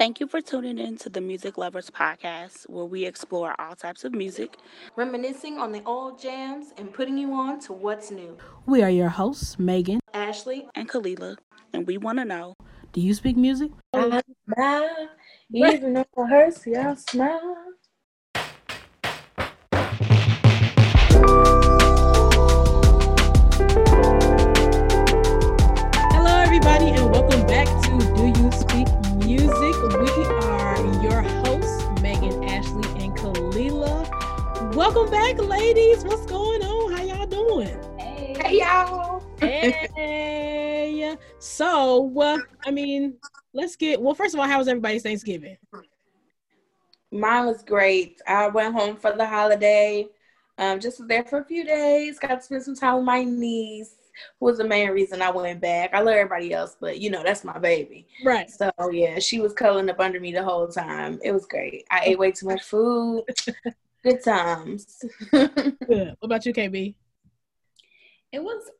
Thank 0.00 0.18
you 0.18 0.26
for 0.26 0.40
tuning 0.40 0.78
in 0.78 0.96
to 0.96 1.10
the 1.10 1.20
Music 1.20 1.58
Lovers 1.58 1.90
Podcast, 1.90 2.62
where 2.70 2.86
we 2.86 3.04
explore 3.04 3.54
all 3.58 3.76
types 3.76 4.02
of 4.02 4.14
music, 4.14 4.56
reminiscing 4.96 5.58
on 5.58 5.72
the 5.72 5.82
old 5.84 6.18
jams 6.18 6.72
and 6.78 6.90
putting 6.90 7.18
you 7.18 7.34
on 7.34 7.60
to 7.60 7.74
what's 7.74 8.10
new. 8.10 8.34
We 8.64 8.82
are 8.82 8.88
your 8.88 9.10
hosts, 9.10 9.58
Megan, 9.58 10.00
Ashley, 10.14 10.66
and 10.74 10.88
Kalila, 10.88 11.36
and 11.74 11.86
we 11.86 11.98
want 11.98 12.18
to 12.18 12.24
know 12.24 12.54
Do 12.94 13.02
you 13.02 13.12
speak 13.12 13.36
music? 13.36 13.72
I 13.92 14.22
smile, 14.46 15.08
even 15.52 15.92
though 15.92 16.00
it 16.00 16.28
hurts, 16.30 16.66
yeah, 16.66 16.94
smile. 16.94 17.58
Welcome 34.92 35.12
back, 35.12 35.38
ladies. 35.38 36.02
What's 36.02 36.26
going 36.26 36.64
on? 36.64 36.92
How 36.92 37.04
y'all 37.04 37.24
doing? 37.24 37.78
Hey, 37.96 38.36
hey 38.40 38.58
y'all. 38.58 39.22
Hey. 39.38 41.16
So, 41.38 42.12
uh, 42.20 42.38
I 42.66 42.72
mean, 42.72 43.14
let's 43.52 43.76
get 43.76 44.02
well. 44.02 44.16
First 44.16 44.34
of 44.34 44.40
all, 44.40 44.48
how 44.48 44.58
was 44.58 44.66
everybody's 44.66 45.04
Thanksgiving? 45.04 45.56
Mine 47.12 47.46
was 47.46 47.62
great. 47.62 48.20
I 48.26 48.48
went 48.48 48.74
home 48.74 48.96
for 48.96 49.12
the 49.12 49.24
holiday. 49.24 50.08
Um, 50.58 50.80
just 50.80 50.98
was 50.98 51.06
there 51.06 51.22
for 51.22 51.38
a 51.38 51.44
few 51.44 51.64
days. 51.64 52.18
Got 52.18 52.40
to 52.40 52.42
spend 52.42 52.64
some 52.64 52.74
time 52.74 52.96
with 52.96 53.04
my 53.04 53.22
niece, 53.22 53.94
who 54.40 54.46
was 54.46 54.58
the 54.58 54.64
main 54.64 54.90
reason 54.90 55.22
I 55.22 55.30
went 55.30 55.60
back. 55.60 55.94
I 55.94 56.00
love 56.00 56.16
everybody 56.16 56.52
else, 56.52 56.76
but 56.80 56.98
you 56.98 57.10
know 57.10 57.22
that's 57.22 57.44
my 57.44 57.60
baby. 57.60 58.08
Right. 58.24 58.50
So 58.50 58.72
yeah, 58.90 59.20
she 59.20 59.38
was 59.38 59.52
cuddling 59.52 59.88
up 59.88 60.00
under 60.00 60.18
me 60.18 60.32
the 60.32 60.42
whole 60.42 60.66
time. 60.66 61.20
It 61.22 61.30
was 61.30 61.46
great. 61.46 61.84
I 61.92 62.00
ate 62.06 62.18
way 62.18 62.32
too 62.32 62.46
much 62.46 62.64
food. 62.64 63.22
Good 64.02 64.22
times. 64.24 65.04
Good. 65.30 65.76
What 65.78 66.16
about 66.22 66.46
you, 66.46 66.54
KB? 66.54 66.94
it 68.32 68.42
was 68.42 68.70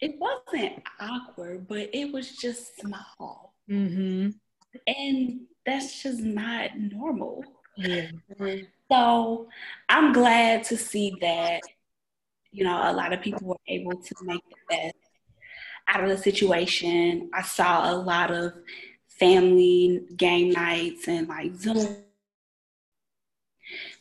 it 0.00 0.18
wasn't 0.18 0.82
awkward, 0.98 1.68
but 1.68 1.90
it 1.92 2.10
was 2.10 2.34
just 2.36 2.80
small. 2.80 3.54
Mm-hmm. 3.70 4.30
And 4.86 5.40
that's 5.66 6.02
just 6.02 6.20
not 6.20 6.70
normal. 6.78 7.44
Yeah. 7.76 8.10
So 8.90 9.48
I'm 9.90 10.14
glad 10.14 10.64
to 10.64 10.78
see 10.78 11.14
that, 11.20 11.60
you 12.50 12.64
know, 12.64 12.90
a 12.90 12.94
lot 12.94 13.12
of 13.12 13.20
people 13.20 13.46
were 13.46 13.56
able 13.68 13.96
to 13.96 14.14
make 14.22 14.42
the 14.48 14.74
best 14.74 14.94
out 15.86 16.02
of 16.02 16.08
the 16.08 16.16
situation. 16.16 17.28
I 17.34 17.42
saw 17.42 17.92
a 17.92 17.94
lot 17.94 18.30
of 18.30 18.54
family 19.06 20.00
game 20.16 20.52
nights 20.52 21.08
and 21.08 21.28
like 21.28 21.54
Zoom. 21.56 22.04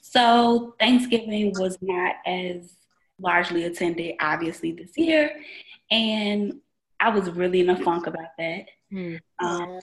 So 0.09 0.75
Thanksgiving 0.79 1.53
was 1.59 1.77
not 1.81 2.15
as 2.25 2.73
largely 3.19 3.65
attended, 3.65 4.15
obviously, 4.19 4.71
this 4.71 4.97
year. 4.97 5.39
And 5.91 6.61
I 6.99 7.09
was 7.09 7.29
really 7.29 7.59
in 7.59 7.69
a 7.69 7.75
funk 7.75 8.07
about 8.07 8.35
that. 8.39 8.65
Mm. 8.91 9.19
Um, 9.39 9.79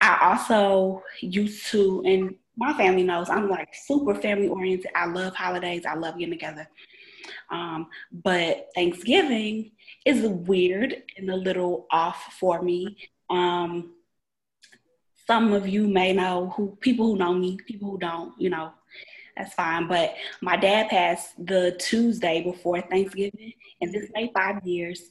I 0.00 0.30
also 0.30 1.02
used 1.20 1.66
to, 1.66 2.02
and 2.06 2.36
my 2.56 2.72
family 2.78 3.02
knows 3.02 3.28
I'm 3.28 3.50
like 3.50 3.74
super 3.74 4.14
family 4.14 4.48
oriented. 4.48 4.90
I 4.94 5.04
love 5.04 5.34
holidays. 5.34 5.84
I 5.84 5.96
love 5.96 6.18
getting 6.18 6.32
together. 6.32 6.66
Um, 7.50 7.88
but 8.10 8.68
Thanksgiving 8.74 9.72
is 10.06 10.22
weird 10.22 11.02
and 11.18 11.28
a 11.28 11.36
little 11.36 11.86
off 11.90 12.36
for 12.40 12.62
me. 12.62 12.96
Um, 13.28 13.92
some 15.26 15.52
of 15.52 15.68
you 15.68 15.88
may 15.88 16.14
know 16.14 16.54
who 16.56 16.78
people 16.80 17.06
who 17.06 17.18
know 17.18 17.34
me, 17.34 17.58
people 17.66 17.90
who 17.90 17.98
don't, 17.98 18.32
you 18.40 18.48
know, 18.48 18.72
that's 19.36 19.54
fine. 19.54 19.86
But 19.86 20.14
my 20.40 20.56
dad 20.56 20.88
passed 20.88 21.34
the 21.44 21.76
Tuesday 21.78 22.42
before 22.42 22.80
Thanksgiving, 22.80 23.52
and 23.80 23.92
this 23.92 24.10
made 24.14 24.30
five 24.32 24.66
years. 24.66 25.10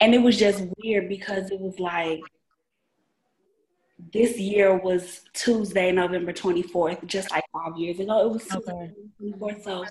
And 0.00 0.14
it 0.14 0.18
was 0.18 0.36
just 0.36 0.64
weird 0.78 1.08
because 1.08 1.50
it 1.50 1.60
was 1.60 1.78
like 1.78 2.20
this 4.12 4.38
year 4.38 4.76
was 4.76 5.22
Tuesday, 5.34 5.92
November 5.92 6.32
24th, 6.32 7.04
just 7.06 7.30
like 7.30 7.44
five 7.52 7.76
years 7.76 8.00
ago. 8.00 8.26
It 8.26 8.32
was 8.32 8.42
Tuesday, 8.42 8.72
Okay. 8.72 8.92
24th. 9.38 9.62
So 9.62 9.84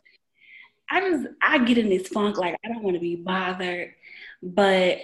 I 0.92 1.00
just, 1.02 1.28
I 1.42 1.60
get 1.60 1.78
in 1.78 1.90
this 1.90 2.08
funk, 2.08 2.38
like, 2.38 2.56
I 2.66 2.70
don't 2.70 2.84
want 2.84 2.96
to 2.96 3.00
be 3.00 3.16
bothered. 3.16 3.94
But 4.42 5.00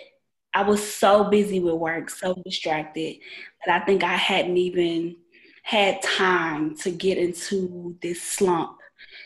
I 0.53 0.63
was 0.63 0.81
so 0.81 1.25
busy 1.25 1.59
with 1.59 1.75
work, 1.75 2.09
so 2.09 2.33
distracted, 2.45 3.17
that 3.65 3.81
I 3.81 3.85
think 3.85 4.03
I 4.03 4.15
hadn't 4.15 4.57
even 4.57 5.17
had 5.65 5.99
time 6.03 6.75
to 6.77 6.91
get 6.91 7.17
into 7.17 7.97
this 7.99 8.21
slump, 8.21 8.77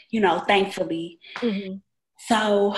you 0.09 0.21
know, 0.21 0.39
thankfully. 0.39 1.19
Mm-hmm. 1.35 1.75
So 2.27 2.77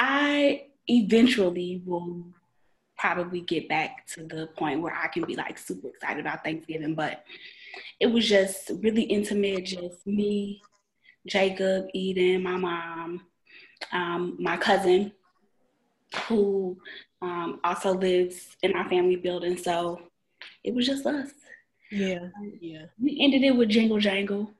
I 0.00 0.64
eventually 0.88 1.80
will 1.86 2.24
probably 2.98 3.40
get 3.40 3.68
back 3.68 4.04
to 4.08 4.24
the 4.24 4.48
point 4.58 4.82
where 4.82 4.92
I 4.92 5.06
can 5.06 5.24
be 5.24 5.36
like 5.36 5.58
super 5.58 5.86
excited 5.86 6.18
about 6.18 6.42
Thanksgiving, 6.42 6.96
but 6.96 7.22
it 8.00 8.08
was 8.08 8.28
just 8.28 8.72
really 8.82 9.02
intimate, 9.02 9.66
just 9.66 10.04
me, 10.04 10.60
Jacob, 11.28 11.86
Eden, 11.94 12.42
my 12.42 12.56
mom, 12.56 13.20
um, 13.92 14.36
my 14.40 14.56
cousin, 14.56 15.12
who 16.26 16.76
um, 17.22 17.60
also 17.62 17.94
lives 17.94 18.56
in 18.64 18.72
our 18.74 18.88
family 18.88 19.16
building. 19.16 19.56
So 19.56 20.00
it 20.64 20.74
was 20.74 20.84
just 20.84 21.06
us. 21.06 21.30
Yeah. 21.90 22.28
Yeah. 22.60 22.86
We 23.00 23.18
ended 23.20 23.42
it 23.42 23.56
with 23.56 23.68
Jingle 23.68 23.98
Jangle. 23.98 24.50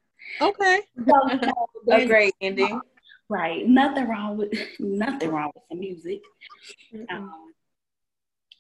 Okay. 0.41 0.81
So, 1.07 1.53
A 1.91 2.07
great 2.07 2.35
ending. 2.41 2.81
Right. 3.29 3.67
Nothing 3.67 4.09
wrong 4.09 4.37
with 4.37 4.53
nothing 4.79 5.31
wrong 5.31 5.51
with 5.55 5.65
the 5.71 5.77
music. 5.77 6.23
Um, 7.11 7.53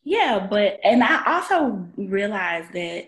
yeah, 0.03 0.47
but 0.49 0.81
and 0.85 1.03
I 1.03 1.23
also 1.27 1.87
realized 1.97 2.73
that 2.73 3.07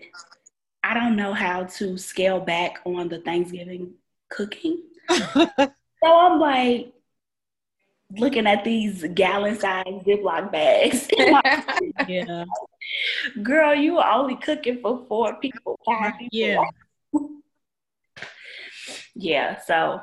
I 0.83 0.93
don't 0.93 1.15
know 1.15 1.33
how 1.33 1.65
to 1.65 1.97
scale 1.97 2.39
back 2.39 2.79
on 2.85 3.09
the 3.09 3.19
Thanksgiving 3.19 3.93
cooking. 4.29 4.83
So 6.03 6.15
I'm 6.15 6.39
like 6.39 6.93
looking 8.15 8.47
at 8.47 8.63
these 8.63 9.03
gallon 9.13 9.59
sized 9.59 10.05
Ziploc 10.05 10.51
bags. 10.51 11.07
yeah. 12.07 12.45
Girl, 13.43 13.75
you 13.75 13.97
are 13.99 14.11
only 14.19 14.35
cooking 14.37 14.79
for 14.81 15.05
four 15.07 15.35
people, 15.39 15.77
five 15.85 16.13
people. 16.19 16.29
Yeah. 16.31 16.63
Yeah, 19.19 19.59
so 19.65 19.99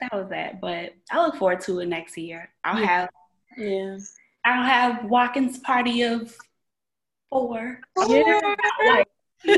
that 0.00 0.12
was 0.12 0.28
that. 0.30 0.60
But 0.60 0.94
I 1.08 1.24
look 1.24 1.36
forward 1.36 1.60
to 1.62 1.78
it 1.78 1.86
next 1.86 2.18
year. 2.18 2.50
I'll 2.64 2.80
Yeah. 2.80 2.86
have 2.86 3.10
yeah. 3.56 3.96
I'll 4.44 4.64
have 4.64 5.04
Watkins 5.04 5.58
party 5.58 6.02
of 6.02 6.34
four. 7.30 7.78
Yeah. 8.08 8.54
Like, 8.88 9.08
yeah, 9.44 9.56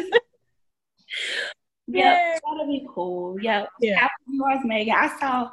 Yeah. 1.86 2.38
that'll 2.46 2.66
be 2.66 2.86
cool. 2.94 3.40
Yeah. 3.40 3.64
Yeah. 3.80 4.06
Yours, 4.28 4.60
Megan, 4.64 4.94
I 4.94 5.08
saw, 5.18 5.50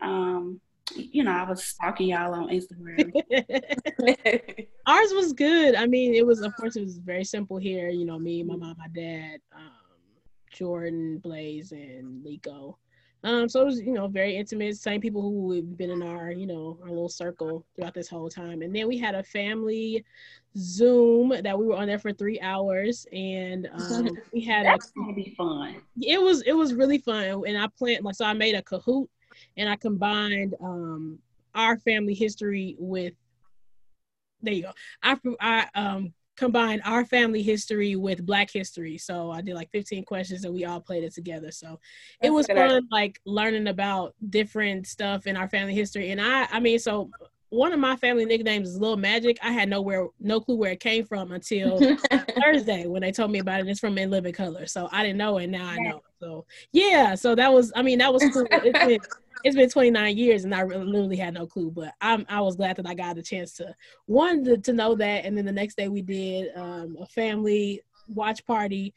um, 0.00 0.60
you 0.96 1.24
know, 1.24 1.32
I 1.32 1.48
was 1.48 1.64
stalking 1.64 2.08
y'all 2.08 2.34
on 2.34 2.48
Instagram. 2.48 3.12
Ours 4.86 5.12
was 5.14 5.32
good. 5.32 5.74
I 5.74 5.86
mean, 5.86 6.14
it 6.14 6.26
was 6.26 6.40
of 6.40 6.54
course 6.56 6.76
it 6.76 6.82
was 6.82 6.98
very 6.98 7.24
simple 7.24 7.56
here. 7.56 7.88
You 7.88 8.04
know, 8.04 8.18
me, 8.18 8.42
my 8.42 8.56
mom, 8.56 8.76
my 8.78 8.88
dad, 8.88 9.40
um, 9.54 9.70
Jordan, 10.52 11.18
Blaze, 11.18 11.72
and 11.72 12.24
Lico. 12.24 12.76
Um, 13.24 13.48
so 13.48 13.62
it 13.62 13.64
was, 13.64 13.80
you 13.80 13.92
know, 13.92 14.06
very 14.06 14.36
intimate. 14.36 14.76
Same 14.76 15.00
people 15.00 15.22
who 15.22 15.52
have 15.52 15.76
been 15.76 15.90
in 15.90 16.02
our, 16.02 16.30
you 16.30 16.46
know, 16.46 16.78
our 16.82 16.90
little 16.90 17.08
circle 17.08 17.66
throughout 17.74 17.94
this 17.94 18.08
whole 18.08 18.28
time. 18.28 18.62
And 18.62 18.74
then 18.74 18.86
we 18.86 18.98
had 18.98 19.16
a 19.16 19.22
family 19.22 20.04
Zoom 20.56 21.32
that 21.42 21.58
we 21.58 21.66
were 21.66 21.76
on 21.76 21.86
there 21.86 21.98
for 21.98 22.12
three 22.12 22.40
hours, 22.40 23.06
and 23.12 23.68
um, 23.72 24.16
we 24.32 24.42
had 24.42 24.66
a 24.66 24.78
gonna 24.96 25.12
be 25.12 25.34
fun. 25.36 25.76
it 26.00 26.20
was 26.20 26.42
it 26.42 26.52
was 26.52 26.72
really 26.72 26.98
fun 26.98 27.24
and 27.46 27.58
i 27.58 27.66
planned 27.78 28.04
like 28.04 28.14
so 28.14 28.24
i 28.24 28.32
made 28.32 28.54
a 28.54 28.62
kahoot 28.62 29.06
and 29.56 29.68
i 29.68 29.76
combined 29.76 30.54
um 30.60 31.18
our 31.54 31.78
family 31.78 32.14
history 32.14 32.76
with 32.78 33.14
there 34.42 34.54
you 34.54 34.62
go. 34.62 34.72
I 35.02 35.16
i 35.40 35.66
um 35.74 36.12
combined 36.36 36.82
our 36.84 37.06
family 37.06 37.42
history 37.42 37.96
with 37.96 38.24
black 38.26 38.50
history. 38.50 38.98
So 38.98 39.30
i 39.30 39.40
did 39.40 39.54
like 39.54 39.70
15 39.70 40.04
questions 40.04 40.44
and 40.44 40.54
we 40.54 40.64
all 40.64 40.80
played 40.80 41.02
it 41.04 41.14
together. 41.14 41.50
So 41.50 41.80
it 42.22 42.30
was 42.30 42.46
fun 42.46 42.86
like 42.90 43.20
learning 43.24 43.68
about 43.68 44.14
different 44.28 44.86
stuff 44.86 45.26
in 45.26 45.36
our 45.36 45.48
family 45.48 45.74
history. 45.74 46.10
And 46.10 46.20
i 46.20 46.46
i 46.52 46.60
mean 46.60 46.78
so 46.78 47.10
one 47.50 47.72
of 47.72 47.78
my 47.78 47.96
family 47.96 48.24
nicknames 48.24 48.68
is 48.68 48.78
Little 48.78 48.96
Magic. 48.96 49.38
I 49.40 49.52
had 49.52 49.68
nowhere, 49.68 50.08
no 50.18 50.40
clue 50.40 50.56
where 50.56 50.72
it 50.72 50.80
came 50.80 51.04
from 51.04 51.30
until 51.30 51.78
Thursday 52.42 52.86
when 52.88 53.02
they 53.02 53.12
told 53.12 53.30
me 53.30 53.38
about 53.38 53.60
it. 53.60 53.68
It's 53.68 53.78
from 53.78 53.96
In 53.98 54.10
Living 54.10 54.32
Color, 54.32 54.66
so 54.66 54.88
I 54.90 55.04
didn't 55.04 55.18
know, 55.18 55.38
and 55.38 55.52
now 55.52 55.64
I 55.64 55.78
know. 55.78 56.02
So 56.20 56.46
yeah, 56.72 57.14
so 57.14 57.34
that 57.34 57.52
was, 57.52 57.72
I 57.74 57.82
mean, 57.82 57.98
that 57.98 58.12
was 58.12 58.24
cool. 58.32 58.46
It's 58.50 58.86
been, 58.86 59.00
it's 59.44 59.56
been 59.56 59.70
29 59.70 60.16
years, 60.16 60.44
and 60.44 60.54
I 60.54 60.60
really, 60.60 60.84
literally 60.84 61.16
had 61.16 61.34
no 61.34 61.46
clue. 61.46 61.70
But 61.70 61.94
I'm, 62.00 62.24
I 62.28 62.40
was 62.40 62.56
glad 62.56 62.76
that 62.76 62.86
I 62.86 62.94
got 62.94 63.18
a 63.18 63.22
chance 63.22 63.52
to 63.54 63.74
one 64.06 64.44
to, 64.44 64.58
to 64.58 64.72
know 64.72 64.94
that, 64.96 65.24
and 65.24 65.36
then 65.36 65.44
the 65.44 65.52
next 65.52 65.76
day 65.76 65.88
we 65.88 66.02
did 66.02 66.56
um, 66.56 66.96
a 67.00 67.06
family 67.06 67.82
watch 68.08 68.44
party, 68.46 68.94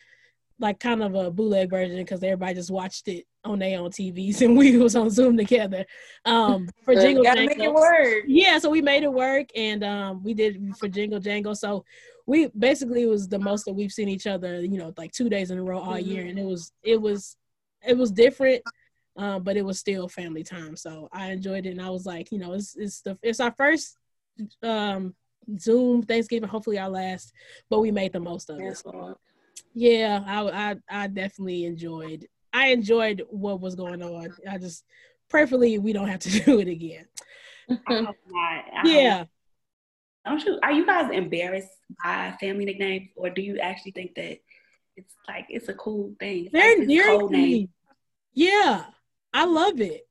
like 0.60 0.80
kind 0.80 1.02
of 1.02 1.16
a 1.16 1.32
bootleg 1.32 1.70
version 1.70 1.98
because 1.98 2.24
everybody 2.24 2.54
just 2.54 2.72
watched 2.72 3.08
it 3.08 3.26
on 3.46 3.60
their 3.60 3.80
own 3.80 3.90
TVs 3.90 4.42
and 4.46 4.58
we 4.58 4.78
was 4.78 4.96
on 4.96 5.10
Zoom 5.10 5.38
together. 5.38 5.86
Um, 6.26 6.68
for 6.84 6.96
Jingle 6.96 7.24
Jangle. 7.24 7.46
make 7.46 7.60
it 7.60 7.74
work. 7.74 8.24
Yeah, 8.28 8.60
so 8.60 8.70
we 8.70 8.82
made 8.82 9.04
it 9.04 9.14
work 9.14 9.48
and 9.56 9.84
um 9.84 10.24
we 10.24 10.34
did 10.34 10.76
for 10.78 10.88
Jingle 10.88 11.20
Jangle. 11.20 11.56
So 11.56 11.86
we 12.30 12.46
basically 12.60 13.08
was 13.08 13.28
the 13.28 13.40
most 13.40 13.66
that 13.66 13.74
we've 13.74 13.92
seen 13.92 14.08
each 14.08 14.28
other, 14.28 14.62
you 14.62 14.78
know, 14.78 14.94
like 14.98 15.12
two 15.12 15.30
days 15.30 15.50
in 15.50 15.58
a 15.58 15.64
row 15.64 15.80
all 15.80 15.98
year. 15.98 16.28
And 16.28 16.38
it 16.38 16.46
was 16.46 16.72
it 16.84 17.02
was 17.02 17.36
it 17.82 17.98
was 17.98 18.12
different, 18.12 18.62
uh, 19.18 19.40
but 19.40 19.58
it 19.58 19.66
was 19.66 19.80
still 19.80 20.08
family 20.08 20.44
time. 20.44 20.76
So 20.76 21.10
I 21.12 21.32
enjoyed 21.32 21.66
it 21.66 21.72
and 21.72 21.82
I 21.82 21.90
was 21.90 22.06
like, 22.06 22.32
you 22.32 22.38
know, 22.38 22.54
it's 22.54 22.76
it's 22.78 23.02
the 23.02 23.18
it's 23.24 23.40
our 23.40 23.52
first 23.58 23.98
um 24.62 25.16
Zoom 25.58 26.04
Thanksgiving, 26.04 26.48
hopefully 26.48 26.78
our 26.78 26.90
last, 26.90 27.34
but 27.68 27.80
we 27.80 27.90
made 27.90 28.14
the 28.14 28.20
most 28.20 28.52
of 28.52 28.60
it. 28.60 28.78
So, 28.78 29.18
yeah, 29.74 30.24
I, 30.28 30.70
I 30.70 31.04
I 31.04 31.08
definitely 31.08 31.66
enjoyed 31.66 32.28
I 32.54 32.68
enjoyed 32.68 33.24
what 33.32 33.60
was 33.60 33.74
going 33.74 34.04
on. 34.04 34.36
I 34.48 34.60
just 34.60 34.84
prayerfully 35.30 35.80
we 35.80 35.94
don't 35.94 36.10
have 36.10 36.20
to 36.20 36.40
do 36.46 36.60
it 36.60 36.68
again. 36.68 37.08
I. 37.88 38.06
I 38.72 38.82
Yeah. 38.86 39.26
Don't 40.26 40.44
you? 40.44 40.60
Are 40.62 40.72
you 40.72 40.86
guys 40.86 41.12
embarrassed 41.12 41.70
by 42.04 42.36
family 42.40 42.66
nicknames, 42.66 43.10
or 43.16 43.30
do 43.30 43.42
you 43.42 43.60
actually 43.60 43.92
think 43.92 44.16
that 44.16 44.40
it's 44.96 45.16
like 45.28 45.46
it's 45.50 45.70
a 45.70 45.74
cool 45.74 46.14
thing? 46.20 46.46
It's 46.46 46.52
Very 46.52 46.80
like 46.80 46.88
this 46.88 47.06
code 47.06 47.32
to 47.32 47.38
me. 47.38 47.70
Yeah. 48.34 48.86
I 49.34 49.46
love 49.46 49.80
it. 49.80 50.08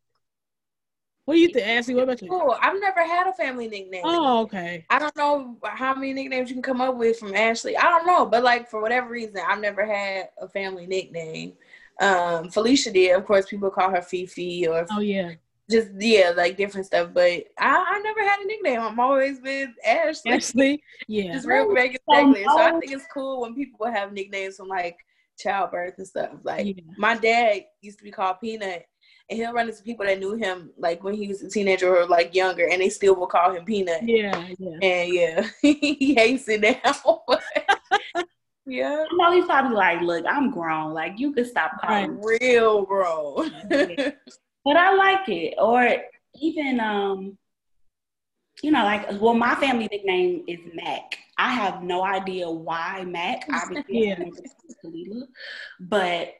What 1.25 1.35
do 1.35 1.41
you 1.41 1.49
think, 1.49 1.67
Ashley? 1.67 1.95
What 1.95 2.05
about 2.05 2.23
you? 2.23 2.29
Cool. 2.31 2.57
I've 2.59 2.81
never 2.81 3.05
had 3.07 3.27
a 3.27 3.35
family 3.35 3.69
nickname. 3.69 4.01
Oh, 4.03 4.43
okay. 4.45 4.87
I 4.89 4.99
don't 4.99 5.15
know 5.15 5.59
how 5.63 5.95
many 5.95 6.15
nicknames 6.15 6.49
you 6.49 6.55
can 6.55 6.63
come 6.63 6.81
up 6.81 6.97
with 6.97 7.19
from 7.19 7.35
Ashley. 7.35 7.77
I 7.77 7.83
don't 7.83 8.07
know, 8.07 8.25
but 8.25 8.43
like 8.43 8.71
for 8.71 8.81
whatever 8.81 9.11
reason, 9.11 9.43
I've 9.47 9.61
never 9.61 9.85
had 9.85 10.31
a 10.41 10.49
family 10.49 10.87
nickname. 10.87 11.53
Um, 12.01 12.49
Felicia 12.49 12.91
did, 12.91 13.15
of 13.15 13.27
course. 13.27 13.45
People 13.45 13.71
call 13.71 13.91
her 13.91 14.01
Fifi 14.01 14.67
or 14.69 14.87
Oh 14.91 15.01
yeah. 15.01 15.33
Just 15.71 15.89
yeah, 15.99 16.33
like 16.37 16.57
different 16.57 16.87
stuff. 16.87 17.11
But 17.13 17.45
I, 17.59 17.85
I 17.89 18.01
never 18.03 18.21
had 18.21 18.41
a 18.41 18.47
nickname. 18.47 18.81
I'm 18.81 19.01
always 19.01 19.41
been 19.41 19.75
Ashley. 19.85 20.33
Ashley. 20.33 20.83
Yeah. 21.07 21.35
Just 21.35 21.47
real 21.47 21.73
regular. 21.73 21.99
So 22.07 22.59
I 22.59 22.71
think 22.79 22.93
it's 22.93 23.07
cool 23.13 23.43
when 23.43 23.55
people 23.55 23.87
have 23.87 24.13
nicknames 24.13 24.57
from 24.57 24.69
like 24.69 24.97
childbirth 25.39 25.95
and 25.99 26.07
stuff. 26.07 26.31
Like 26.43 26.67
Yeah. 26.67 26.83
my 26.97 27.17
dad 27.17 27.65
used 27.81 27.99
to 27.99 28.05
be 28.05 28.11
called 28.11 28.37
Peanut, 28.41 28.85
and 29.31 29.39
he'll 29.39 29.53
run 29.53 29.69
into 29.69 29.83
people 29.83 30.07
that 30.07 30.19
knew 30.19 30.35
him 30.35 30.71
like 30.79 31.03
when 31.05 31.15
he 31.15 31.29
was 31.29 31.43
a 31.43 31.51
teenager 31.51 31.97
or 31.97 32.07
like 32.07 32.35
younger, 32.35 32.69
and 32.69 32.81
they 32.81 32.89
still 32.89 33.15
will 33.15 33.27
call 33.27 33.53
him 33.53 33.65
Peanut. 33.65 34.03
Yeah, 34.03 34.49
yeah. 34.59 34.79
And 34.83 35.13
yeah, 35.13 35.49
he 35.63 36.15
hates 36.15 36.49
it 36.49 36.61
now. 36.63 37.23
yeah, 38.67 39.05
I 39.11 39.17
know 39.17 39.33
he's 39.33 39.45
probably 39.45 39.77
like, 39.77 40.01
"Look, 40.01 40.25
I'm 40.29 40.51
grown. 40.51 40.95
Like 40.95 41.15
you 41.19 41.33
could 41.33 41.47
stop 41.47 41.73
calling." 41.81 42.17
me." 42.17 42.39
real 42.41 42.85
grown. 42.85 43.53
But 44.69 44.77
I 44.77 44.95
like 44.95 45.27
it. 45.31 45.55
Or 45.57 45.89
even 46.39 46.79
um, 46.79 47.39
you 48.63 48.71
know, 48.71 48.85
like 48.85 49.19
well, 49.19 49.33
my 49.33 49.55
family 49.55 49.89
nickname 49.91 50.45
is 50.47 50.59
Mac. 50.75 51.17
I 51.39 51.55
have 51.55 51.83
no 51.83 52.05
idea 52.05 52.51
why 52.51 53.03
Mac. 53.05 53.47
Obviously, 53.51 53.85
Yeah. 54.09 54.13
I 54.13 54.17
remember 54.19 54.43
Kalila, 54.85 55.23
but 55.81 56.35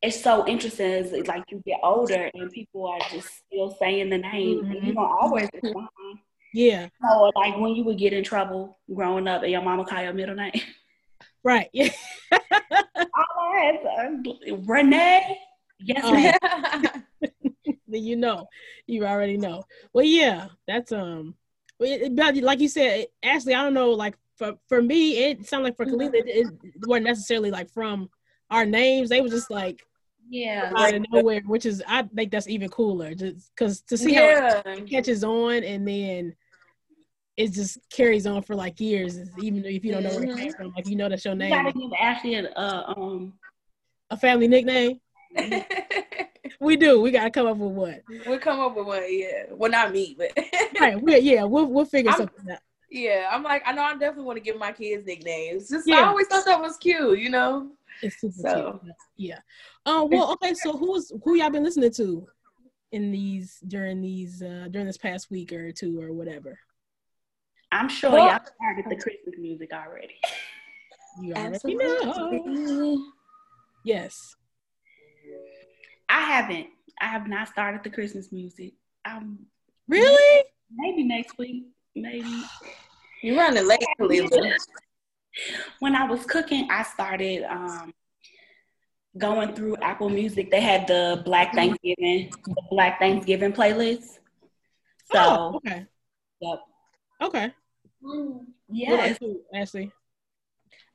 it's 0.00 0.18
so 0.18 0.48
interesting. 0.48 0.86
As 0.92 1.12
like 1.28 1.44
you 1.50 1.62
get 1.66 1.80
older 1.82 2.30
and 2.32 2.50
people 2.50 2.86
are 2.86 3.00
just 3.10 3.28
still 3.46 3.76
saying 3.78 4.08
the 4.08 4.16
name, 4.16 4.64
and 4.64 4.86
you 4.86 4.94
don't 4.94 5.04
always 5.04 5.50
respond. 5.52 5.88
Yeah. 6.54 6.88
So, 7.02 7.32
like 7.36 7.58
when 7.58 7.74
you 7.76 7.84
would 7.84 7.98
get 7.98 8.14
in 8.14 8.24
trouble 8.24 8.78
growing 8.94 9.28
up, 9.28 9.42
and 9.42 9.52
your 9.52 9.60
mama 9.60 9.84
call 9.84 10.02
your 10.02 10.14
middle 10.14 10.36
name. 10.36 10.52
Right. 11.44 11.68
Yeah. 11.72 11.90
All 12.32 12.40
I 13.38 13.78
had 13.84 14.24
to- 14.24 14.56
Renee. 14.64 15.38
Yes, 15.78 16.02
ma'am. 16.42 16.95
You 18.06 18.16
know. 18.16 18.48
You 18.86 19.04
already 19.04 19.36
know. 19.36 19.64
Well, 19.92 20.04
yeah, 20.04 20.48
that's 20.66 20.92
um 20.92 21.34
but 21.78 22.36
like 22.36 22.60
you 22.60 22.68
said, 22.68 23.06
Ashley, 23.22 23.54
I 23.54 23.62
don't 23.62 23.74
know, 23.74 23.90
like 23.90 24.16
for 24.36 24.54
for 24.68 24.80
me, 24.80 25.24
it 25.24 25.46
sounded 25.46 25.64
like 25.64 25.76
for 25.76 25.84
Khalil, 25.86 26.10
it, 26.14 26.26
it 26.26 26.48
weren't 26.86 27.04
necessarily 27.04 27.50
like 27.50 27.70
from 27.70 28.08
our 28.50 28.64
names. 28.64 29.08
They 29.08 29.20
were 29.20 29.28
just 29.28 29.50
like 29.50 29.84
Yeah. 30.28 30.72
out 30.76 30.94
of 30.94 31.04
nowhere, 31.10 31.42
which 31.46 31.66
is 31.66 31.82
I 31.86 32.02
think 32.02 32.30
that's 32.30 32.48
even 32.48 32.68
cooler. 32.68 33.14
Just 33.14 33.50
because 33.54 33.80
to 33.82 33.98
see 33.98 34.14
how 34.14 34.28
it 34.28 34.88
catches 34.88 35.24
on 35.24 35.62
and 35.64 35.86
then 35.86 36.34
it 37.36 37.52
just 37.52 37.78
carries 37.90 38.26
on 38.26 38.42
for 38.42 38.54
like 38.54 38.80
years, 38.80 39.18
even 39.38 39.64
if 39.64 39.84
you 39.84 39.92
don't 39.92 40.02
know 40.02 40.14
where 40.14 40.24
it 40.24 40.36
came 40.36 40.52
from. 40.54 40.72
Like 40.74 40.86
you 40.88 40.96
know 40.96 41.08
that's 41.08 41.24
your 41.24 41.34
You 41.34 41.50
gotta 41.50 41.72
name, 41.72 41.90
give 41.90 41.92
Ashley 42.00 42.34
a 42.36 42.48
uh, 42.52 42.94
um 42.96 43.34
a 44.10 44.16
family 44.16 44.48
nickname. 44.48 45.00
We 46.60 46.76
do. 46.76 47.00
We 47.00 47.10
gotta 47.10 47.30
come 47.30 47.46
up 47.46 47.56
with 47.58 47.72
what? 47.72 48.02
we'll 48.26 48.38
come 48.38 48.60
up 48.60 48.76
with 48.76 48.86
one. 48.86 49.02
Yeah, 49.08 49.44
well, 49.50 49.70
not 49.70 49.92
me, 49.92 50.16
but 50.16 50.30
Right. 50.80 51.00
We, 51.00 51.18
yeah. 51.18 51.44
We'll 51.44 51.66
we'll 51.66 51.84
figure 51.84 52.10
I'm- 52.10 52.18
something 52.20 52.50
out. 52.50 52.60
yeah, 52.90 53.28
I'm 53.30 53.42
like, 53.42 53.62
I 53.66 53.72
know 53.72 53.82
I 53.82 53.92
definitely 53.92 54.24
want 54.24 54.36
to 54.38 54.42
give 54.42 54.56
my 54.58 54.72
kids 54.72 55.04
nicknames. 55.06 55.68
Just 55.68 55.88
I 55.90 56.04
always 56.04 56.26
thought 56.28 56.44
that 56.46 56.60
was 56.60 56.76
cute, 56.78 57.18
you 57.18 57.28
know. 57.30 57.70
It's 58.02 58.20
super 58.20 58.32
So- 58.38 58.80
cute. 58.82 58.94
Yeah. 59.16 59.38
Um. 59.84 60.08
Well. 60.08 60.32
Okay. 60.42 60.54
So 60.54 60.76
who's 60.76 61.12
who 61.24 61.34
y'all 61.34 61.50
been 61.50 61.64
listening 61.64 61.92
to 61.94 62.26
in 62.92 63.10
these 63.10 63.58
during 63.66 64.00
these 64.00 64.40
uh 64.42 64.68
during 64.70 64.86
this 64.86 64.96
past 64.98 65.30
week 65.30 65.52
or 65.52 65.72
two 65.72 66.00
or 66.00 66.12
whatever? 66.12 66.58
I'm 67.72 67.88
sure 67.88 68.12
Well- 68.12 68.28
y'all 68.28 68.40
started 68.56 68.84
the 68.88 68.96
Christmas 68.96 69.34
music 69.38 69.72
already. 69.72 70.14
You 71.20 71.34
already 71.34 71.74
know. 71.74 71.98
Absolutely. 72.04 72.98
Yes. 73.84 74.36
I 76.08 76.20
haven't. 76.20 76.68
I 77.00 77.06
have 77.06 77.26
not 77.28 77.48
started 77.48 77.82
the 77.82 77.90
Christmas 77.90 78.32
music. 78.32 78.74
Um, 79.04 79.38
Really? 79.88 80.44
maybe 80.74 81.04
next 81.04 81.36
week. 81.38 81.64
Maybe 81.94 82.42
You're 83.22 83.36
running 83.36 83.66
late, 83.66 83.80
Kalila. 84.00 84.52
when 85.80 85.94
I 85.94 86.04
was 86.04 86.24
cooking, 86.26 86.68
I 86.70 86.82
started 86.82 87.44
um 87.44 87.92
going 89.18 89.54
through 89.54 89.76
Apple 89.76 90.08
Music. 90.10 90.50
They 90.50 90.60
had 90.60 90.86
the 90.86 91.22
Black 91.24 91.54
Thanksgiving, 91.54 92.32
the 92.44 92.62
Black 92.70 92.98
Thanksgiving 92.98 93.52
playlist. 93.52 94.18
So, 95.12 95.18
oh, 95.18 95.54
okay. 95.56 95.86
yep. 96.40 96.58
Okay. 97.22 97.52
What 98.00 98.42
Yes. 98.68 99.18
Ashley? 99.54 99.92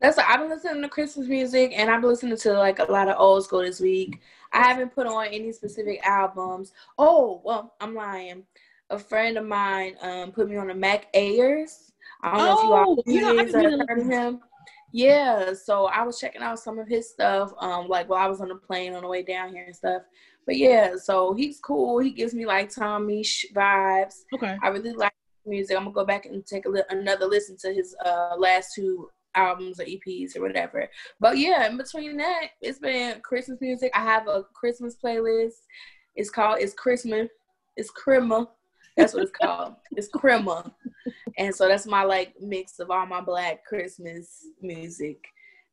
That's 0.01 0.17
I've 0.17 0.39
been 0.39 0.49
listening 0.49 0.81
to 0.81 0.89
Christmas 0.89 1.27
music 1.27 1.73
and 1.75 1.89
I've 1.89 2.01
been 2.01 2.09
listening 2.09 2.37
to 2.37 2.53
like 2.53 2.79
a 2.79 2.83
lot 2.91 3.07
of 3.07 3.17
old 3.19 3.43
school 3.43 3.61
this 3.61 3.79
week. 3.79 4.19
I 4.51 4.63
haven't 4.67 4.93
put 4.93 5.05
on 5.07 5.27
any 5.27 5.51
specific 5.51 6.01
albums. 6.03 6.73
Oh, 6.97 7.41
well, 7.45 7.75
I'm 7.79 7.93
lying. 7.93 8.43
A 8.89 8.97
friend 8.99 9.37
of 9.37 9.45
mine 9.45 9.95
um 10.01 10.31
put 10.31 10.49
me 10.49 10.57
on 10.57 10.71
a 10.71 10.75
Mac 10.75 11.07
Ayres. 11.13 11.91
I 12.23 12.37
don't 12.37 12.45
know 12.45 12.53
if 12.57 12.63
you 12.63 12.73
all 12.73 12.95
Oh, 12.97 13.39
I 13.39 13.43
have 13.45 13.53
really- 13.53 13.85
heard 13.87 13.99
of 13.99 14.05
him. 14.07 14.39
Yeah, 14.93 15.53
so 15.53 15.85
I 15.85 16.03
was 16.03 16.19
checking 16.19 16.41
out 16.41 16.59
some 16.59 16.77
of 16.77 16.85
his 16.87 17.09
stuff, 17.09 17.53
um, 17.59 17.87
like 17.87 18.09
while 18.09 18.21
I 18.25 18.27
was 18.27 18.41
on 18.41 18.49
the 18.49 18.55
plane 18.55 18.93
on 18.93 19.03
the 19.03 19.07
way 19.07 19.23
down 19.23 19.53
here 19.53 19.63
and 19.63 19.73
stuff. 19.75 20.01
But 20.45 20.57
yeah, 20.57 20.95
so 20.97 21.33
he's 21.33 21.59
cool. 21.61 21.99
He 21.99 22.09
gives 22.09 22.33
me 22.33 22.45
like 22.45 22.69
Tommy 22.73 23.23
vibes. 23.23 24.23
Okay. 24.33 24.57
I 24.61 24.67
really 24.67 24.91
like 24.91 25.13
music. 25.45 25.77
I'm 25.77 25.83
gonna 25.83 25.93
go 25.93 26.03
back 26.05 26.25
and 26.25 26.45
take 26.45 26.65
a 26.65 26.69
li- 26.69 26.83
another 26.89 27.25
listen 27.27 27.55
to 27.59 27.71
his 27.73 27.95
uh 28.03 28.35
last 28.37 28.73
two 28.75 29.09
albums 29.35 29.79
or 29.79 29.85
EPs 29.85 30.35
or 30.35 30.41
whatever. 30.41 30.89
But 31.19 31.37
yeah, 31.37 31.67
in 31.67 31.77
between 31.77 32.17
that, 32.17 32.47
it's 32.61 32.79
been 32.79 33.21
Christmas 33.21 33.59
music. 33.61 33.91
I 33.95 34.03
have 34.03 34.27
a 34.27 34.43
Christmas 34.53 34.95
playlist. 35.03 35.53
It's 36.15 36.29
called 36.29 36.59
It's 36.59 36.73
Christmas. 36.73 37.29
It's 37.77 37.89
Crema. 37.89 38.49
That's 38.97 39.13
what 39.13 39.23
it's 39.23 39.31
called. 39.31 39.75
It's 39.91 40.09
Crema. 40.09 40.73
And 41.37 41.55
so 41.55 41.67
that's 41.67 41.85
my 41.87 42.03
like 42.03 42.33
mix 42.41 42.79
of 42.79 42.91
all 42.91 43.05
my 43.05 43.21
black 43.21 43.65
Christmas 43.65 44.45
music. 44.61 45.23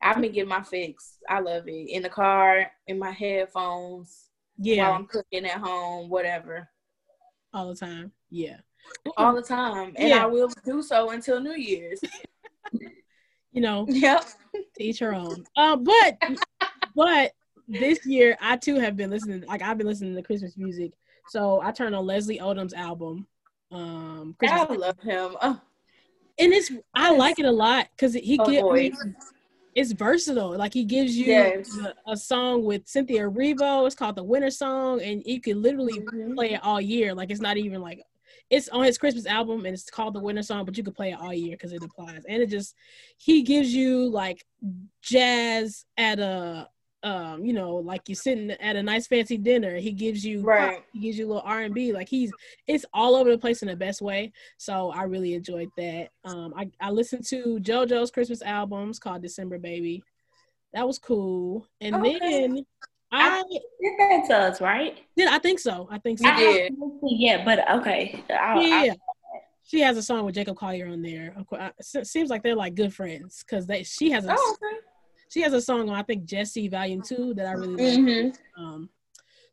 I've 0.01 0.21
been 0.21 0.33
getting 0.33 0.49
my 0.49 0.63
fix. 0.63 1.19
I 1.29 1.41
love 1.41 1.67
it. 1.67 1.91
In 1.91 2.03
the 2.03 2.09
car, 2.09 2.71
in 2.87 2.99
my 2.99 3.11
headphones, 3.11 4.29
yeah. 4.59 4.89
while. 4.89 4.99
I'm 4.99 5.07
cooking 5.07 5.45
at 5.45 5.59
home, 5.59 6.09
whatever. 6.09 6.69
All 7.53 7.69
the 7.69 7.75
time. 7.75 8.13
Yeah. 8.31 8.59
All 9.17 9.35
the 9.35 9.43
time. 9.43 9.95
And 9.97 10.09
Yeah. 10.11 10.23
I 10.23 10.27
will 10.27 10.49
do 10.65 10.83
so 10.83 11.11
until 11.11 11.41
New 11.41 11.55
Year's. 11.55 12.01
You 13.59 13.63
know, 13.63 13.87
Yep. 13.89 14.25
to 14.55 14.85
each 14.85 15.01
her 15.01 15.13
own. 15.13 15.45
Uh, 15.57 15.75
but 15.75 16.17
but 16.95 17.33
this 17.67 18.07
year 18.07 18.39
I 18.41 18.57
too 18.57 18.77
have 18.77 18.97
been 18.97 19.11
listening. 19.11 19.43
Like 19.49 19.63
I've 19.63 19.77
been 19.77 19.89
listening 19.89 20.15
to 20.15 20.23
Christmas 20.23 20.57
music. 20.57 20.93
So 21.27 21.61
I 21.61 21.73
turned 21.73 21.97
on 21.97 22.07
Leslie 22.07 22.39
Odom's 22.39 22.73
album. 22.73 23.27
Um, 23.73 24.37
I 24.41 24.65
Christmas, 24.65 24.79
love 24.79 25.01
him. 25.01 25.37
Oh, 25.43 25.61
and 26.39 26.53
it's 26.53 26.71
I 26.95 27.11
like 27.11 27.41
it 27.41 27.47
a 27.47 27.51
lot 27.51 27.89
because 27.97 28.15
he 28.15 28.39
Oh, 28.39 28.47
gives 28.47 29.05
it's 29.75 29.91
versatile. 29.91 30.57
Like 30.57 30.73
he 30.73 30.85
gives 30.85 31.17
you 31.17 31.27
Yes. 31.27 31.77
a, 32.07 32.13
a 32.13 32.17
song 32.17 32.63
with 32.63 32.87
Cynthia 32.87 33.29
Erivo. 33.29 33.87
It's 33.87 33.97
called 33.97 34.15
the 34.15 34.23
Winter 34.23 34.51
Song, 34.51 35.03
and 35.03 35.21
you 35.27 35.41
can 35.41 35.61
literally 35.61 35.99
Mhm. 35.99 36.37
play 36.37 36.53
it 36.53 36.61
all 36.63 36.81
year. 36.81 37.13
Like 37.13 37.33
it's 37.33 37.41
not 37.41 37.57
even 37.57 37.81
like 37.81 38.05
it's 38.51 38.69
on 38.69 38.85
his 38.85 38.99
Christmas 38.99 39.27
album 39.27 39.67
and 39.67 39.75
it's 39.75 39.91
called 39.91 40.15
the 40.15 40.21
Winter 40.21 40.43
Song, 40.43 40.65
but 40.65 40.77
you 40.77 40.85
can 40.85 40.95
play 40.95 41.11
it 41.13 41.19
all 41.21 41.35
year 41.35 41.51
because 41.57 41.73
it 41.73 41.83
applies. 41.83 42.25
And 42.29 42.43
it 42.43 42.49
just 42.49 42.75
he 43.19 43.43
gives 43.43 43.75
you 43.75 44.09
like 44.09 44.45
jazz 45.03 45.85
at 45.97 46.19
a 46.19 46.69
um, 47.05 47.45
you 47.45 47.53
know, 47.53 47.77
like 47.77 48.09
you're 48.09 48.17
sitting 48.17 48.51
at 48.51 48.75
a 48.75 48.83
nice 48.83 49.07
fancy 49.07 49.37
dinner. 49.37 49.77
He 49.77 49.93
gives 49.93 50.25
you 50.25 50.43
Right. 50.43 50.83
he 50.93 50.99
gives 51.01 51.17
you 51.19 51.27
a 51.27 51.29
little 51.29 51.43
R 51.45 51.61
and 51.61 51.75
B. 51.75 51.93
Like 51.93 52.09
he's 52.09 52.33
it's 52.67 52.85
all 52.93 53.15
over 53.15 53.31
the 53.31 53.39
place 53.39 53.63
in 53.63 53.69
the 53.69 53.77
best 53.77 54.03
way. 54.03 54.33
So 54.57 54.91
I 54.91 55.05
really 55.05 55.35
enjoyed 55.35 55.71
that. 55.77 56.09
Um, 56.25 56.53
I 56.57 56.71
I 56.81 56.91
listened 56.91 57.25
to 57.27 57.59
JoJo's 57.61 58.11
Christmas 58.11 58.43
albums 58.43 58.99
called 58.99 59.23
December 59.23 59.59
Baby. 59.59 60.03
That 60.75 60.87
was 60.87 60.99
cool. 60.99 61.67
And 61.81 62.05
Okay. 62.05 62.19
then 62.21 62.67
I 63.11 63.43
Did 63.51 63.93
that 63.99 64.25
to 64.29 64.37
us, 64.37 64.61
right? 64.61 64.99
did. 65.17 65.29
I 65.29 65.39
think 65.39 65.59
so. 65.61 65.89
I 65.91 65.99
think 65.99 66.19
so. 66.19 66.37
Did. 66.37 66.75
Yeah, 67.03 67.45
but 67.45 67.71
okay. 67.81 68.23
I'll, 68.31 68.63
Yeah, 68.63 68.93
I'll- 68.93 68.97
She 69.65 69.81
has 69.81 69.97
a 69.97 70.03
song 70.03 70.25
with 70.25 70.35
Jacob 70.35 70.57
Collier 70.57 70.89
on 70.89 71.03
there. 71.03 71.35
Of 71.37 71.47
course, 71.47 71.95
it 71.95 72.07
seems 72.07 72.29
like 72.31 72.43
they're 72.43 72.55
like 72.55 72.75
good 72.75 72.93
friends 72.95 73.43
because 73.47 73.67
they 73.67 73.83
she 73.83 74.11
has 74.11 74.27
a 74.27 74.35
Oh, 74.39 74.57
okay. 74.63 74.81
she 75.31 75.41
has 75.43 75.53
a 75.53 75.61
song 75.61 75.89
on 75.89 75.95
I 75.97 76.03
think 76.03 76.25
Djesse 76.27 76.71
Volume 76.71 77.03
Two 77.03 77.35
that 77.35 77.47
I 77.47 77.53
really 77.53 77.77
like. 77.77 77.99
Mm-hmm. 77.99 78.63
Um, 78.65 78.89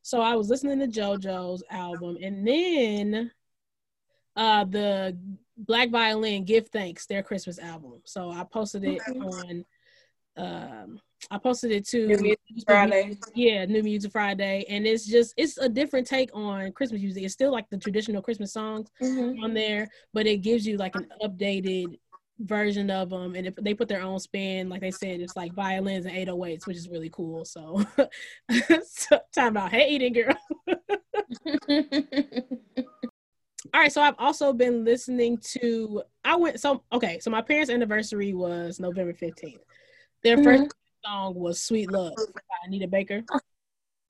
so 0.01 0.21
I 0.21 0.35
was 0.35 0.49
listening 0.49 0.79
to 0.79 0.87
JoJo's 0.99 1.63
album, 1.69 2.17
and 2.21 2.45
then 2.47 3.31
uh 4.35 4.65
the 4.65 5.17
Black 5.57 5.89
Violin 5.89 6.43
Give 6.43 6.67
Thanks 6.67 7.05
their 7.05 7.23
Christmas 7.23 7.57
album. 7.59 8.01
So 8.03 8.29
I 8.31 8.43
posted 8.43 8.83
it 8.83 9.01
on 9.07 9.65
um 10.37 10.99
I 11.31 11.37
posted 11.37 11.71
it 11.71 11.87
to 11.87 12.07
New 12.07 12.17
Music 12.19 12.65
Friday. 12.67 13.17
yeah, 13.33 13.65
New 13.65 13.81
Music 13.83 14.11
Friday, 14.11 14.65
and 14.69 14.85
it's 14.85 15.05
just 15.05 15.33
it's 15.37 15.57
a 15.57 15.67
different 15.67 16.05
take 16.07 16.29
on 16.33 16.71
Christmas 16.71 17.01
music. 17.01 17.23
It's 17.23 17.33
still 17.33 17.51
like 17.51 17.69
the 17.69 17.77
traditional 17.77 18.21
Christmas 18.21 18.53
songs 18.53 18.89
Mm-hmm. 19.01 19.43
on 19.43 19.53
there, 19.53 19.89
but 20.13 20.27
it 20.27 20.37
gives 20.37 20.67
you 20.67 20.77
like 20.77 20.95
an 20.95 21.07
updated 21.23 21.99
version 22.39 22.89
of 22.91 23.09
them, 23.09 23.33
and 23.35 23.47
if 23.47 23.55
they 23.55 23.73
put 23.73 23.87
their 23.87 24.01
own 24.01 24.19
spin, 24.19 24.69
like 24.69 24.81
they 24.81 24.91
said, 24.91 25.19
it's 25.19 25.35
like 25.35 25.53
violins 25.53 26.05
and 26.05 26.15
808s, 26.15 26.67
which 26.67 26.77
is 26.77 26.89
really 26.89 27.09
cool. 27.09 27.43
So, 27.45 27.83
so 28.83 29.19
time 29.33 29.57
about 29.57 29.71
hey 29.71 29.89
eating 29.89 30.13
girl. 30.13 30.35
All 33.73 33.81
right, 33.81 33.91
so 33.91 34.01
I've 34.01 34.15
also 34.19 34.53
been 34.53 34.85
listening 34.85 35.39
to. 35.53 36.03
I 36.23 36.35
went 36.35 36.59
so 36.59 36.83
okay. 36.93 37.19
So 37.19 37.31
my 37.31 37.41
parents' 37.41 37.71
anniversary 37.71 38.33
was 38.33 38.79
November 38.79 39.13
fifteenth. 39.13 39.63
Their 40.23 40.37
first 40.37 40.63
song 41.05 41.35
was 41.35 41.61
"Sweet 41.61 41.91
Love" 41.91 42.15
by 42.15 42.41
Anita 42.65 42.87
Baker. 42.87 43.23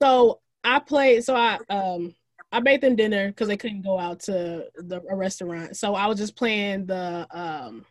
So 0.02 0.40
I 0.64 0.78
played. 0.78 1.24
So 1.24 1.34
I 1.34 1.58
um 1.68 2.14
I 2.52 2.60
made 2.60 2.80
them 2.80 2.96
dinner 2.96 3.28
because 3.28 3.48
they 3.48 3.56
couldn't 3.56 3.82
go 3.82 3.98
out 3.98 4.20
to 4.20 4.66
the 4.76 5.02
a 5.08 5.16
restaurant. 5.16 5.76
So 5.76 5.94
I 5.94 6.06
was 6.06 6.18
just 6.18 6.36
playing 6.36 6.86
the 6.86 7.26
um 7.30 7.84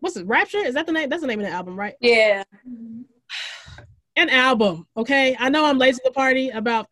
what's 0.00 0.16
it 0.16 0.26
Rapture? 0.26 0.58
Is 0.58 0.74
that 0.74 0.86
the 0.86 0.92
name? 0.92 1.08
That's 1.08 1.22
the 1.22 1.28
name 1.28 1.40
of 1.40 1.46
the 1.46 1.52
album, 1.52 1.78
right? 1.78 1.94
yeah. 2.00 2.44
An 4.16 4.28
album. 4.28 4.86
Okay, 4.96 5.34
I 5.38 5.48
know 5.48 5.64
I'm 5.64 5.78
late 5.78 5.94
to 5.94 6.02
the 6.04 6.10
party 6.10 6.50
about 6.50 6.86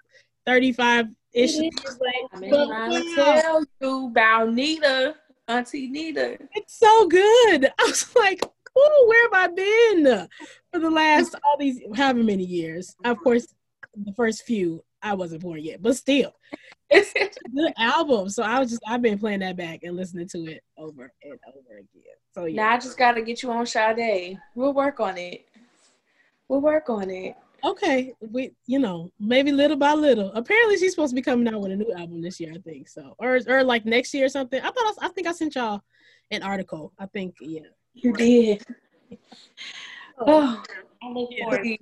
thirty 0.46 0.72
five 0.72 1.06
ish 1.32 1.54
years 1.56 1.98
late. 2.00 2.14
I've 2.32 2.40
been 2.40 2.50
but 2.50 2.66
trying 2.66 2.90
to 2.92 3.14
wow. 3.16 3.40
tell 3.40 3.64
you 3.80 4.06
about 4.06 4.52
Nita, 4.52 5.14
Auntie 5.46 5.88
Nita. 5.88 6.38
It's 6.54 6.78
so 6.78 7.06
good. 7.08 7.66
I 7.78 7.84
was 7.84 8.14
like, 8.16 8.42
oh, 8.76 9.04
where 9.08 9.24
have 9.24 9.50
I 9.50 9.54
been 9.54 10.28
for 10.72 10.80
the 10.80 10.90
last 10.90 11.34
all 11.44 11.56
these 11.58 11.80
however 11.94 12.22
many 12.22 12.44
years? 12.44 12.94
Of 13.04 13.18
course, 13.18 13.46
the 13.94 14.12
first 14.14 14.44
few 14.44 14.82
I 15.02 15.14
wasn't 15.14 15.42
born 15.42 15.60
yet, 15.60 15.82
but 15.82 15.96
still, 15.96 16.32
it's 16.90 17.12
a 17.16 17.48
good 17.54 17.72
album. 17.78 18.28
So 18.28 18.42
I 18.42 18.58
was 18.58 18.70
just 18.70 18.82
I've 18.86 19.02
been 19.02 19.18
playing 19.18 19.40
that 19.40 19.56
back 19.56 19.80
and 19.82 19.96
listening 19.96 20.28
to 20.28 20.38
it 20.46 20.62
over 20.76 21.12
and 21.22 21.38
over 21.48 21.78
again. 21.78 22.16
So 22.34 22.44
yeah. 22.44 22.62
Now 22.62 22.74
I 22.74 22.78
just 22.78 22.98
gotta 22.98 23.22
get 23.22 23.42
you 23.42 23.50
on 23.50 23.66
Sade. 23.66 24.38
We'll 24.54 24.74
work 24.74 25.00
on 25.00 25.16
it. 25.18 25.46
We'll 26.48 26.60
work 26.60 26.90
on 26.90 27.10
it. 27.10 27.36
okay, 27.64 28.12
we 28.20 28.52
you 28.66 28.78
know 28.78 29.10
maybe 29.18 29.52
little 29.52 29.76
by 29.76 29.94
little. 29.94 30.32
Apparently, 30.32 30.76
she's 30.76 30.92
supposed 30.92 31.10
to 31.10 31.14
be 31.14 31.22
coming 31.22 31.52
out 31.52 31.60
with 31.60 31.72
a 31.72 31.76
new 31.76 31.92
album 31.92 32.20
this 32.20 32.40
year. 32.40 32.52
I 32.54 32.58
think 32.58 32.88
so, 32.88 33.14
or 33.18 33.40
or 33.46 33.64
like 33.64 33.84
next 33.84 34.12
year 34.14 34.26
or 34.26 34.30
something. 34.30 34.60
I 34.60 34.70
thought 34.70 34.94
I, 35.00 35.06
I 35.06 35.08
think 35.10 35.26
I 35.26 35.32
sent 35.32 35.54
y'all 35.54 35.82
an 36.30 36.42
article. 36.42 36.92
I 36.98 37.06
think 37.06 37.36
yeah. 37.40 37.60
You 37.94 38.12
did. 38.12 38.64
Oh, 40.18 40.26
oh, 40.26 40.62
I 41.02 41.08
look 41.10 41.30
Yeah. 41.32 41.44
forward 41.44 41.64
to 41.64 41.78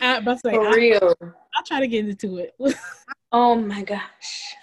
I, 0.00 0.20
but 0.20 0.40
say, 0.40 0.50
for 0.50 0.66
I, 0.68 0.74
real. 0.74 1.14
I'll 1.22 1.64
try 1.64 1.80
to 1.80 1.88
get 1.88 2.06
into 2.08 2.38
it. 2.38 2.54
Oh 3.32 3.56
my 3.56 3.82
gosh. 3.82 4.54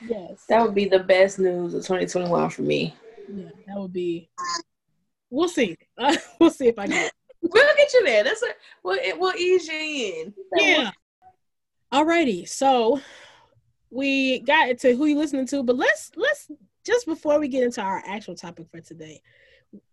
yes. 0.00 0.44
That 0.48 0.62
would 0.62 0.74
be 0.76 0.86
the 0.86 1.00
best 1.00 1.38
news 1.40 1.74
of 1.74 1.82
2021 1.82 2.48
for 2.50 2.62
me. 2.62 2.94
Yeah, 3.28 3.48
that 3.66 3.76
would 3.76 3.92
be. 3.92 4.30
We'll 5.28 5.48
see. 5.48 5.76
we'll 6.40 6.50
see 6.50 6.68
if 6.68 6.78
I 6.78 6.86
get. 6.86 7.12
We'll 7.42 7.76
get 7.76 7.92
you 7.92 8.04
there. 8.06 8.22
That's 8.24 8.42
a 8.42 8.46
we'll, 8.84 8.98
it 8.98 9.18
will 9.18 9.34
ease 9.34 9.66
you 9.66 9.74
in. 10.24 10.34
Yeah. 10.56 10.90
Alrighty, 11.92 12.48
so 12.48 13.00
we 13.90 14.38
got 14.40 14.70
into 14.70 14.94
who 14.94 15.06
you 15.06 15.18
listening 15.18 15.46
to, 15.48 15.62
but 15.64 15.76
let's 15.76 16.12
let's 16.16 16.48
just 16.86 17.06
before 17.06 17.40
we 17.40 17.48
get 17.48 17.64
into 17.64 17.82
our 17.82 18.02
actual 18.06 18.36
topic 18.36 18.68
for 18.70 18.80
today, 18.80 19.20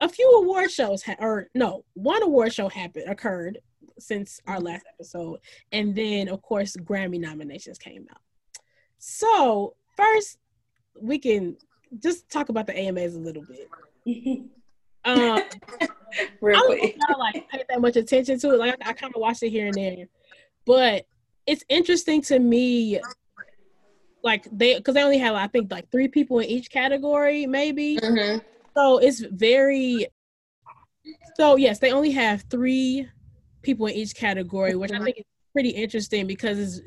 a 0.01 0.09
few 0.09 0.29
award 0.31 0.71
shows 0.71 1.03
ha- 1.03 1.15
or 1.19 1.49
no, 1.53 1.83
one 1.93 2.23
award 2.23 2.53
show 2.53 2.67
happened 2.69 3.05
occurred 3.07 3.59
since 3.99 4.39
our 4.47 4.59
last 4.59 4.85
episode, 4.93 5.39
and 5.71 5.95
then 5.95 6.29
of 6.29 6.41
course 6.41 6.75
Grammy 6.77 7.19
nominations 7.19 7.77
came 7.77 8.07
out. 8.11 8.21
So 8.97 9.75
first, 9.95 10.37
we 10.99 11.19
can 11.19 11.57
just 11.99 12.29
talk 12.29 12.49
about 12.49 12.67
the 12.67 12.77
AMAs 12.77 13.15
a 13.15 13.19
little 13.19 13.43
bit. 13.43 13.69
it. 14.05 14.41
Um, 15.05 15.41
Real 16.41 16.57
I 16.57 16.93
don't 17.07 17.19
like 17.19 17.47
pay 17.49 17.63
that 17.69 17.79
much 17.79 17.95
attention 17.95 18.37
to 18.39 18.53
it. 18.53 18.57
Like 18.57 18.75
I, 18.83 18.89
I 18.89 18.93
kind 18.93 19.13
of 19.15 19.21
watched 19.21 19.41
it 19.41 19.51
here 19.51 19.67
and 19.67 19.73
there, 19.75 20.07
but 20.65 21.05
it's 21.45 21.63
interesting 21.69 22.21
to 22.23 22.39
me. 22.39 22.99
Like 24.21 24.45
they, 24.51 24.75
because 24.75 24.95
they 24.95 25.03
only 25.03 25.19
have 25.19 25.35
I 25.35 25.47
think 25.47 25.71
like 25.71 25.89
three 25.91 26.09
people 26.09 26.39
in 26.39 26.49
each 26.49 26.69
category, 26.69 27.45
maybe. 27.45 27.97
Mhm. 27.99 28.41
So 28.77 28.99
it's 28.99 29.19
very. 29.21 30.07
So 31.35 31.55
yes, 31.55 31.79
they 31.79 31.91
only 31.91 32.11
have 32.11 32.43
three 32.49 33.07
people 33.63 33.87
in 33.87 33.95
each 33.95 34.15
category, 34.15 34.75
which 34.75 34.91
I 34.91 34.99
Mhm. 34.99 35.03
think 35.03 35.17
is 35.17 35.25
pretty 35.53 35.69
interesting 35.69 36.27
because 36.27 36.59
it's. 36.59 36.81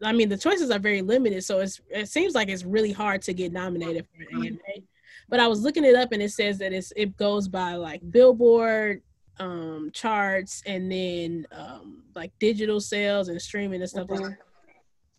I 0.00 0.12
mean, 0.12 0.28
the 0.28 0.36
choices 0.38 0.70
are 0.70 0.78
very 0.78 1.02
limited, 1.02 1.42
so 1.42 1.58
it's 1.58 1.80
it 1.90 2.08
seems 2.08 2.34
like 2.34 2.48
it's 2.48 2.64
really 2.64 2.92
hard 2.92 3.20
to 3.22 3.34
get 3.34 3.52
nominated 3.52 4.06
for 4.06 4.22
an 4.22 4.28
AMA. 4.46 4.86
But 5.28 5.40
I 5.40 5.48
was 5.48 5.60
looking 5.60 5.84
it 5.84 5.96
up, 5.96 6.12
and 6.12 6.22
it 6.22 6.30
says 6.30 6.58
that 6.58 6.72
it's 6.72 6.92
it 6.96 7.16
goes 7.16 7.48
by 7.48 7.74
like 7.74 8.00
Billboard 8.10 9.02
um 9.40 9.90
charts 9.92 10.62
and 10.66 10.90
then 10.90 11.46
um 11.52 12.02
like 12.14 12.32
digital 12.40 12.80
sales 12.80 13.28
and 13.28 13.40
streaming 13.40 13.80
and 13.80 13.90
stuff 13.90 14.08
like 14.08 14.20
that. 14.20 14.38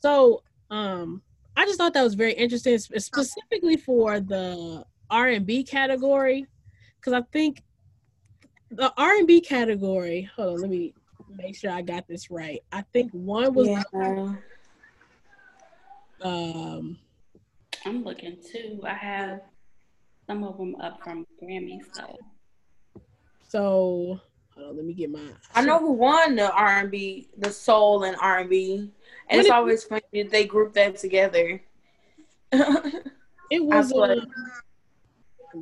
So 0.02 0.44
um 0.72 1.22
I 1.56 1.66
just 1.66 1.78
thought 1.78 1.94
that 1.94 2.04
was 2.04 2.16
very 2.16 2.34
interesting, 2.34 2.78
specifically 2.78 3.76
for 3.78 4.20
the 4.22 4.86
R 5.10 5.28
and 5.30 5.46
B 5.46 5.64
category, 5.64 6.46
because 7.00 7.14
I 7.14 7.22
think 7.32 7.64
the 8.72 8.94
R 8.98 9.16
and 9.18 9.28
B 9.28 9.42
category. 9.42 10.30
Hold 10.36 10.56
on, 10.56 10.62
let 10.62 10.70
me 10.70 10.94
make 11.36 11.56
sure 11.56 11.72
I 11.72 11.82
got 11.82 12.08
this 12.08 12.30
right. 12.32 12.62
I 12.72 12.84
think 12.94 13.12
one 13.12 13.54
was 13.54 13.68
Yeah. 13.68 14.36
um 16.22 16.98
I'm 17.86 18.04
looking 18.04 18.38
too. 18.42 18.82
I 18.86 18.94
have 18.94 19.42
some 20.28 20.44
of 20.44 20.58
them 20.58 20.76
up 20.82 21.02
from 21.04 21.26
Grammy, 21.42 21.80
so 21.96 22.20
so 23.48 24.20
hold 24.54 24.70
on, 24.70 24.76
let 24.76 24.86
me 24.86 24.94
get 24.94 25.10
my 25.10 25.20
I 25.56 25.62
know 25.62 25.80
who 25.80 25.94
won 25.94 26.36
the 26.36 26.52
R 26.52 26.68
and 26.80 26.92
B, 26.92 27.30
the 27.38 27.52
soul 27.52 28.04
and 28.04 28.16
R 28.22 28.40
and 28.40 28.50
B, 28.50 28.76
and 28.76 28.92
What 29.30 29.40
it's 29.40 29.46
is- 29.48 29.52
always 29.52 29.84
funny 29.84 30.02
that 30.14 30.30
they 30.30 30.46
group 30.46 30.74
that 30.74 30.98
together. 30.98 31.62
it 32.52 33.64
was 33.64 33.92
I 33.94 33.96
uh, 33.96 34.16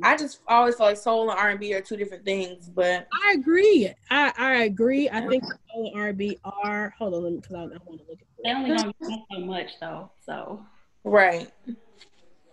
I 0.02 0.16
just 0.16 0.40
always 0.46 0.76
feel 0.76 0.86
like 0.86 0.96
soul 0.96 1.30
and 1.30 1.38
R 1.38 1.50
and 1.50 1.60
B 1.60 1.74
are 1.74 1.80
two 1.80 1.96
different 1.96 2.24
things, 2.24 2.68
but 2.68 3.06
I 3.24 3.32
agree. 3.32 3.92
I 4.10 4.32
I 4.36 4.54
agree. 4.64 5.08
I 5.10 5.26
think 5.26 5.44
soul 5.44 5.90
and 5.92 6.00
R 6.00 6.08
and 6.08 6.18
B 6.18 6.38
are 6.44 6.94
hold 6.98 7.14
on, 7.14 7.22
let 7.22 7.32
me 7.32 7.38
because 7.40 7.54
I, 7.54 7.62
I 7.62 7.64
want 7.64 8.00
to 8.00 8.06
look 8.08 8.20
at 8.20 8.28
they 8.44 8.50
only 8.50 8.70
don't 8.70 8.96
use 9.00 9.20
so 9.32 9.40
much 9.40 9.80
though. 9.80 10.10
So 10.24 10.64
right. 11.04 11.50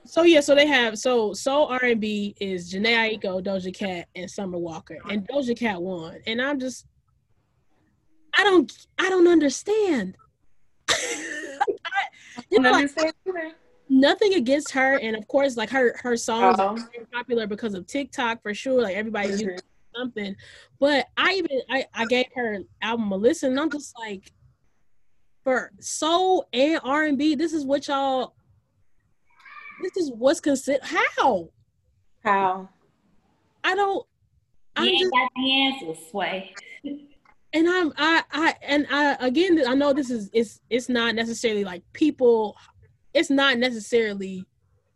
So 0.05 0.21
yeah, 0.21 0.39
so 0.39 0.53
they 0.53 0.67
have 0.67 0.99
so 0.99 1.33
Soul 1.33 1.67
R 1.67 1.83
and 1.83 1.99
B 1.99 2.35
is 2.39 2.71
Jhené 2.73 3.19
Aiko, 3.19 3.43
Doja 3.43 3.75
Cat, 3.75 4.07
and 4.15 4.29
Summer 4.29 4.57
Walker, 4.57 4.97
and 5.09 5.27
Doja 5.27 5.57
Cat 5.57 5.81
won. 5.81 6.19
And 6.27 6.41
I'm 6.41 6.59
just, 6.59 6.85
I 8.37 8.43
don't, 8.43 8.71
I 8.99 9.09
don't 9.09 9.27
understand. 9.27 10.15
I, 10.89 11.65
you 12.51 12.59
know, 12.59 12.69
like, 12.71 12.81
understand 12.81 13.13
either. 13.27 13.51
Nothing 13.89 14.33
against 14.33 14.71
her, 14.71 14.97
and 14.99 15.15
of 15.15 15.27
course, 15.27 15.57
like 15.57 15.69
her 15.69 15.95
her 16.01 16.17
songs 16.17 16.59
are 16.59 16.71
Oh. 16.71 16.75
very 16.93 17.05
popular 17.13 17.47
because 17.47 17.73
of 17.73 17.85
TikTok 17.87 18.41
for 18.41 18.53
sure. 18.53 18.81
Like 18.81 18.95
everybody's 18.95 19.37
Mhm. 19.41 19.45
using 19.51 19.59
something. 19.95 20.35
But 20.79 21.07
I 21.17 21.33
even 21.33 21.61
I 21.69 21.85
I 21.93 22.05
gave 22.05 22.25
her 22.35 22.59
album 22.81 23.11
a 23.11 23.17
listen, 23.17 23.51
and 23.51 23.59
I'm 23.59 23.69
just 23.69 23.97
like, 23.97 24.31
for 25.43 25.71
soul 25.79 26.47
and 26.53 26.79
R 26.83 27.03
and 27.03 27.17
B, 27.17 27.35
this 27.35 27.53
is 27.53 27.65
what 27.65 27.87
y'all 27.87 28.35
this 29.83 29.97
is 29.97 30.11
what's 30.11 30.39
considered 30.39 30.83
how 30.83 31.49
How? 32.23 32.69
I 33.63 33.75
don't. 33.75 34.05
I'm 34.75 34.85
You 34.85 34.91
ain't 34.91 34.99
just, 34.99 35.11
got 35.11 35.29
the 35.35 35.61
answers, 35.61 36.09
Sway. 36.09 36.53
and 37.53 37.69
I'm 37.69 37.93
I 37.97 38.23
I 38.31 38.55
and 38.61 38.87
I 38.89 39.13
again 39.19 39.61
I 39.67 39.73
know 39.75 39.93
this 39.93 40.09
is 40.09 40.29
it's 40.33 40.59
it's 40.69 40.89
not 40.89 41.15
necessarily 41.15 41.63
like 41.63 41.83
people. 41.93 42.55
It's 43.15 43.29
not 43.29 43.57
necessarily 43.57 44.45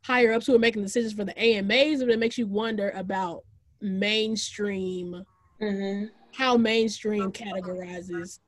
higher 0.03 0.33
ups 0.33 0.45
who 0.45 0.53
are 0.53 0.59
making 0.59 0.83
decisions 0.83 1.13
for 1.13 1.23
the 1.23 1.33
AMAs, 1.41 2.01
but 2.03 2.09
it 2.09 2.19
makes 2.19 2.37
you 2.37 2.45
wonder 2.47 2.91
about 2.95 3.43
mainstream 3.81 5.23
hmm 5.59 6.03
how 6.33 6.55
mainstream 6.57 7.31
categorizes 7.31 8.39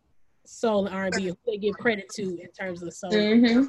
soul 0.45 0.85
and 0.85 0.95
R&B, 0.95 1.25
who 1.27 1.37
they 1.47 1.57
give 1.57 1.73
credit 1.77 2.07
to 2.09 2.23
in 2.23 2.49
terms 2.57 2.83
of 2.83 2.93
soul. 2.93 3.11
hmm 3.11 3.63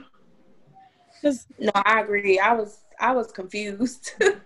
Because 1.20 1.46
No, 1.58 1.70
I 1.74 2.00
agree. 2.00 2.38
I 2.38 2.52
was 2.52 2.84
I 3.00 3.12
was 3.12 3.32
confused. 3.32 4.12
I 4.20 4.36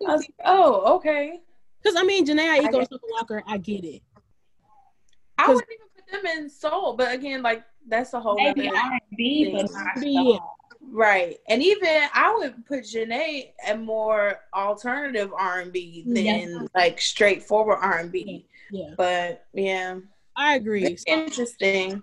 was 0.00 0.20
like, 0.20 0.34
oh, 0.44 0.96
okay. 0.96 1.40
Because 1.82 1.96
I 2.00 2.04
mean, 2.04 2.26
Jhené 2.26 2.48
I 2.48 2.60
Aiko 2.60 2.64
and 2.66 2.72
get- 2.74 2.88
Summer 2.90 3.00
Walker, 3.10 3.42
I 3.46 3.58
get 3.58 3.84
it. 3.84 4.02
I 5.36 5.46
'Cause- 5.46 5.56
wouldn't 5.56 5.72
even 5.72 5.86
put 5.94 6.06
them 6.22 6.38
in 6.38 6.48
soul, 6.50 6.94
but 6.96 7.12
again, 7.12 7.42
like 7.42 7.64
that's 7.88 8.12
a 8.14 8.20
whole 8.20 8.36
Maybe 8.36 8.68
R&B, 8.68 9.50
but 9.52 9.62
thing. 9.68 9.72
not 9.72 9.86
R&B, 9.96 10.14
soul. 10.38 10.40
Right. 10.90 11.36
And 11.48 11.62
even 11.62 11.88
I 12.14 12.34
would 12.38 12.66
put 12.66 12.84
Jhené 12.84 13.52
at 13.64 13.80
more 13.80 14.40
alternative 14.54 15.32
R 15.36 15.60
and 15.60 15.72
B 15.72 16.04
than 16.06 16.24
Yeah. 16.24 16.58
like 16.74 17.00
straightforward 17.00 17.78
R 17.82 17.98
and 17.98 18.12
B. 18.12 18.46
Yeah, 18.70 18.94
But 18.96 19.46
yeah, 19.52 19.98
I 20.36 20.54
agree. 20.56 20.84
it's 20.86 21.04
interesting. 21.06 22.02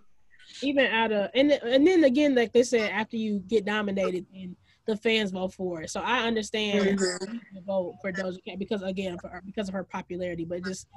Even 0.62 0.86
out 0.86 1.12
of 1.12 1.30
and 1.34 1.52
and 1.52 1.86
then 1.86 2.04
again, 2.04 2.36
like 2.36 2.54
they 2.54 2.64
said, 2.64 2.92
after 2.92 3.18
you 3.18 3.40
get 3.40 3.66
nominated, 3.66 4.26
and 4.34 4.56
the 4.86 4.96
fans 4.98 5.32
vote 5.32 5.54
for 5.54 5.82
it. 5.82 5.90
So 5.90 6.00
I 6.02 6.26
understand 6.28 6.98
Mhm. 7.00 7.42
the 7.54 7.62
vote 7.62 7.96
for 8.02 8.12
Doja 8.12 8.38
Cat 8.46 8.60
because 8.60 8.82
again, 8.84 9.18
for 9.18 9.42
because 9.46 9.68
of 9.68 9.74
her 9.74 9.84
popularity, 9.84 10.46
but 10.46 10.64
just. 10.64 10.88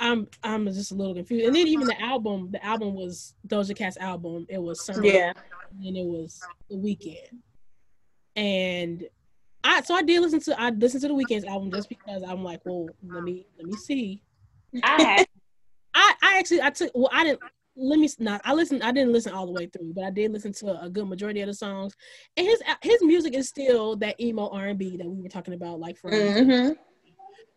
I'm 0.00 0.26
I'm 0.42 0.66
just 0.66 0.92
a 0.92 0.94
little 0.94 1.14
confused, 1.14 1.46
and 1.46 1.54
then 1.54 1.66
even 1.68 1.86
the 1.86 2.00
album, 2.00 2.48
the 2.50 2.64
album 2.64 2.94
was 2.94 3.34
Doja 3.46 3.76
Cat's 3.76 3.98
album. 3.98 4.46
It 4.48 4.60
was 4.60 4.80
summer, 4.80 5.04
Yeah. 5.04 5.32
and 5.84 5.96
it 5.96 6.06
was 6.06 6.40
the 6.70 6.76
Weeknd. 6.76 7.38
And 8.36 9.06
I 9.62 9.82
so 9.82 9.94
I 9.94 10.02
did 10.02 10.20
listen 10.22 10.40
to 10.40 10.60
I 10.60 10.70
listened 10.70 11.02
to 11.02 11.08
the 11.08 11.14
Weeknd's 11.14 11.44
album 11.44 11.70
just 11.70 11.88
because 11.88 12.22
I'm 12.22 12.42
like, 12.42 12.60
well, 12.64 12.88
let 13.10 13.22
me 13.22 13.46
let 13.58 13.66
me 13.66 13.76
see. 13.76 14.22
I 14.82 15.02
had 15.02 15.26
I 15.94 16.14
I 16.22 16.38
actually 16.38 16.62
I 16.62 16.70
took 16.70 16.90
well 16.94 17.10
I 17.12 17.24
didn't 17.24 17.40
let 17.76 17.98
me 17.98 18.08
not 18.18 18.40
I 18.44 18.54
listened 18.54 18.82
I 18.82 18.92
didn't 18.92 19.12
listen 19.12 19.32
all 19.34 19.46
the 19.46 19.52
way 19.52 19.66
through, 19.66 19.92
but 19.94 20.04
I 20.04 20.10
did 20.10 20.32
listen 20.32 20.52
to 20.54 20.82
a 20.82 20.88
good 20.88 21.08
majority 21.08 21.40
of 21.42 21.46
the 21.48 21.54
songs. 21.54 21.94
And 22.36 22.46
his 22.46 22.62
his 22.82 23.02
music 23.02 23.34
is 23.34 23.48
still 23.48 23.96
that 23.96 24.18
emo 24.20 24.48
R 24.48 24.68
and 24.68 24.78
B 24.78 24.96
that 24.96 25.08
we 25.08 25.20
were 25.22 25.28
talking 25.28 25.54
about, 25.54 25.78
like 25.78 25.98
from. 25.98 26.10
hmm 26.12 26.70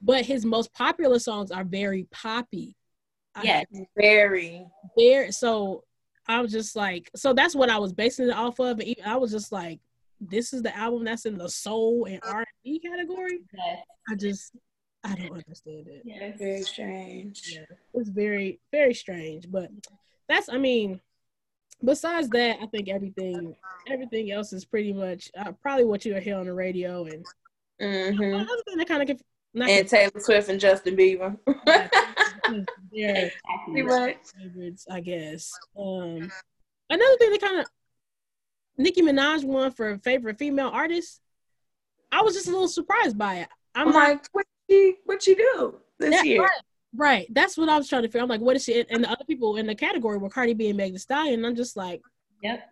But 0.03 0.25
his 0.25 0.45
most 0.45 0.73
popular 0.73 1.17
songs 1.17 1.49
are 1.51 1.63
very 1.63 2.07
poppy. 2.11 2.75
I- 3.35 3.43
Yes. 3.43 3.65
Very. 3.95 4.67
so 5.31 5.83
i 6.27 6.39
was 6.39 6.51
just 6.51 6.75
like 6.75 7.09
so 7.15 7.33
that's 7.33 7.55
what 7.55 7.69
i 7.69 7.77
was 7.77 7.91
basing 7.93 8.27
it 8.29 8.35
off 8.35 8.59
of 8.59 8.79
and 8.79 8.95
i 9.05 9.15
was 9.15 9.31
just 9.31 9.51
like 9.51 9.79
this 10.21 10.53
is 10.53 10.61
the 10.61 10.75
album 10.77 11.03
that's 11.03 11.25
in 11.25 11.37
the 11.37 11.49
soul 11.49 12.05
and 12.05 12.19
r&b 12.23 12.79
category 12.79 13.39
yes, 13.53 13.79
i 14.09 14.15
just 14.15 14.53
i 15.03 15.15
don't 15.15 15.31
understand 15.31 15.87
it 15.87 16.03
yes. 16.05 16.37
Very 16.37 16.61
strange. 16.61 17.41
yeah, 17.53 17.65
it's 17.93 18.09
very 18.09 18.59
very 18.71 18.93
strange 18.93 19.49
but 19.51 19.69
that's 20.29 20.47
i 20.49 20.57
mean 20.57 21.01
besides 21.83 22.29
that 22.29 22.57
i 22.61 22.65
think 22.67 22.87
everything 22.87 23.55
everything 23.89 24.31
else 24.31 24.53
is 24.53 24.63
pretty 24.63 24.93
much 24.93 25.29
uh, 25.37 25.51
probably 25.61 25.83
what 25.85 26.05
you'll 26.05 26.19
hear 26.19 26.37
on 26.37 26.45
the 26.45 26.53
radio 26.53 27.05
and 27.05 27.25
hmm 27.79 28.21
another 28.21 28.61
thing 28.65 28.77
that 28.77 28.87
kind 28.87 29.09
of 29.09 29.21
not 29.53 29.69
And 29.69 29.87
Taylor 29.87 30.11
Swift 30.19 30.49
and 30.49 30.59
Justin 30.59 30.95
Bieber. 30.95 31.37
they're 32.91 33.29
favorites, 34.41 34.85
I 34.89 34.99
guess. 34.99 35.51
Um, 35.77 36.31
another 36.89 37.17
thing 37.17 37.31
that 37.31 37.41
kind 37.41 37.59
of 37.59 37.65
Nicki 38.77 39.01
Minaj 39.01 39.43
won 39.43 39.71
for 39.71 39.97
favorite 39.99 40.37
female 40.37 40.69
artist. 40.69 41.21
I 42.11 42.21
was 42.21 42.33
just 42.35 42.47
a 42.47 42.51
little 42.51 42.67
surprised 42.67 43.17
by 43.17 43.35
it. 43.37 43.47
I'm, 43.75 43.87
I'm 43.87 43.93
like, 43.93 44.09
like, 44.09 44.27
what 44.31 44.45
you 44.67 44.95
what 45.05 45.27
you 45.27 45.35
do 45.35 45.75
this 45.99 46.11
that- 46.15 46.25
year? 46.25 46.41
right, 46.41 46.61
right. 46.95 47.27
That's 47.31 47.57
what 47.57 47.69
I 47.69 47.77
was 47.77 47.87
trying 47.89 48.03
to 48.03 48.07
figure. 48.07 48.21
I'm 48.21 48.29
like, 48.29 48.41
what 48.41 48.55
is 48.55 48.63
she? 48.63 48.83
And 48.89 49.03
the 49.03 49.09
other 49.11 49.25
people 49.25 49.57
in 49.57 49.65
the 49.67 49.75
category 49.75 50.17
were 50.17 50.29
Cardi 50.29 50.53
B 50.53 50.69
and 50.69 50.77
Meg 50.77 50.93
Thee 50.93 50.99
Stallion. 50.99 51.35
And 51.35 51.45
I'm 51.45 51.55
just 51.55 51.75
like, 51.75 52.01
Yep. 52.41 52.69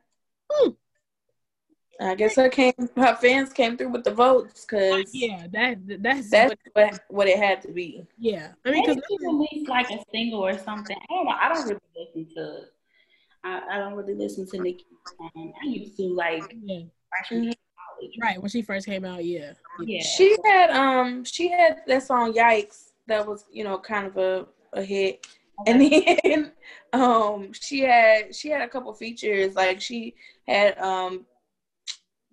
I 1.99 2.15
guess 2.15 2.35
her 2.35 2.49
came 2.49 2.73
her 2.95 3.15
fans 3.15 3.53
came 3.53 3.77
through 3.77 3.89
with 3.89 4.03
the 4.03 4.11
votes 4.13 4.65
because 4.65 5.09
yeah, 5.13 5.45
that 5.51 5.77
that's 6.01 6.29
that's 6.29 6.55
what, 6.73 6.91
what 6.91 6.99
what 7.09 7.27
it 7.27 7.37
had 7.37 7.61
to 7.63 7.71
be. 7.71 8.05
yeah. 8.17 8.49
I 8.65 8.71
mean, 8.71 8.81
Maybe 8.81 8.95
because 8.95 9.03
she 9.09 9.27
released 9.27 9.69
like 9.69 9.89
a 9.91 9.99
single 10.11 10.45
or 10.45 10.57
something. 10.57 10.97
I 10.97 11.13
don't 11.13 11.25
know. 11.25 11.31
I 11.31 11.49
don't 11.53 11.67
really 11.67 11.79
listen 11.95 12.35
to. 12.35 12.61
I, 13.43 13.61
I 13.71 13.77
don't 13.79 13.93
really 13.93 14.15
listen 14.15 14.47
to 14.47 14.59
Nicki. 14.59 14.85
Um, 15.19 15.53
I 15.61 15.67
used 15.67 15.97
to 15.97 16.03
like 16.13 16.55
yeah, 16.63 16.81
freshman 17.09 17.43
year 17.43 17.51
of 17.51 17.99
college. 17.99 18.17
right 18.21 18.41
when 18.41 18.49
she 18.49 18.61
first 18.61 18.85
came 18.85 19.05
out, 19.05 19.23
yeah, 19.23 19.53
Yeah. 19.79 20.03
She 20.03 20.35
had 20.45 20.71
um 20.71 21.23
she 21.23 21.49
had 21.49 21.81
that 21.87 22.03
song 22.03 22.33
Yikes 22.33 22.91
that 23.07 23.25
was 23.27 23.45
you 23.51 23.63
know 23.63 23.77
kind 23.77 24.07
of 24.07 24.17
a, 24.17 24.47
a 24.73 24.83
hit. 24.83 25.27
And 25.67 25.81
then 26.23 26.51
um 26.93 27.53
she 27.53 27.81
had 27.81 28.33
she 28.35 28.49
had 28.49 28.61
a 28.61 28.67
couple 28.67 28.91
features 28.93 29.55
like 29.55 29.79
she 29.81 30.15
had 30.47 30.77
um 30.79 31.25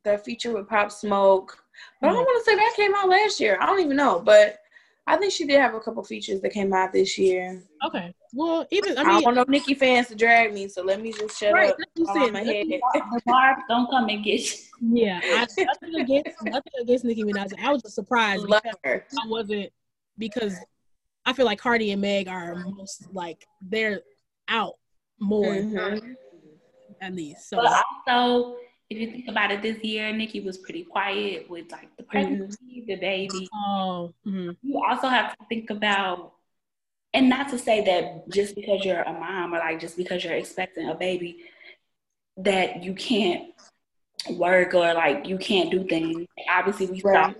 the 0.04 0.18
feature 0.18 0.52
with 0.54 0.68
Pop 0.68 0.90
Smoke. 0.90 1.58
But 2.00 2.08
I 2.08 2.12
don't 2.12 2.24
want 2.24 2.44
to 2.44 2.50
say 2.50 2.56
that 2.56 2.72
came 2.76 2.94
out 2.94 3.08
last 3.08 3.40
year. 3.40 3.58
I 3.60 3.66
don't 3.66 3.80
even 3.80 3.96
know, 3.96 4.20
but 4.20 4.58
I 5.06 5.16
think 5.16 5.32
she 5.32 5.46
did 5.46 5.60
have 5.60 5.74
a 5.74 5.80
couple 5.80 6.02
features 6.04 6.40
that 6.42 6.52
came 6.52 6.72
out 6.72 6.92
this 6.92 7.16
year. 7.16 7.62
Okay. 7.84 8.12
Well, 8.34 8.66
even 8.70 8.98
I 8.98 9.02
mean, 9.02 9.10
I, 9.10 9.12
don't 9.14 9.24
want 9.24 9.36
no 9.36 9.44
Nicki 9.48 9.74
fans 9.74 10.08
to 10.08 10.14
drag 10.14 10.52
me, 10.52 10.68
so 10.68 10.82
let 10.82 11.00
me 11.00 11.12
just 11.12 11.38
shut 11.38 11.54
right? 11.54 11.70
up. 11.70 11.76
On 12.08 12.32
my 12.32 12.42
head. 12.42 12.66
the 12.68 13.56
don't 13.68 13.88
come 13.90 14.08
and 14.08 14.22
get 14.22 14.40
you. 14.40 14.58
Yeah, 14.80 15.20
I, 15.24 15.46
nothing 15.64 15.94
against 16.00 16.42
nothing 16.42 16.72
against 16.80 17.04
Nicki 17.04 17.24
Minaj. 17.24 17.52
I 17.58 17.72
was 17.72 17.82
just 17.82 17.94
surprised 17.94 18.46
Love 18.46 18.60
because 18.62 18.76
her. 18.84 19.06
I 19.12 19.28
wasn't 19.28 19.70
because 20.18 20.58
I 21.24 21.32
feel 21.32 21.46
like 21.46 21.58
Cardi 21.58 21.92
and 21.92 22.02
Meg 22.02 22.28
are 22.28 22.54
most 22.54 23.06
like 23.12 23.46
they're 23.62 24.02
out 24.48 24.74
more 25.18 25.54
Mhm. 25.54 26.16
at 27.00 27.14
least. 27.14 27.48
So 27.48 27.56
But 27.56 27.84
also, 28.06 28.56
if 28.90 28.98
you 28.98 29.10
think 29.10 29.28
about 29.28 29.50
it, 29.50 29.60
this 29.62 29.82
year 29.84 30.12
Nicki 30.12 30.40
was 30.40 30.58
pretty 30.58 30.84
quiet 30.84 31.48
with 31.50 31.70
like 31.70 31.94
the 31.96 32.02
pregnancy, 32.02 32.84
the 32.86 32.96
baby. 32.96 33.48
oh, 33.54 34.12
mhm. 34.26 34.56
You 34.62 34.82
also 34.82 35.08
have 35.08 35.36
to 35.36 35.44
think 35.48 35.70
about, 35.70 36.32
and 37.12 37.28
not 37.28 37.48
to 37.50 37.58
say 37.58 37.84
that 37.84 38.28
just 38.30 38.54
because 38.54 38.84
you're 38.84 39.02
a 39.02 39.12
mom 39.12 39.54
or 39.54 39.58
like 39.58 39.80
just 39.80 39.96
because 39.96 40.24
you're 40.24 40.34
expecting 40.34 40.88
a 40.88 40.94
baby, 40.94 41.44
that 42.38 42.82
you 42.82 42.94
can't 42.94 43.50
work 44.30 44.74
or 44.74 44.94
like 44.94 45.26
you 45.26 45.36
can't 45.38 45.70
do 45.70 45.84
things. 45.86 46.26
Obviously, 46.50 46.86
we 46.86 47.00
saw 47.00 47.08
Right. 47.10 47.36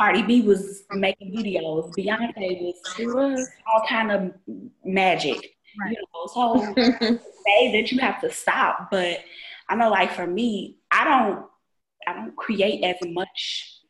Cardi 0.00 0.22
B 0.22 0.42
was 0.42 0.84
making 0.92 1.32
videos. 1.34 1.92
Beyonce 1.96 2.62
was 2.62 3.14
was. 3.14 3.48
all 3.66 3.82
kind 3.88 4.12
of 4.12 4.32
magic. 4.84 5.56
Right. 5.80 5.96
You 5.96 6.04
know, 6.14 6.26
so 6.26 6.74
say 7.44 7.72
that 7.80 7.90
you 7.92 7.98
have 7.98 8.20
to 8.20 8.30
stop, 8.32 8.90
but 8.90 9.18
I 9.68 9.74
know 9.74 9.90
like 9.90 10.12
for 10.12 10.26
me, 10.26 10.77
I 10.90 11.04
don't 11.04 11.46
I 12.06 12.12
don't 12.14 12.36
create 12.36 12.84
as 12.84 12.96
much 13.06 13.80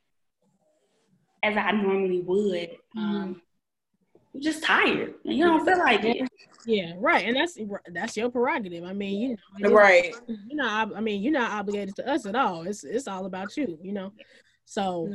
as 1.42 1.56
I 1.56 1.72
normally 1.72 2.20
would. 2.20 2.70
Um 2.96 3.42
I'm 4.34 4.40
just 4.42 4.62
tired. 4.62 5.14
And 5.24 5.34
you 5.36 5.44
don't 5.44 5.64
feel 5.64 5.78
like 5.78 6.04
it. 6.04 6.28
yeah, 6.66 6.92
right, 6.98 7.26
and 7.26 7.36
that's 7.36 7.58
that's 7.92 8.16
your 8.16 8.30
prerogative. 8.30 8.84
I 8.84 8.92
mean, 8.92 9.20
you 9.20 9.36
know, 9.58 9.74
right. 9.74 10.14
You 10.26 10.54
know, 10.54 10.64
not. 10.64 10.96
I 10.96 11.00
mean, 11.00 11.22
you're 11.22 11.32
not 11.32 11.52
obligated 11.52 11.96
to 11.96 12.08
us 12.08 12.26
at 12.26 12.36
all. 12.36 12.62
It's 12.62 12.84
it's 12.84 13.08
all 13.08 13.24
about 13.24 13.56
you. 13.56 13.78
You 13.82 13.92
know. 13.92 14.12
So 14.64 15.10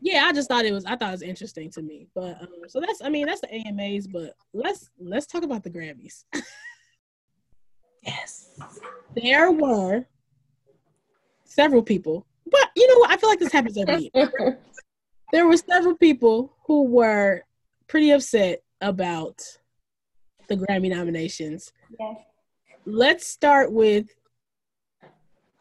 yeah, 0.00 0.24
I 0.26 0.32
just 0.32 0.48
thought 0.48 0.64
it 0.64 0.72
was. 0.72 0.84
I 0.84 0.96
thought 0.96 1.08
it 1.08 1.12
was 1.12 1.22
interesting 1.22 1.70
to 1.72 1.82
me. 1.82 2.06
But 2.14 2.40
um, 2.40 2.48
so 2.68 2.80
that's. 2.80 3.02
I 3.02 3.10
mean, 3.10 3.26
that's 3.26 3.40
the 3.40 3.52
AMAs. 3.52 4.06
But 4.06 4.34
let's 4.52 4.88
let's 4.98 5.26
talk 5.26 5.42
about 5.42 5.62
the 5.62 5.70
Grammys. 5.70 6.24
Yes. 8.02 8.58
there 9.14 9.50
were 9.50 10.06
several 11.50 11.82
people, 11.82 12.26
but 12.50 12.70
you 12.74 12.88
know 12.88 12.98
what? 13.00 13.10
I 13.10 13.16
feel 13.16 13.28
like 13.28 13.40
this 13.40 13.52
happens 13.52 13.76
every 13.76 14.10
year. 14.14 14.58
There 15.32 15.46
were 15.46 15.56
several 15.56 15.96
people 15.96 16.56
who 16.66 16.86
were 16.86 17.44
pretty 17.86 18.10
upset 18.10 18.64
about 18.80 19.40
the 20.48 20.56
Grammy 20.56 20.90
nominations. 20.90 21.72
Yes. 22.00 22.16
Let's 22.84 23.28
start 23.28 23.70
with. 23.70 24.06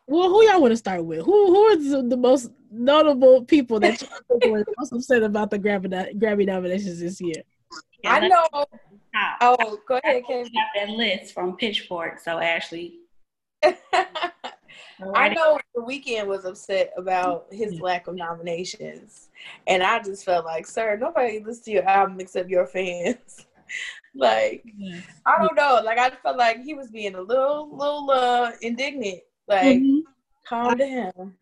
Well, 0.08 0.28
who 0.30 0.44
y'all 0.44 0.60
want 0.60 0.72
to 0.72 0.78
start 0.78 1.06
with? 1.06 1.24
Who 1.24 1.54
who 1.54 1.62
are 1.68 1.76
the, 1.76 2.08
the 2.10 2.18
most 2.18 2.50
notable 2.72 3.46
people 3.46 3.80
that 3.82 4.02
you 4.02 4.08
think 4.40 4.46
were 4.52 4.66
most 4.80 4.92
upset 4.92 5.22
about 5.22 5.52
the 5.52 5.60
Grammy 5.60 6.18
Grammy 6.18 6.48
nominations 6.48 7.00
this 7.00 7.22
year? 7.22 7.44
I 8.04 8.28
know. 8.28 8.48
Oh, 9.42 9.78
go 9.88 10.00
ahead, 10.04 10.24
We 10.28 10.34
Kay. 10.34 10.44
got 10.46 10.66
that 10.76 10.90
list 10.90 11.34
from 11.36 11.58
Pitchfork. 11.58 12.20
So 12.20 12.40
Ashley, 12.40 13.02
I 15.16 15.30
know 15.30 15.60
the 15.74 15.82
Weeknd 15.82 16.28
was 16.28 16.46
upset 16.46 16.92
about 16.98 17.48
his 17.52 17.80
lack 17.80 18.08
of 18.08 18.16
nominations, 18.16 19.30
and 19.68 19.82
I 19.82 20.00
just 20.00 20.26
felt 20.26 20.46
like, 20.46 20.68
sir, 20.68 20.98
nobody 21.00 21.40
listens 21.40 21.62
to 21.62 21.72
your 21.72 21.88
album 21.88 22.20
except 22.20 22.50
your 22.50 22.66
fans. 22.66 23.46
like, 24.16 24.64
yeah. 24.78 25.00
I 25.26 25.38
don't 25.40 25.56
know. 25.56 25.82
Like, 25.84 26.00
I 26.00 26.10
felt 26.22 26.38
like 26.38 26.62
he 26.64 26.74
was 26.74 26.90
being 26.90 27.16
a 27.16 27.22
little, 27.22 27.70
little 27.76 28.12
uh, 28.12 28.52
indignant. 28.62 29.22
Like, 29.48 29.80
mm-hmm. 29.80 30.00
calm 30.48 30.78
down. 30.78 31.34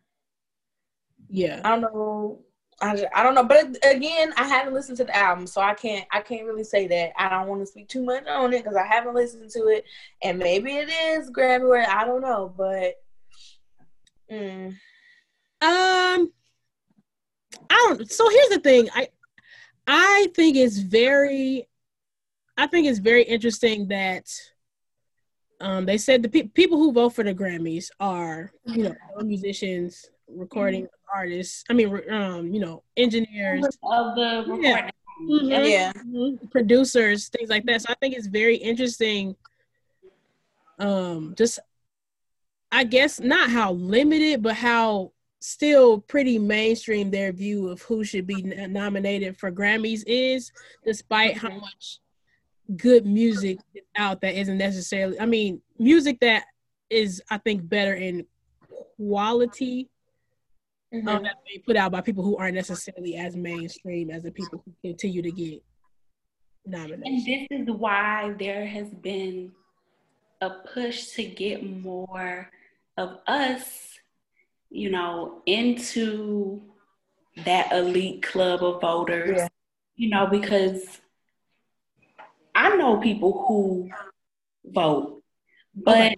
Yeah, 1.28 1.60
I 1.64 1.70
don't 1.70 1.80
know. 1.82 2.40
I, 2.80 2.94
just, 2.94 3.06
I 3.12 3.24
don't 3.24 3.34
know, 3.34 3.42
but 3.42 3.76
again, 3.84 4.32
I 4.36 4.46
haven't 4.46 4.72
listened 4.72 4.98
to 4.98 5.04
the 5.04 5.16
album, 5.16 5.48
so 5.48 5.60
I 5.60 5.74
can't 5.74 6.06
I 6.12 6.20
can't 6.20 6.46
really 6.46 6.62
say 6.62 6.86
that. 6.86 7.10
I 7.20 7.28
don't 7.28 7.48
want 7.48 7.60
to 7.60 7.66
speak 7.66 7.88
too 7.88 8.04
much 8.04 8.24
on 8.28 8.52
it 8.52 8.62
because 8.62 8.76
I 8.76 8.86
haven't 8.86 9.16
listened 9.16 9.50
to 9.50 9.66
it, 9.66 9.84
and 10.22 10.38
maybe 10.38 10.76
it 10.76 10.88
is 10.88 11.28
Grammy. 11.28 11.84
I 11.88 12.04
don't 12.04 12.20
know, 12.20 12.54
but 12.56 12.94
Mm. 14.30 14.68
Um, 15.60 16.32
I 17.70 17.86
don't. 17.88 18.10
So 18.10 18.28
here's 18.28 18.48
the 18.50 18.60
thing. 18.60 18.88
I 18.94 19.08
I 19.86 20.28
think 20.34 20.56
it's 20.56 20.78
very, 20.78 21.66
I 22.56 22.66
think 22.66 22.86
it's 22.86 22.98
very 22.98 23.22
interesting 23.22 23.88
that 23.88 24.28
um 25.60 25.86
they 25.86 25.98
said 25.98 26.22
the 26.22 26.28
pe- 26.28 26.48
people 26.48 26.78
who 26.78 26.92
vote 26.92 27.10
for 27.10 27.24
the 27.24 27.34
Grammys 27.34 27.90
are 27.98 28.52
you 28.66 28.84
know 28.84 28.94
musicians, 29.24 30.08
recording 30.28 30.84
mm-hmm. 30.84 31.18
artists. 31.18 31.64
I 31.68 31.72
mean, 31.72 32.00
um, 32.10 32.52
you 32.52 32.60
know, 32.60 32.82
engineers 32.96 33.64
of 33.82 34.14
the 34.14 34.44
recording. 34.46 34.64
Yeah. 34.64 34.90
Mm-hmm. 35.22 35.64
yeah. 35.64 35.92
Mm-hmm. 35.92 36.46
Producers, 36.48 37.28
things 37.28 37.50
like 37.50 37.64
that. 37.66 37.82
So 37.82 37.86
I 37.90 37.94
think 37.94 38.14
it's 38.14 38.26
very 38.26 38.56
interesting. 38.56 39.36
Um, 40.78 41.34
just 41.36 41.58
I 42.70 42.84
guess 42.84 43.20
not 43.20 43.50
how 43.50 43.72
limited, 43.72 44.42
but 44.42 44.54
how 44.54 45.12
still 45.40 46.00
pretty 46.00 46.38
mainstream 46.38 47.10
their 47.10 47.32
view 47.32 47.68
of 47.68 47.80
who 47.82 48.04
should 48.04 48.26
be 48.26 48.42
nominated 48.42 49.38
for 49.38 49.50
Grammys 49.52 50.02
is, 50.06 50.52
despite 50.84 51.36
how 51.36 51.50
much 51.50 52.00
good 52.76 53.06
music 53.06 53.58
out 53.96 54.20
that 54.20 54.34
isn't 54.34 54.58
necessarily, 54.58 55.18
I 55.18 55.26
mean, 55.26 55.62
music 55.78 56.20
that 56.20 56.44
is, 56.90 57.22
I 57.30 57.38
think, 57.38 57.68
better 57.68 57.94
in 57.94 58.26
quality. 58.96 59.88
Um, 60.92 61.00
mm-hmm. 61.00 61.08
Um, 61.08 61.22
that's 61.22 61.40
being 61.46 61.62
put 61.64 61.76
out 61.76 61.92
by 61.92 62.00
people 62.00 62.24
who 62.24 62.36
aren't 62.36 62.54
necessarily 62.54 63.16
as 63.16 63.36
mainstream 63.36 64.10
as 64.10 64.22
the 64.22 64.30
people 64.30 64.62
who 64.64 64.72
continue 64.82 65.22
to 65.22 65.30
get 65.30 65.62
nominated. 66.66 67.04
And 67.06 67.26
this 67.26 67.46
is 67.50 67.70
why 67.70 68.34
there 68.38 68.66
has 68.66 68.88
been 68.88 69.52
a 70.40 70.50
push 70.50 71.08
to 71.08 71.24
get 71.24 71.64
more 71.64 72.50
of 72.98 73.18
us, 73.26 73.98
you 74.70 74.90
know, 74.90 75.40
into 75.46 76.62
that 77.44 77.72
elite 77.72 78.22
club 78.22 78.62
of 78.62 78.80
voters, 78.80 79.36
yeah. 79.36 79.48
you 79.96 80.10
know, 80.10 80.26
because 80.26 81.00
I 82.54 82.76
know 82.76 82.98
people 82.98 83.44
who 83.46 83.88
vote, 84.64 85.22
but 85.74 86.14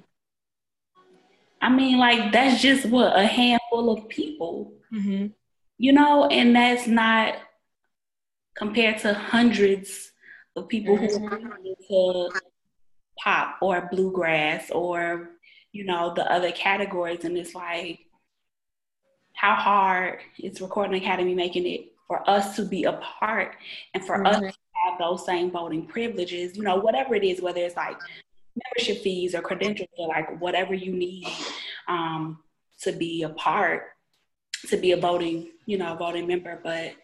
I 1.61 1.69
mean, 1.69 1.99
like, 1.99 2.33
that's 2.33 2.62
just 2.62 2.87
what 2.87 3.19
a 3.19 3.27
handful 3.27 3.90
of 3.90 4.09
people, 4.09 4.73
mm-hmm. 4.90 5.27
you 5.77 5.93
know, 5.93 6.27
and 6.27 6.57
that's 6.57 6.87
not 6.87 7.35
compared 8.57 8.99
to 9.01 9.12
hundreds 9.12 10.12
of 10.57 10.69
people 10.69 10.97
mm-hmm. 10.97 11.27
who 11.27 11.29
are 11.29 11.59
into 11.62 12.40
pop 13.19 13.59
or 13.61 13.88
bluegrass 13.93 14.71
or 14.71 15.29
you 15.72 15.85
know, 15.85 16.12
the 16.14 16.30
other 16.30 16.52
categories. 16.52 17.24
And 17.24 17.37
it's 17.37 17.54
like, 17.54 18.00
how 19.35 19.54
hard 19.54 20.18
is 20.38 20.61
Recording 20.61 21.02
Academy 21.02 21.35
making 21.35 21.66
it 21.66 21.92
for 22.06 22.28
us 22.28 22.56
to 22.56 22.64
be 22.64 22.85
a 22.85 22.92
part 22.94 23.56
and 23.94 24.04
for 24.04 24.16
mm-hmm. 24.16 24.26
us 24.26 24.40
to 24.40 24.52
have 24.87 24.98
those 24.98 25.24
same 25.24 25.50
voting 25.50 25.87
privileges, 25.87 26.56
you 26.56 26.62
know, 26.62 26.76
whatever 26.76 27.14
it 27.14 27.24
is, 27.24 27.40
whether 27.40 27.61
it's 27.61 27.76
like 27.76 27.96
membership 28.56 29.02
fees 29.02 29.35
or 29.35 29.40
credentials 29.40 29.88
or 29.96 30.09
like 30.09 30.40
whatever 30.40 30.74
you 30.74 30.92
need 30.92 31.28
um, 31.88 32.38
to 32.83 32.92
be 32.92 33.22
a 33.22 33.28
part, 33.30 33.85
to 34.68 34.76
be 34.76 34.92
a 34.92 34.96
voting, 34.96 35.50
you 35.66 35.78
know, 35.78 35.94
voting 35.94 36.26
member. 36.26 36.61
But 36.62 36.94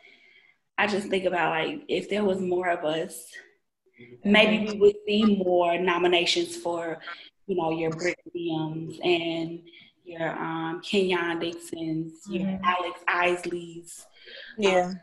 I 0.76 0.86
just 0.86 1.08
think 1.08 1.24
about 1.24 1.50
like 1.50 1.82
if 1.88 2.10
there 2.10 2.24
was 2.24 2.40
more 2.40 2.68
of 2.68 2.84
us, 2.84 3.30
maybe 4.24 4.72
we 4.72 4.78
would 4.78 4.96
see 5.06 5.36
more 5.36 5.78
nominations 5.78 6.56
for 6.56 6.98
you 7.46 7.56
know, 7.56 7.70
your 7.70 7.90
Britt 7.90 8.18
Williams 8.32 8.98
and 9.02 9.60
your 10.04 10.30
um, 10.30 10.80
Kenyon 10.82 11.38
Dixons, 11.38 12.12
mm-hmm. 12.28 12.34
your 12.34 12.60
Alex 12.64 13.00
Isleys, 13.08 14.06
yeah, 14.58 14.86
um, 14.86 15.00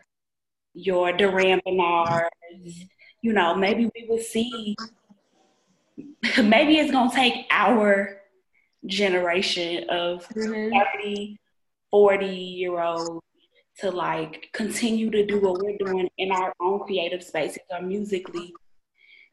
your 0.73 1.13
Durand 1.13 1.61
Bernarrs. 1.65 2.87
You 3.21 3.33
know, 3.33 3.55
maybe 3.55 3.89
we 3.95 4.07
will 4.07 4.19
see. 4.21 4.75
Maybe 6.41 6.77
it's 6.77 6.91
gonna 6.91 7.13
take 7.13 7.45
our 7.51 8.21
generation 8.85 9.89
of 9.89 10.27
mm-hmm. 10.29 10.75
30, 10.97 11.37
40 11.91 12.25
year 12.25 12.81
olds 12.81 13.23
to 13.79 13.91
like 13.91 14.49
continue 14.53 15.09
to 15.11 15.25
do 15.25 15.39
what 15.39 15.61
we're 15.61 15.77
doing 15.77 16.09
in 16.17 16.31
our 16.31 16.53
own 16.61 16.79
creative 16.79 17.23
spaces 17.23 17.61
or 17.69 17.81
musically. 17.81 18.53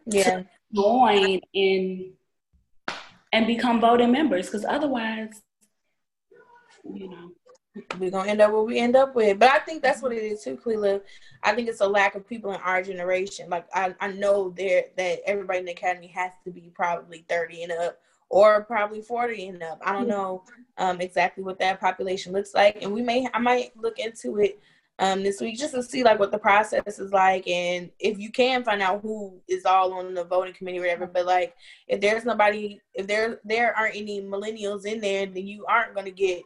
Yeah. 0.06 0.42
join 0.74 1.40
in 1.52 2.12
and 3.32 3.46
become 3.46 3.80
voting 3.80 4.12
members 4.12 4.46
because 4.46 4.64
otherwise, 4.64 5.42
you 6.84 7.08
know. 7.08 7.32
We're 8.00 8.10
gonna 8.10 8.28
end 8.28 8.40
up 8.40 8.52
where 8.52 8.62
we 8.62 8.78
end 8.78 8.96
up 8.96 9.14
with. 9.14 9.38
But 9.38 9.50
I 9.50 9.60
think 9.60 9.80
that's 9.80 10.02
what 10.02 10.12
it 10.12 10.22
is 10.22 10.42
too, 10.42 10.56
Cleveland. 10.56 11.02
I 11.44 11.54
think 11.54 11.68
it's 11.68 11.80
a 11.80 11.86
lack 11.86 12.16
of 12.16 12.26
people 12.26 12.52
in 12.52 12.60
our 12.62 12.82
generation. 12.82 13.48
Like 13.48 13.66
I, 13.72 13.94
I 14.00 14.08
know 14.08 14.50
there 14.50 14.86
that 14.96 15.20
everybody 15.24 15.60
in 15.60 15.64
the 15.66 15.72
academy 15.72 16.08
has 16.08 16.32
to 16.44 16.50
be 16.50 16.72
probably 16.74 17.24
30 17.28 17.64
and 17.64 17.72
up 17.72 17.98
or 18.28 18.64
probably 18.64 19.02
40 19.02 19.48
and 19.48 19.62
up. 19.62 19.80
I 19.84 19.92
don't 19.92 20.08
know 20.08 20.42
um, 20.78 21.00
exactly 21.00 21.44
what 21.44 21.60
that 21.60 21.80
population 21.80 22.32
looks 22.32 22.54
like. 22.54 22.82
And 22.82 22.92
we 22.92 23.02
may 23.02 23.28
I 23.32 23.38
might 23.38 23.76
look 23.76 24.00
into 24.00 24.38
it 24.38 24.58
um, 25.00 25.22
this 25.22 25.40
week 25.40 25.58
just 25.58 25.74
to 25.74 25.82
see 25.82 26.04
like 26.04 26.18
what 26.18 26.30
the 26.30 26.38
process 26.38 26.98
is 26.98 27.10
like. 27.10 27.48
And 27.48 27.90
if 27.98 28.18
you 28.18 28.30
can 28.30 28.62
find 28.62 28.82
out 28.82 29.00
who 29.00 29.40
is 29.48 29.64
all 29.64 29.94
on 29.94 30.12
the 30.14 30.24
voting 30.24 30.52
committee 30.52 30.78
or 30.78 30.82
whatever 30.82 31.06
but 31.06 31.24
like 31.24 31.54
if 31.88 32.00
there's 32.00 32.24
nobody 32.24 32.80
if 32.94 33.06
there 33.06 33.40
there 33.44 33.76
aren't 33.76 33.96
any 33.96 34.20
millennials 34.20 34.84
in 34.84 35.00
there 35.00 35.26
then 35.26 35.46
you 35.46 35.64
aren't 35.66 35.94
going 35.94 36.04
to 36.04 36.12
get 36.12 36.42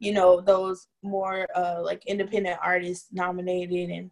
you 0.00 0.12
know 0.12 0.40
those 0.40 0.88
more 1.04 1.46
uh 1.54 1.80
like 1.80 2.04
independent 2.06 2.58
artists 2.62 3.06
nominated. 3.12 3.90
And 3.90 4.10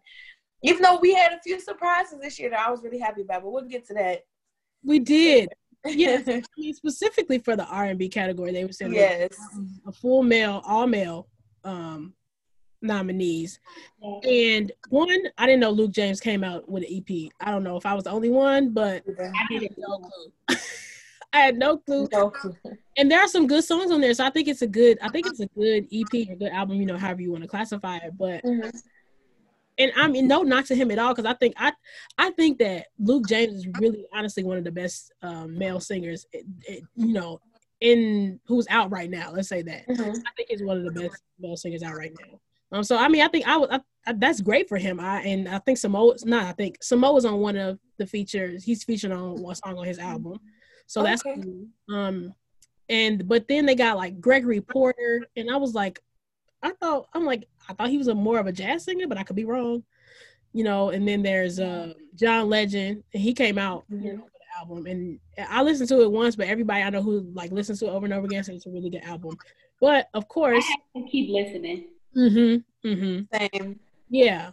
even 0.63 0.81
though 0.81 0.99
we 0.99 1.13
had 1.13 1.33
a 1.33 1.41
few 1.41 1.59
surprises 1.59 2.19
this 2.21 2.39
year 2.39 2.49
that 2.49 2.65
I 2.65 2.71
was 2.71 2.81
really 2.83 2.99
happy 2.99 3.21
about 3.23 3.43
but 3.43 3.51
we'll 3.51 3.63
get 3.63 3.85
to 3.87 3.93
that. 3.95 4.21
We 4.83 4.99
did. 4.99 5.49
Yes 5.85 6.23
I 6.29 6.41
mean, 6.57 6.73
specifically 6.73 7.39
for 7.39 7.57
the 7.57 7.65
R&B 7.65 8.07
category 8.07 8.53
they 8.53 8.63
were 8.63 8.71
saying 8.71 8.93
yes. 8.93 9.35
a 9.85 9.91
full 9.91 10.23
male 10.23 10.61
all 10.65 10.87
male 10.87 11.27
um 11.65 12.13
nominees. 12.81 13.59
And 14.23 14.71
one, 14.89 15.19
I 15.37 15.45
didn't 15.45 15.61
know 15.61 15.71
Luke 15.71 15.91
James 15.91 16.19
came 16.19 16.43
out 16.43 16.67
with 16.69 16.83
an 16.83 16.89
EP. 16.91 17.31
I 17.39 17.51
don't 17.51 17.63
know 17.63 17.77
if 17.77 17.85
I 17.85 17.93
was 17.93 18.05
the 18.05 18.11
only 18.11 18.29
one, 18.29 18.73
but 18.73 19.03
I 19.19 19.53
had 19.53 19.77
no 19.77 19.99
clue. 19.99 20.57
I 21.33 21.39
had 21.39 21.57
no 21.57 21.77
clue. 21.77 22.07
no 22.11 22.29
clue. 22.29 22.55
And 22.97 23.09
there 23.09 23.21
are 23.21 23.27
some 23.27 23.47
good 23.47 23.63
songs 23.63 23.91
on 23.91 24.01
there, 24.01 24.13
so 24.13 24.25
I 24.25 24.29
think 24.29 24.47
it's 24.47 24.61
a 24.61 24.67
good. 24.67 24.97
I 25.01 25.09
think 25.09 25.27
it's 25.27 25.39
a 25.39 25.47
good 25.47 25.87
EP 25.91 26.29
or 26.29 26.35
good 26.35 26.51
album. 26.51 26.77
You 26.77 26.85
know, 26.85 26.97
however 26.97 27.21
you 27.21 27.31
want 27.31 27.43
to 27.43 27.49
classify 27.49 27.97
it. 27.97 28.17
But 28.17 28.43
mm-hmm. 28.43 28.69
and 29.77 29.91
I 29.95 30.07
mean, 30.07 30.27
no 30.27 30.41
knock 30.41 30.65
to 30.65 30.75
him 30.75 30.91
at 30.91 30.99
all 30.99 31.13
because 31.13 31.29
I 31.29 31.33
think 31.35 31.53
I 31.57 31.71
I 32.17 32.31
think 32.31 32.59
that 32.59 32.87
Luke 32.99 33.27
James 33.27 33.53
is 33.53 33.67
really 33.79 34.05
honestly 34.11 34.43
one 34.43 34.57
of 34.57 34.65
the 34.65 34.71
best 34.71 35.13
um, 35.21 35.57
male 35.57 35.79
singers. 35.79 36.25
It, 36.33 36.45
it, 36.67 36.83
you 36.95 37.13
know, 37.13 37.39
in 37.79 38.39
who's 38.45 38.67
out 38.69 38.91
right 38.91 39.09
now. 39.09 39.31
Let's 39.31 39.47
say 39.47 39.61
that. 39.61 39.87
Mm-hmm. 39.87 40.09
I 40.09 40.31
think 40.35 40.49
he's 40.49 40.63
one 40.63 40.77
of 40.77 40.83
the 40.83 41.01
best 41.01 41.23
male 41.39 41.55
singers 41.55 41.83
out 41.83 41.95
right 41.95 42.13
now. 42.19 42.39
Um, 42.71 42.83
so 42.83 42.97
I 42.97 43.07
mean, 43.07 43.21
I 43.21 43.27
think 43.27 43.47
I 43.47 43.57
would. 43.57 43.69
that's 44.15 44.41
great 44.41 44.69
for 44.69 44.77
him. 44.77 44.99
I 44.99 45.21
and 45.21 45.49
I 45.49 45.59
think 45.59 45.77
Samoa's 45.77 46.25
not. 46.25 46.45
I 46.45 46.53
think 46.53 46.81
Samoa's 46.81 47.25
on 47.25 47.39
one 47.39 47.57
of 47.57 47.79
the 47.97 48.07
features. 48.07 48.63
He's 48.63 48.83
featured 48.83 49.11
on 49.11 49.41
one 49.41 49.55
song 49.55 49.77
on 49.77 49.85
his 49.85 49.99
album, 49.99 50.39
so 50.87 51.03
that's 51.03 51.23
cool. 51.23 51.67
Um, 51.89 52.33
and 52.89 53.27
but 53.27 53.47
then 53.47 53.65
they 53.65 53.75
got 53.75 53.97
like 53.97 54.21
Gregory 54.21 54.61
Porter, 54.61 55.25
and 55.35 55.49
I 55.49 55.57
was 55.57 55.73
like, 55.73 55.99
I 56.63 56.71
thought 56.71 57.07
I'm 57.13 57.25
like 57.25 57.47
I 57.69 57.73
thought 57.73 57.89
he 57.89 57.97
was 57.97 58.07
a 58.07 58.15
more 58.15 58.39
of 58.39 58.47
a 58.47 58.51
jazz 58.51 58.85
singer, 58.85 59.07
but 59.07 59.17
I 59.17 59.23
could 59.23 59.35
be 59.35 59.45
wrong, 59.45 59.83
you 60.53 60.63
know. 60.63 60.89
And 60.89 61.07
then 61.07 61.23
there's 61.23 61.59
uh 61.59 61.93
John 62.15 62.49
Legend, 62.49 63.03
and 63.13 63.23
he 63.23 63.33
came 63.33 63.57
out 63.57 63.83
mm-hmm. 63.91 64.05
you 64.05 64.13
know, 64.13 64.23
with 64.23 64.33
the 64.33 64.59
album, 64.59 64.85
and 64.87 65.19
I 65.49 65.61
listened 65.61 65.89
to 65.89 66.01
it 66.01 66.11
once, 66.11 66.35
but 66.35 66.47
everybody 66.47 66.83
I 66.83 66.89
know 66.89 67.01
who 67.01 67.31
like 67.33 67.51
listens 67.51 67.79
to 67.79 67.87
it 67.87 67.91
over 67.91 68.05
and 68.05 68.13
over 68.13 68.25
again 68.25 68.43
says 68.43 68.55
it's 68.55 68.65
a 68.65 68.71
really 68.71 68.89
good 68.89 69.03
album. 69.03 69.37
But 69.79 70.09
of 70.13 70.27
course, 70.27 70.63
I 70.63 70.99
have 70.99 71.05
to 71.05 71.11
keep 71.11 71.31
listening. 71.31 71.87
Mm-hmm. 72.15 72.87
Mm-hmm. 72.87 73.37
Same. 73.59 73.79
Yeah. 74.09 74.51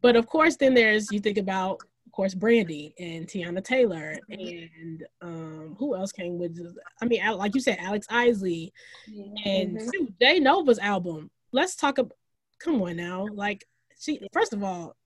But 0.00 0.16
of 0.16 0.26
course, 0.26 0.56
then 0.56 0.74
there's 0.74 1.10
you 1.12 1.20
think 1.20 1.38
about, 1.38 1.80
of 2.06 2.12
course, 2.12 2.34
Brandy 2.34 2.94
and 2.98 3.26
Teyana 3.26 3.62
Taylor 3.64 4.16
and 4.28 5.04
um, 5.20 5.76
who 5.78 5.94
else 5.96 6.12
came 6.12 6.38
with? 6.38 6.58
I 7.00 7.04
mean, 7.06 7.20
like 7.36 7.54
you 7.54 7.60
said, 7.60 7.78
Alex 7.80 8.06
Isley 8.10 8.72
Yeah. 9.06 9.24
and 9.44 9.80
shoot, 9.92 10.12
Jay 10.20 10.40
Nova's 10.40 10.78
album. 10.78 11.30
Let's 11.52 11.76
talk 11.76 11.98
about. 11.98 12.16
Come 12.58 12.82
on 12.82 12.96
now, 12.96 13.26
like 13.32 13.64
she. 14.00 14.20
First 14.32 14.52
of 14.52 14.64
all, 14.64 14.96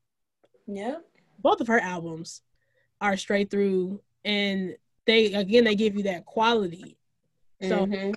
Yeah. 0.66 0.96
both 1.40 1.60
of 1.60 1.66
her 1.66 1.78
albums 1.80 2.40
are 3.00 3.16
straight 3.18 3.50
through, 3.50 4.00
and 4.24 4.74
they 5.06 5.34
again 5.34 5.64
they 5.64 5.74
give 5.74 5.94
you 5.96 6.04
that 6.04 6.24
quality. 6.24 6.96
So 7.60 7.86
Mhm. 7.86 8.14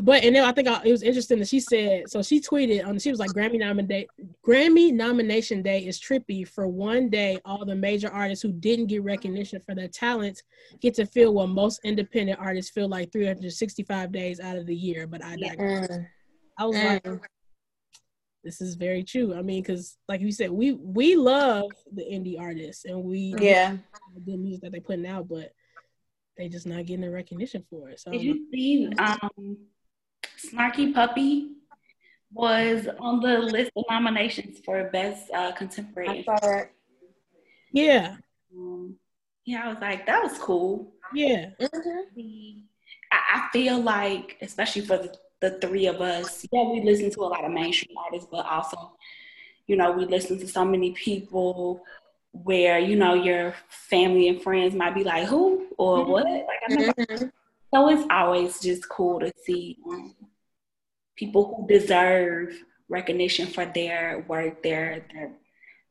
But 0.00 0.24
and 0.24 0.34
then 0.34 0.44
I 0.44 0.52
think 0.52 0.68
I, 0.68 0.80
it 0.84 0.90
was 0.90 1.02
interesting 1.02 1.38
that 1.40 1.48
she 1.48 1.60
said 1.60 2.08
so. 2.10 2.22
She 2.22 2.40
tweeted 2.40 2.86
on. 2.86 2.98
She 2.98 3.10
was 3.10 3.18
like 3.18 3.30
Grammy 3.32 3.58
nominate 3.58 4.08
Grammy 4.46 4.92
nomination 4.92 5.62
day 5.62 5.86
is 5.86 6.00
trippy. 6.00 6.46
For 6.46 6.66
one 6.66 7.10
day, 7.10 7.38
all 7.44 7.64
the 7.64 7.74
major 7.74 8.10
artists 8.10 8.42
who 8.42 8.52
didn't 8.52 8.86
get 8.86 9.02
recognition 9.02 9.60
for 9.60 9.74
their 9.74 9.88
talents 9.88 10.42
get 10.80 10.94
to 10.94 11.06
feel 11.06 11.34
what 11.34 11.48
most 11.50 11.80
independent 11.84 12.38
artists 12.40 12.70
feel 12.70 12.88
like 12.88 13.12
365 13.12 14.10
days 14.10 14.40
out 14.40 14.56
of 14.56 14.66
the 14.66 14.74
year. 14.74 15.06
But 15.06 15.22
I 15.24 15.36
digress. 15.36 15.98
I 16.58 16.66
was 16.66 16.76
like, 16.76 17.02
Mm. 17.02 17.20
this 18.42 18.60
is 18.60 18.74
very 18.76 19.02
true. 19.02 19.34
I 19.34 19.42
mean, 19.42 19.62
because 19.62 19.96
like 20.08 20.20
you 20.20 20.32
said, 20.32 20.50
we 20.50 20.72
we 20.72 21.16
love 21.16 21.70
the 21.92 22.02
indie 22.04 22.40
artists 22.40 22.84
and 22.84 23.02
we 23.04 23.34
Yeah. 23.38 23.76
the 24.26 24.36
music 24.36 24.62
that 24.62 24.72
they 24.72 24.80
putting 24.80 25.06
out, 25.06 25.28
but 25.28 25.52
they 26.36 26.48
just 26.48 26.66
not 26.66 26.84
getting 26.86 27.02
the 27.02 27.10
recognition 27.10 27.64
for 27.70 27.90
it. 27.90 28.00
So 28.00 28.10
Did 28.10 28.22
you 28.22 28.46
see 28.52 28.88
um, 28.98 29.56
Snarky 30.50 30.92
Puppy 30.94 31.50
was 32.32 32.88
on 32.98 33.20
the 33.20 33.38
list 33.38 33.70
of 33.76 33.84
nominations 33.90 34.58
for 34.64 34.82
best 34.90 35.30
uh, 35.30 35.36
I 35.48 35.52
contemporary? 35.52 36.22
saw 36.24 36.38
that. 36.40 36.70
yeah, 37.72 38.16
Um, 38.54 38.96
yeah, 39.44 39.64
I 39.64 39.68
was 39.68 39.78
like, 39.80 40.06
that 40.06 40.22
was 40.22 40.38
cool. 40.38 40.92
yeah, 41.14 41.50
Mhm. 41.60 42.62
I, 43.12 43.18
I 43.34 43.48
feel 43.52 43.80
like, 43.80 44.36
especially 44.42 44.82
for 44.82 44.98
the, 44.98 45.14
the 45.40 45.58
three 45.60 45.86
of 45.86 46.00
us, 46.00 46.44
yeah, 46.50 46.64
we 46.64 46.80
listen 46.82 47.10
to 47.10 47.20
a 47.20 47.26
lot 47.26 47.44
of 47.44 47.50
mainstream 47.52 47.96
artists, 47.96 48.28
but 48.30 48.46
also, 48.46 48.92
you 49.66 49.76
know, 49.76 49.92
we 49.92 50.04
listen 50.06 50.38
to 50.38 50.48
so 50.48 50.64
many 50.64 50.92
people 50.92 51.82
where, 52.32 52.78
you 52.78 52.96
know, 52.96 53.14
your 53.14 53.54
family 53.68 54.28
and 54.28 54.42
friends 54.42 54.74
might 54.74 54.94
be 54.94 55.04
like, 55.04 55.26
who 55.28 55.66
or 55.78 56.04
what? 56.04 56.24
Like, 56.26 56.60
I 56.68 56.72
never, 56.72 56.92
Mhm. 56.92 57.30
so 57.72 57.88
it's 57.88 58.06
always 58.10 58.60
just 58.60 58.88
cool 58.88 59.20
to 59.20 59.32
see 59.44 59.78
um, 59.88 60.14
people 61.16 61.54
who 61.54 61.66
deserve 61.78 62.54
recognition 62.88 63.46
for 63.46 63.66
their 63.66 64.24
work, 64.28 64.62
their, 64.62 65.06
their 65.12 65.32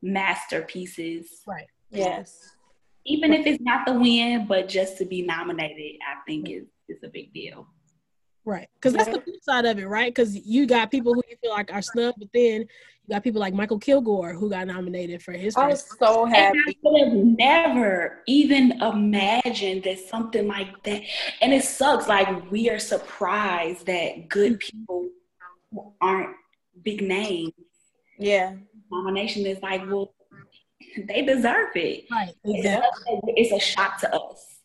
masterpieces. 0.02 1.42
right. 1.48 1.68
Yes. 1.90 2.38
Even 3.06 3.34
if 3.34 3.46
it's 3.46 3.62
not 3.62 3.86
the 3.86 3.94
win, 3.94 4.48
but 4.48 4.70
just 4.70 4.98
to 4.98 5.06
be 5.06 5.22
nominated, 5.22 6.00
I 6.02 6.24
think 6.26 6.50
is, 6.50 6.66
is 6.88 7.04
a 7.04 7.10
big 7.10 7.34
deal. 7.34 7.68
Right. 8.46 8.68
Because 8.76 8.94
that's 8.94 9.10
the 9.10 9.22
flip 9.22 9.42
side 9.42 9.66
of 9.66 9.80
it, 9.80 9.88
right? 9.88 10.14
Because 10.14 10.36
you 10.36 10.66
got 10.66 10.92
people 10.92 11.14
who 11.14 11.22
you 11.30 11.38
feel 11.42 11.52
like 11.52 11.72
are 11.74 11.82
snubbed, 11.82 12.20
but 12.20 12.30
then 12.34 12.62
you 12.62 13.14
got 13.14 13.24
people 13.24 13.40
like 13.40 13.54
Mykal 13.54 13.82
Kilgore 13.82 14.34
who 14.34 14.50
got 14.50 14.68
nominated 14.68 15.22
for 15.22 15.32
his 15.32 15.56
I 15.56 15.68
was 15.68 15.82
first. 15.84 16.00
so 16.00 16.26
And 16.26 16.36
I 16.36 16.40
happy. 16.40 16.78
could 16.84 17.00
have 17.08 17.14
never 17.14 18.22
even 18.28 18.82
imagined 18.82 19.84
that 19.84 20.00
something 20.10 20.48
like 20.48 20.84
that. 20.84 21.04
And 21.42 21.54
it 21.54 21.64
sucks. 21.64 22.08
Like 22.08 22.52
we 22.52 22.70
are 22.70 22.80
surprised 22.80 23.86
that 23.86 24.28
good 24.30 24.54
mm-hmm. 24.54 24.78
people 24.78 25.02
who 25.04 25.12
aren't 26.02 26.36
big 26.84 27.02
names 27.02 27.52
Yeah. 28.18 28.54
nomination 28.92 29.46
is 29.46 29.62
like, 29.62 29.82
well, 29.88 30.14
they 31.08 31.24
deserve 31.24 31.76
it. 31.76 32.06
Right. 32.12 32.34
It's, 32.44 32.66
Exactly. 32.66 33.14
a, 33.14 33.40
it's 33.40 33.52
a 33.52 33.60
shock 33.60 34.00
to 34.02 34.16
us. 34.16 34.60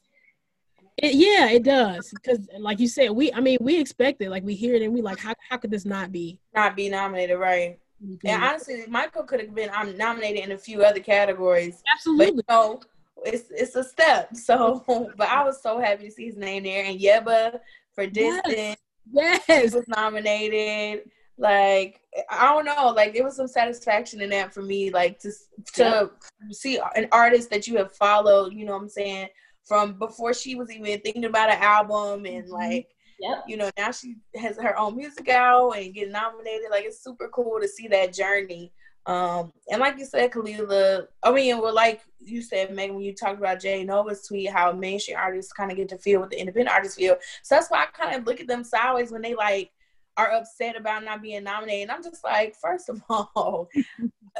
It, 0.97 1.15
yeah, 1.15 1.49
it 1.51 1.63
does. 1.63 2.11
Because 2.13 2.49
like 2.59 2.81
you 2.81 2.89
said, 2.89 3.11
we 3.11 3.33
I 3.33 3.41
mean, 3.41 3.59
we 3.61 3.79
expect 3.81 4.21
it. 4.21 4.31
Like 4.31 4.43
we 4.43 4.55
hear 4.55 4.75
it 4.75 4.83
and 4.83 4.93
we 4.93 5.01
like, 5.01 5.19
how, 5.21 5.35
how 5.49 5.57
could 5.57 5.71
this 5.71 5.85
not 5.85 6.11
be? 6.11 6.41
Not 6.55 6.75
be 6.75 6.89
nominated, 6.89 7.39
right? 7.39 7.79
And 8.25 8.43
honestly, 8.43 8.85
Mykal 8.89 9.27
could 9.27 9.41
have 9.41 9.55
been 9.55 9.71
um, 9.71 9.97
nominated 9.97 10.45
in 10.45 10.53
a 10.53 10.59
few 10.59 10.83
other 10.83 11.01
categories. 11.01 11.83
But 11.85 11.93
Absolutely. 11.95 12.43
you 12.49 12.55
know, 12.55 12.81
it's 13.25 13.51
it's 13.51 13.75
a 13.77 13.85
step. 13.85 14.31
So, 14.37 14.85
but 15.17 15.29
I 15.29 15.43
was 15.45 15.63
so 15.63 15.79
happy 15.81 16.05
to 16.07 16.11
see 16.11 16.27
his 16.27 16.37
name 16.37 16.65
there. 16.65 16.85
And 16.85 16.99
Yebba 17.01 17.61
for 17.93 18.05
Yes. 18.05 18.77
Yes. 19.13 19.75
was 19.75 19.87
nominated. 19.89 21.11
Like 21.37 22.01
I 22.31 22.47
don't 22.53 22.65
know, 22.65 22.93
like 22.97 23.15
it 23.15 23.23
was 23.23 23.37
some 23.37 23.47
satisfaction 23.49 24.21
in 24.21 24.31
that 24.31 24.53
for 24.53 24.63
me. 24.63 24.91
Like 24.91 25.19
to 25.21 25.31
to 25.75 26.11
see 26.51 26.81
an 26.97 27.09
artist 27.13 27.51
that 27.51 27.67
you 27.69 27.77
have 27.79 27.95
followed. 27.95 28.53
You 28.53 28.65
know 28.65 28.73
what 28.73 28.83
I'm 28.83 28.89
saying? 28.89 29.29
From 29.65 29.99
before 29.99 30.35
she 30.35 30.55
was 30.57 30.71
even 30.73 31.01
thinking 31.01 31.27
about 31.27 31.51
an 31.51 31.63
album, 31.63 32.25
and 32.27 32.47
Mhm. 32.47 32.51
like 32.53 32.89
Yep. 33.21 33.45
you 33.49 33.57
know 33.57 33.71
now 33.77 33.91
she 33.91 34.17
has 34.37 34.57
her 34.59 34.79
own 34.79 34.97
music 34.97 35.29
out 35.29 35.71
and 35.73 35.93
getting 35.95 36.13
nominated. 36.13 36.71
Like 36.71 36.85
it's 36.85 37.03
super 37.03 37.29
cool 37.29 37.59
to 37.61 37.69
see 37.69 37.89
that 37.89 38.13
journey. 38.13 38.73
Um, 39.09 39.55
and 39.71 39.81
like 39.81 39.99
you 39.99 40.05
said, 40.05 40.31
Kalila, 40.31 41.07
I 41.23 41.33
mean, 41.33 41.59
well, 41.63 41.75
like 41.75 42.03
you 42.21 42.43
said, 42.43 42.75
Megan, 42.75 42.95
when 42.95 43.05
you 43.05 43.15
talked 43.15 43.39
about 43.39 43.59
Jay 43.59 43.83
Nova's 43.83 44.27
tweet, 44.27 44.51
how 44.51 44.71
mainstream 44.73 45.17
artists 45.17 45.51
kind 45.51 45.71
of 45.71 45.79
get 45.79 45.89
to 45.89 45.97
feel 45.99 46.21
what 46.21 46.29
the 46.29 46.39
independent 46.39 46.75
artists 46.75 46.99
feel. 46.99 47.17
So 47.43 47.55
that's 47.55 47.71
why 47.71 47.85
I 47.85 47.87
kind 47.87 48.15
of 48.15 48.27
look 48.27 48.39
at 48.39 48.47
them 48.47 48.63
sideways 48.63 49.11
when 49.11 49.23
they 49.23 49.35
like 49.35 49.71
are 50.19 50.33
upset 50.33 50.77
about 50.77 51.05
not 51.05 51.23
being 51.23 51.45
nominated. 51.45 51.85
And 51.85 51.91
I'm 51.91 52.03
just 52.03 52.23
like, 52.23 52.55
first 52.61 52.91
of 52.91 53.01
all, 53.09 53.71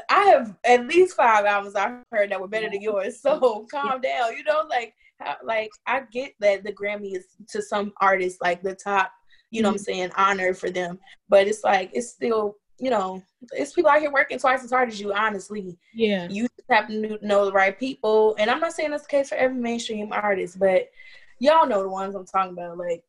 I 0.07 0.23
have 0.25 0.55
at 0.63 0.85
least 0.85 1.15
five 1.15 1.45
albums 1.45 1.73
I've 1.73 2.03
heard 2.11 2.29
that 2.29 2.39
were 2.39 2.47
better 2.47 2.69
than 2.69 2.81
yours. 2.81 3.19
So 3.21 3.65
calm 3.71 4.01
down. 4.01 4.37
You 4.37 4.43
know, 4.43 4.67
like 4.69 4.93
how, 5.19 5.37
like 5.43 5.71
I 5.87 6.01
get 6.11 6.33
that 6.41 6.63
the 6.63 6.73
Grammy 6.73 7.15
is 7.15 7.25
to 7.49 7.63
some 7.63 7.91
artists 7.99 8.39
like 8.39 8.61
the 8.61 8.75
top, 8.75 9.11
you 9.49 9.63
know 9.63 9.69
what 9.69 9.79
I'm 9.79 9.83
saying, 9.83 10.11
honor 10.15 10.53
for 10.53 10.69
them. 10.69 10.99
But 11.27 11.47
it's 11.47 11.63
like 11.63 11.89
it's 11.93 12.09
still, 12.09 12.57
you 12.79 12.89
know, 12.89 13.21
it's 13.51 13.73
people 13.73 13.91
out 13.91 13.99
here 13.99 14.11
working 14.11 14.39
twice 14.39 14.63
as 14.63 14.71
hard 14.71 14.89
as 14.89 14.99
you, 14.99 15.13
honestly. 15.13 15.77
Yeah. 15.93 16.27
You 16.29 16.43
just 16.43 16.69
have 16.69 16.87
to 16.87 17.19
know 17.21 17.45
the 17.45 17.51
right 17.51 17.77
people. 17.77 18.35
And 18.39 18.49
I'm 18.49 18.59
not 18.59 18.73
saying 18.73 18.91
that's 18.91 19.03
the 19.03 19.09
case 19.09 19.29
for 19.29 19.35
every 19.35 19.59
mainstream 19.59 20.11
artist, 20.11 20.59
but 20.59 20.89
y'all 21.39 21.67
know 21.67 21.83
the 21.83 21.89
ones 21.89 22.15
I'm 22.15 22.25
talking 22.25 22.53
about. 22.53 22.77
Like, 22.77 23.03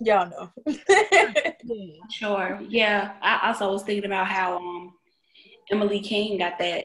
y'all 0.00 0.30
know. 0.30 0.74
Sure. 2.10 2.60
Yeah. 2.68 3.12
I 3.22 3.48
also 3.48 3.72
was 3.72 3.84
thinking 3.84 4.04
about 4.04 4.26
how 4.26 4.58
um 4.58 4.92
Emily 5.70 6.00
King 6.00 6.38
got 6.38 6.58
that 6.58 6.84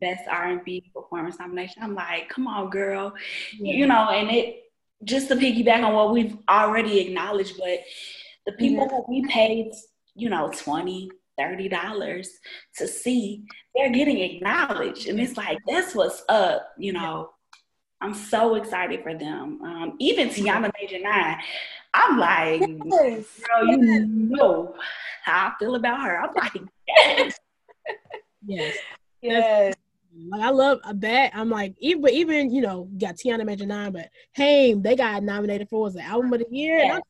best 0.00 0.22
R 0.28 0.48
and 0.48 0.64
B 0.64 0.90
performance 0.94 1.38
nomination. 1.38 1.82
I'm 1.82 1.94
like, 1.94 2.28
come 2.28 2.46
on, 2.46 2.68
girl. 2.68 3.14
You 3.58 3.86
know, 3.86 4.10
and 4.10 4.30
it 4.30 4.64
just 5.04 5.28
to 5.28 5.36
piggyback 5.36 5.84
on 5.84 5.94
what 5.94 6.12
we've 6.12 6.36
already 6.48 7.00
acknowledged, 7.00 7.56
but 7.58 7.80
the 8.46 8.52
people 8.52 8.86
that 8.88 9.04
we 9.08 9.24
paid, 9.28 9.72
you 10.14 10.28
know, 10.28 10.50
20 10.54 11.10
30 11.38 11.68
dollars 11.68 12.30
to 12.76 12.86
see, 12.86 13.44
they're 13.74 13.90
getting 13.90 14.18
acknowledged. 14.18 15.08
And 15.08 15.20
it's 15.20 15.36
like, 15.36 15.58
that's 15.66 15.94
what's 15.94 16.22
up, 16.28 16.72
you 16.78 16.92
know. 16.92 17.30
I'm 18.00 18.14
so 18.14 18.54
excited 18.54 19.02
for 19.02 19.12
them. 19.14 19.60
Um, 19.62 19.96
even 19.98 20.28
Tiana 20.28 20.70
Major 20.80 21.00
Nine, 21.00 21.36
I'm 21.94 22.18
like, 22.18 22.60
yes. 22.60 23.24
girl, 23.40 23.66
you 23.66 24.06
know 24.06 24.74
how 25.24 25.48
I 25.48 25.52
feel 25.58 25.74
about 25.74 26.02
her. 26.02 26.20
I'm 26.20 26.34
like, 26.34 26.62
yes. 26.86 27.38
Yes. 28.46 28.76
Yes. 29.20 29.74
Like 30.30 30.42
I 30.42 30.50
love 30.50 30.78
that. 30.94 31.32
I'm 31.34 31.50
like, 31.50 31.74
even 31.80 32.02
but 32.02 32.12
even 32.12 32.52
you 32.52 32.62
know, 32.62 32.88
you 32.92 32.98
got 32.98 33.16
Tiana 33.16 33.44
Major 33.44 33.66
Nine, 33.66 33.92
but 33.92 34.08
Haim, 34.32 34.82
they 34.82 34.96
got 34.96 35.22
nominated 35.22 35.68
for 35.68 35.82
was 35.82 35.94
the 35.94 36.02
album 36.02 36.32
of 36.32 36.40
the 36.40 36.46
year. 36.50 36.78
And 36.80 36.92
I'm 36.92 37.02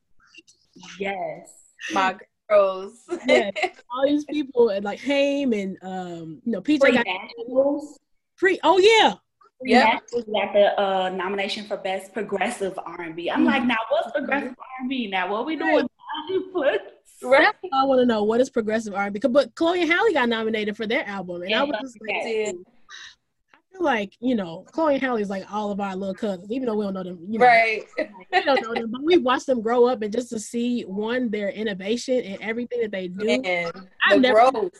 Yes. 0.99 1.53
My 1.93 2.17
girls. 2.49 3.03
Yeah. 3.27 3.51
all 3.93 4.05
these 4.05 4.25
people 4.25 4.69
and 4.69 4.83
like 4.83 4.99
Haim 4.99 5.53
and 5.53 5.77
um, 5.81 6.41
you 6.45 6.51
know, 6.51 6.61
PJ 6.61 6.79
Free 6.81 6.91
got 6.91 7.05
Nationals. 7.05 7.97
free. 8.35 8.59
Oh 8.63 8.77
yeah, 8.79 9.15
Yeah, 9.63 9.93
Yep. 9.93 10.01
Nationals 10.01 10.25
got 10.25 10.53
the 10.53 10.81
uh, 10.81 11.09
nomination 11.09 11.65
for 11.65 11.77
best 11.77 12.13
progressive 12.13 12.77
R&B. 12.85 13.29
I'm 13.31 13.45
like, 13.45 13.63
now 13.63 13.77
what's 13.89 14.11
progressive 14.11 14.55
R&B? 14.81 15.07
Now 15.07 15.31
what 15.31 15.45
we 15.45 15.55
doing? 15.55 15.87
right. 17.23 17.41
That's 17.43 17.57
what 17.61 17.73
I 17.73 17.83
want 17.85 17.99
to 18.01 18.05
know. 18.05 18.23
What 18.23 18.41
is 18.41 18.49
progressive 18.49 18.93
R&B? 18.93 19.19
But 19.29 19.53
Chloe 19.55 19.81
and 19.81 19.91
Halle 19.91 20.13
got 20.13 20.29
nominated 20.29 20.75
for 20.77 20.87
their 20.87 21.05
album, 21.05 21.41
and 21.43 21.53
I 21.53 21.63
was 21.63 21.75
just 21.81 21.97
like, 22.01 22.09
Yeah. 22.09 22.19
I 22.19 22.51
feel 22.51 22.63
like 23.79 24.13
you 24.19 24.35
know, 24.35 24.65
Chloe 24.71 24.93
and 24.95 25.01
Halle's 25.03 25.29
like 25.29 25.51
all 25.51 25.71
of 25.71 25.79
our 25.79 25.95
little 25.95 26.15
cousins, 26.15 26.51
even 26.51 26.67
though 26.67 26.75
we 26.75 26.85
don't 26.85 26.93
know 26.93 27.03
them. 27.03 27.19
You 27.27 27.39
know, 27.39 27.45
Right. 27.45 27.83
we 28.31 28.43
don't 28.43 28.61
know 28.61 28.73
them, 28.73 28.91
but 28.91 29.03
we 29.03 29.17
watch 29.17 29.45
them 29.45 29.61
grow 29.61 29.85
up, 29.85 30.01
and 30.01 30.11
just 30.13 30.29
to 30.29 30.39
see 30.39 30.81
one 30.83 31.29
their 31.29 31.49
innovation 31.49 32.21
and 32.23 32.41
everything 32.41 32.81
that 32.81 32.91
they 32.91 33.07
do, 33.07 33.41
Man, 33.41 33.71
I've 34.05 34.15
the 34.15 34.19
never- 34.19 34.51
growth. 34.51 34.71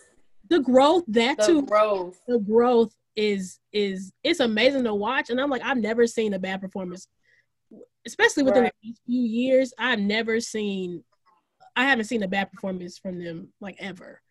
the 0.49 0.59
growth 0.59 1.03
that 1.09 1.37
The 1.37 1.45
too, 1.45 1.61
growth. 1.63 2.19
the 2.27 2.39
growth 2.39 2.93
is 3.15 3.59
is 3.71 4.11
it's 4.23 4.39
amazing 4.39 4.83
to 4.85 4.93
watch, 4.93 5.29
and 5.29 5.39
I'm 5.39 5.49
like, 5.49 5.63
I've 5.63 5.77
never 5.77 6.05
seen 6.07 6.33
a 6.33 6.39
bad 6.39 6.61
performance, 6.61 7.07
especially 8.05 8.43
within 8.43 8.63
Right. 8.63 8.73
the 8.83 8.93
few 9.05 9.21
years. 9.23 9.73
I've 9.77 9.99
never 9.99 10.39
seen, 10.39 11.03
I 11.75 11.85
haven't 11.85 12.05
seen 12.05 12.23
a 12.23 12.27
bad 12.27 12.51
performance 12.51 12.97
from 12.97 13.23
them 13.23 13.49
like 13.61 13.75
ever. 13.79 14.21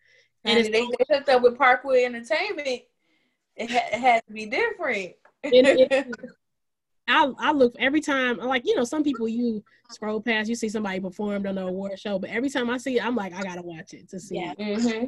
And 0.45 0.57
And 0.57 0.67
they, 0.67 0.71
they 0.71 0.87
hooked 1.15 1.29
up 1.29 1.41
with 1.41 1.57
Parkwood 1.57 2.03
Entertainment. 2.03 2.81
It, 3.59 3.69
ha- 3.69 3.89
it 3.91 3.99
had 3.99 4.25
to 4.27 4.33
be 4.33 4.45
different. 4.45 5.13
And 5.43 5.53
it- 5.53 6.07
I 7.11 7.31
I 7.39 7.51
look 7.51 7.73
every 7.79 8.01
time 8.01 8.37
like 8.37 8.65
you 8.67 8.75
know 8.75 8.83
some 8.83 9.03
people 9.03 9.27
you 9.27 9.63
scroll 9.89 10.21
past 10.21 10.47
you 10.47 10.53
see 10.55 10.69
somebody 10.69 10.99
performed 10.99 11.47
on 11.47 11.55
the 11.55 11.65
award 11.65 11.97
show, 11.99 12.19
but 12.19 12.29
every 12.29 12.49
time 12.51 12.69
I 12.69 12.77
see 12.77 12.97
it, 12.97 13.05
I'm 13.05 13.15
like 13.15 13.33
I 13.33 13.41
gotta 13.41 13.63
watch 13.63 13.93
it 13.95 14.07
to 14.09 14.19
see 14.19 14.35
Yeah. 14.35 14.51
it. 14.51 14.59
Mm-hmm. 14.59 15.05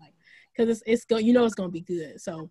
like 0.00 0.12
because 0.54 0.68
it's 0.70 0.82
it's 0.86 1.04
go 1.06 1.16
you 1.16 1.32
know 1.32 1.44
it's 1.46 1.54
gonna 1.54 1.70
be 1.70 1.80
good. 1.80 2.20
So 2.20 2.50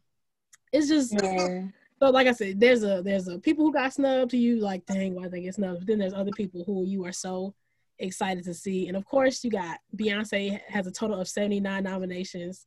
it's 0.73 0.87
just 0.87 1.13
Yeah. 1.13 1.65
so 1.99 2.09
like 2.09 2.25
I 2.27 2.31
said, 2.31 2.59
there's 2.59 2.83
a 2.83 3.01
there's 3.03 3.27
a 3.27 3.37
people 3.37 3.65
who 3.65 3.71
got 3.71 3.93
snubbed 3.93 4.31
to 4.31 4.37
you 4.37 4.59
like 4.61 4.83
dang 4.87 5.13
why 5.13 5.27
they 5.27 5.41
get 5.41 5.53
snubbed. 5.55 5.81
But 5.81 5.87
then 5.87 5.99
there's 5.99 6.13
other 6.15 6.31
people 6.31 6.63
who 6.65 6.83
you 6.87 7.05
are 7.05 7.11
so 7.11 7.53
excited 7.99 8.43
to 8.45 8.53
see, 8.55 8.87
and 8.87 8.97
of 8.97 9.05
course 9.05 9.43
you 9.43 9.51
got 9.51 9.77
Beyonce 9.95 10.59
has 10.69 10.87
a 10.87 10.91
total 10.91 11.19
of 11.21 11.27
79 11.27 11.83
nominations 11.83 12.65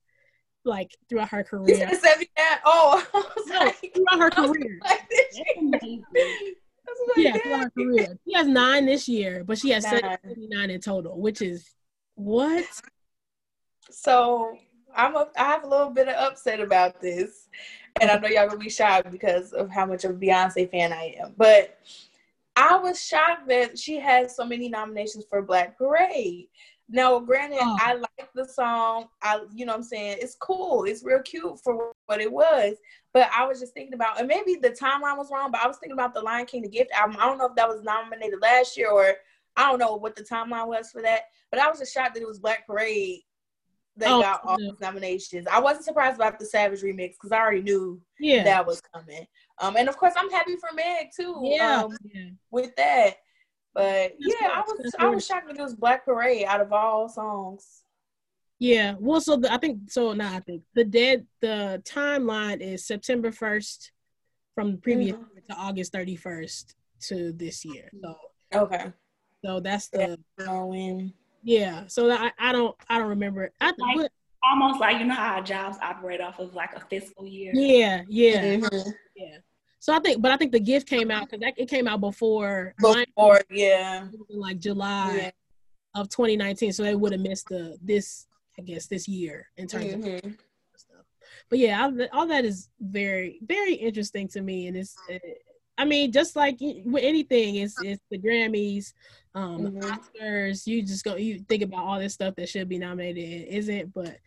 like 0.65 0.97
throughout 1.09 1.29
her 1.31 1.45
career. 1.51 1.77
said 1.77 2.01
79? 2.01 2.29
Oh, 2.65 3.07
I 3.15 3.19
was 3.37 3.47
No, 3.49 3.59
like, 3.61 3.95
throughout 3.95 4.21
her 4.21 4.31
career. 4.31 4.79
like, 4.85 5.09
this 5.09 5.21
That's 5.21 5.37
shit- 5.37 5.57
amazing. 5.59 6.05
I 6.89 6.93
was 6.93 7.17
like, 7.17 7.25
Yeah, 7.25 7.37
throughout 7.39 7.63
her 7.65 7.71
career. 7.71 8.19
She 8.27 8.35
has 8.35 8.47
nine 8.49 8.87
this 8.87 9.09
year, 9.09 9.45
but 9.45 9.59
she 9.59 9.71
has 9.71 9.85
Nine. 9.85 10.19
79 10.25 10.71
in 10.71 10.81
total, 10.81 11.21
which 11.21 11.41
is 11.43 11.69
what? 12.17 12.65
So 13.91 14.57
I'm 14.95 15.17
a, 15.17 15.29
I 15.37 15.45
have 15.45 15.65
a 15.65 15.69
little 15.69 15.91
bit 15.91 16.09
of 16.09 16.15
upset 16.17 16.61
about 16.61 17.01
this, 17.01 17.49
and 18.01 18.11
I 18.11 18.19
know 18.19 18.29
y'all 18.29 18.47
gonna 18.49 18.59
be 18.59 18.71
shocked 18.71 19.11
because 19.11 19.53
of 19.53 19.71
how 19.71 19.87
much 19.87 20.05
of 20.05 20.13
a 20.13 20.15
Beyonce 20.15 20.71
fan 20.71 20.93
I 20.93 21.15
am. 21.21 21.35
But 21.37 21.79
I 22.57 22.77
was 22.77 23.03
shocked 23.03 23.49
that 23.49 23.79
she 23.79 23.99
has 24.01 24.35
so 24.35 24.45
many 24.45 24.69
nominations 24.69 25.25
for 25.29 25.43
Black 25.43 25.79
Parade. 25.79 26.49
Now, 26.93 27.19
granted, 27.21 27.59
Oh. 27.63 27.77
I 27.81 27.95
like 27.95 28.29
the 28.35 28.45
song. 28.45 29.07
I, 29.23 29.41
you 29.55 29.65
know, 29.65 29.73
what 29.73 29.79
I'm 29.79 29.83
saying 29.85 30.19
it's 30.21 30.35
cool. 30.35 30.85
It's 30.85 31.05
real 31.05 31.23
cute 31.23 31.59
for 31.63 31.93
what 32.07 32.21
it 32.21 32.31
was. 32.31 32.75
But 33.15 33.31
I 33.33 33.47
was 33.47 33.61
just 33.61 33.75
thinking 33.75 33.95
about, 33.95 34.19
and 34.19 34.27
maybe 34.29 34.57
the 34.61 34.71
timeline 34.71 35.17
was 35.17 35.31
wrong. 35.33 35.51
But 35.53 35.63
I 35.63 35.69
was 35.69 35.77
thinking 35.79 35.95
about 35.99 36.15
the 36.15 36.21
Lion 36.21 36.47
King, 36.47 36.63
the 36.63 36.69
Gift 36.69 36.91
album. 36.93 37.17
I 37.21 37.27
don't 37.27 37.39
know 37.39 37.47
if 37.47 37.55
that 37.57 37.69
was 37.69 37.83
nominated 37.83 38.41
last 38.43 38.77
year 38.77 38.91
or 38.91 39.15
I 39.57 39.69
don't 39.71 39.79
know 39.79 39.95
what 39.97 40.17
the 40.17 40.23
timeline 40.25 40.67
was 40.67 40.91
for 40.91 41.01
that. 41.03 41.23
But 41.51 41.61
I 41.61 41.69
was 41.69 41.79
just 41.79 41.95
shocked 41.95 42.15
that 42.15 42.23
it 42.23 42.27
was 42.29 42.39
Black 42.41 42.67
Parade 42.67 43.21
that 43.97 44.09
Oh, 44.11 44.23
got 44.23 44.41
all 44.45 44.57
these 44.57 44.81
nominations. 44.81 45.47
I 45.51 45.59
wasn't 45.61 45.85
surprised 45.85 46.17
about 46.17 46.39
the 46.39 46.47
Savage 46.47 46.83
remix 46.83 47.11
because 47.15 47.33
I 47.33 47.39
already 47.41 47.63
knew 47.63 48.01
Yeah. 48.19 48.45
that 48.45 48.67
was 48.67 48.81
coming. 48.81 49.27
Um, 49.59 49.77
and 49.77 49.89
of 49.89 49.97
course, 49.97 50.15
I'm 50.17 50.31
happy 50.31 50.57
for 50.57 50.71
Meg 50.75 51.09
too. 51.15 51.39
yeah. 51.43 51.83
Um, 51.85 51.97
yeah. 52.13 52.31
with 52.51 52.75
that. 52.77 53.17
But 53.75 54.13
That's 54.21 54.35
yeah. 54.41 54.49
I 54.49 54.61
was 54.67 54.95
I 54.99 55.07
was 55.09 55.27
shocked 55.27 55.47
that 55.49 55.57
it 55.59 55.63
was 55.63 55.75
Black 55.75 56.05
Parade 56.05 56.45
out 56.45 56.61
of 56.61 56.73
all 56.73 57.09
songs. 57.09 57.83
Yeah. 58.59 58.95
Well, 58.99 59.21
so 59.21 59.37
the, 59.37 59.53
I 59.53 59.59
think 59.59 59.91
so. 59.91 60.13
Now 60.13 60.35
I 60.35 60.41
think 60.41 60.63
the 60.75 60.85
dead 60.85 61.27
the 61.41 61.81
timeline 61.85 62.61
is 62.61 62.87
September 62.87 63.31
first 63.33 63.93
from 64.55 64.73
the 64.73 64.79
previous 64.79 65.17
Mhm. 65.17 65.33
year 65.35 65.43
to 65.51 65.55
August 65.57 65.93
thirty 65.93 66.17
first 66.17 66.75
to 67.09 67.33
this 67.33 67.65
year. 67.65 67.91
So 68.03 68.17
Okay. 68.53 68.93
so 69.45 69.61
that's 69.61 69.89
the 69.89 70.19
Halloween. 70.39 71.15
yeah. 71.45 71.87
So 71.87 72.09
that 72.09 72.21
I, 72.39 72.49
I 72.51 72.53
don't 72.53 72.77
I 72.89 72.99
don't 72.99 73.09
remember. 73.09 73.53
I 73.61 73.67
Like- 73.79 73.97
but, 73.97 74.13
Almost 74.43 74.81
like 74.81 74.99
you 74.99 75.05
know 75.05 75.15
how 75.15 75.43
jobs 75.43 75.77
operate 75.83 76.23
off 76.23 76.39
of 76.39 76.55
like 76.55 76.75
a 76.75 76.81
fiscal 76.81 77.27
year. 77.27 77.53
yeah 77.55 78.03
yeah 78.09 78.57
Mhm. 78.57 78.93
yeah. 79.15 79.37
So 79.81 79.95
I 79.95 79.99
think, 79.99 80.21
but 80.21 80.31
I 80.31 80.37
think 80.37 80.53
the 80.53 80.61
gift 80.61 80.87
came 80.87 81.11
out 81.11 81.29
because 81.31 81.53
it 81.57 81.69
came 81.69 81.89
out 81.89 82.01
before 82.01 82.75
Before, 82.79 83.41
yeah. 83.51 84.01
King 84.11 84.19
was 84.21 84.29
in, 84.31 84.39
like 84.39 84.59
July 84.59 85.17
Yeah. 85.17 85.31
of 86.01 86.09
2019. 86.11 86.73
So 86.75 86.83
they 86.83 86.95
would 86.95 87.13
have 87.13 87.21
missed 87.23 87.49
the 87.49 87.77
this 87.83 88.27
I 88.59 88.63
guess 88.63 88.87
this 88.87 89.09
year 89.09 89.49
in 89.57 89.67
terms 89.67 89.95
of 89.95 90.01
Mhm. 90.01 90.39
stuff. 90.77 91.07
But 91.49 91.59
yeah, 91.61 91.83
all, 91.83 91.97
all 92.13 92.27
that 92.27 92.45
is 92.45 92.69
very, 92.79 93.39
very 93.43 93.73
interesting 93.75 94.29
to 94.29 94.43
me. 94.43 94.67
And 94.67 94.77
it's, 94.77 94.99
uh, 95.11 95.19
I 95.79 95.87
mean, 95.87 96.13
just 96.13 96.37
like 96.37 96.59
with 96.61 97.03
anything, 97.03 97.55
it's 97.55 97.81
it's 97.81 98.03
the 98.11 98.19
Grammys, 98.19 98.93
um, 99.35 99.69
Mhm. 99.69 99.81
Oscars. 99.99 100.67
You 100.67 100.83
just 100.83 101.05
go, 101.05 101.17
you 101.17 101.39
think 101.49 101.63
about 101.63 101.85
all 101.87 101.99
this 101.99 102.13
stuff 102.13 102.35
that 102.37 102.51
should 102.51 102.69
be 102.69 102.77
nominated 102.79 103.25
and 103.25 103.45
isn't, 103.49 103.95
but 103.95 104.19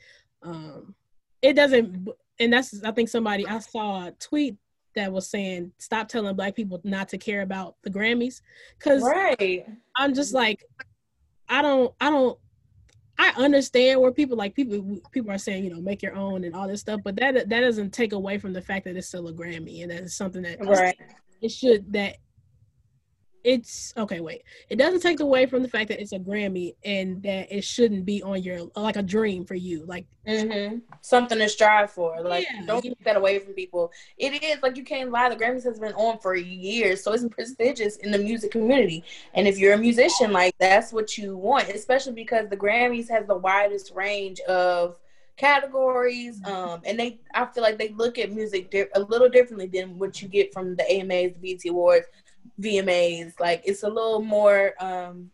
um, 0.42 0.96
it 1.44 1.54
doesn't. 1.54 2.10
And 2.40 2.52
that's, 2.54 2.84
I 2.84 2.92
think 2.92 3.10
somebody 3.10 3.48
I 3.48 3.60
saw 3.60 4.08
a 4.08 4.12
tweet 4.14 4.58
that 4.96 5.12
was 5.12 5.30
saying, 5.30 5.74
"Stop 5.78 6.08
telling 6.08 6.36
Black 6.36 6.56
people 6.56 6.80
not 6.84 7.10
to 7.10 7.18
care 7.18 7.42
about 7.42 7.76
the 7.84 7.90
Grammys," 7.90 8.42
because 8.78 9.04
Right. 9.04 9.66
I'm 9.96 10.14
just 10.14 10.34
like, 10.34 10.64
I 11.48 11.62
don't, 11.62 11.94
I 12.02 12.10
don't, 12.10 12.38
I 13.18 13.34
understand 13.38 14.02
where 14.02 14.12
people 14.12 14.38
like 14.38 14.56
people 14.56 15.00
people 15.12 15.32
are 15.32 15.38
saying, 15.38 15.64
you 15.64 15.70
know, 15.70 15.82
make 15.82 16.02
your 16.02 16.16
own 16.16 16.44
and 16.44 16.56
all 16.56 16.68
this 16.68 16.82
stuff, 16.82 17.02
but 17.04 17.16
that 17.18 17.50
that 17.50 17.60
doesn't 17.62 17.92
take 17.92 18.14
away 18.14 18.38
from 18.38 18.54
the 18.54 18.62
fact 18.62 18.86
that 18.86 18.96
it's 18.96 19.08
still 19.08 19.28
a 19.28 19.34
Grammy 19.34 19.84
and 19.84 19.92
that 19.92 20.04
it's 20.04 20.16
something 20.16 20.42
that 20.44 20.60
Right. 20.62 20.98
it 21.42 21.52
should 21.52 21.92
that 21.94 22.18
it's 23.44 23.94
okay. 23.98 24.20
Wait, 24.22 24.44
it 24.70 24.78
doesn't 24.78 25.02
take 25.02 25.20
away 25.20 25.46
from 25.46 25.62
the 25.64 25.68
fact 25.70 25.90
that 25.90 26.02
it's 26.02 26.14
a 26.14 26.20
Grammy 26.20 26.76
and 26.86 27.22
that 27.24 27.54
it 27.56 27.64
shouldn't 27.64 28.06
be 28.06 28.24
on 28.24 28.42
your 28.42 28.70
like 28.76 28.96
a 28.96 29.04
dream 29.04 29.46
for 29.46 29.56
you. 29.56 29.86
Like, 29.86 30.06
hmm 30.26 30.78
Something 31.02 31.40
to 31.40 31.50
strive 31.50 31.92
for. 31.92 32.22
Like, 32.22 32.48
Yeah. 32.50 32.66
don't 32.66 32.82
take 32.82 33.04
that 33.04 33.18
away 33.18 33.40
from 33.40 33.54
people. 33.54 33.92
It 34.18 34.42
is 34.42 34.62
like 34.64 34.78
you 34.78 34.84
can't 34.86 35.12
lie. 35.12 35.28
The 35.30 35.36
Grammys 35.36 35.66
has 35.66 35.80
been 35.80 35.94
on 35.94 36.20
for 36.20 36.36
years, 36.36 37.04
so 37.04 37.12
it's 37.12 37.26
prestigious 37.28 37.98
in 37.98 38.12
the 38.12 38.18
music 38.18 38.52
community. 38.52 39.04
And 39.34 39.48
if 39.48 39.58
you're 39.60 39.74
a 39.74 39.78
musician, 39.78 40.32
like 40.32 40.56
that's 40.60 40.94
what 40.94 41.18
you 41.18 41.36
want, 41.36 41.68
especially 41.70 42.14
because 42.14 42.48
the 42.50 42.58
Grammys 42.58 43.10
has 43.10 43.28
the 43.28 43.36
widest 43.38 43.92
range 43.94 44.40
of 44.42 44.96
categories. 45.36 46.40
Um, 46.46 46.82
and 46.86 46.98
they, 47.00 47.20
I 47.34 47.46
feel 47.48 47.64
like 47.64 47.78
they 47.78 47.90
look 47.90 48.18
at 48.18 48.32
music 48.32 48.72
di- 48.72 48.86
a 48.96 49.02
little 49.02 49.30
differently 49.30 49.68
than 49.68 49.98
what 50.00 50.22
you 50.22 50.28
get 50.28 50.54
from 50.54 50.76
the 50.76 50.90
AMAs, 50.90 51.34
the 51.34 51.56
BET 51.56 51.70
Awards, 51.70 52.06
VMAs. 52.62 53.40
Like 53.40 53.62
it's 53.66 53.84
a 53.84 53.90
little 53.90 54.22
more 54.22 54.74
um 54.80 55.32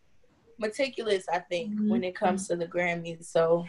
meticulous, 0.58 1.24
I 1.32 1.38
think, 1.40 1.74
Mhm. 1.74 1.88
when 1.88 2.04
it 2.04 2.14
comes 2.14 2.46
to 2.48 2.56
the 2.56 2.66
Grammys. 2.66 3.24
So. 3.26 3.64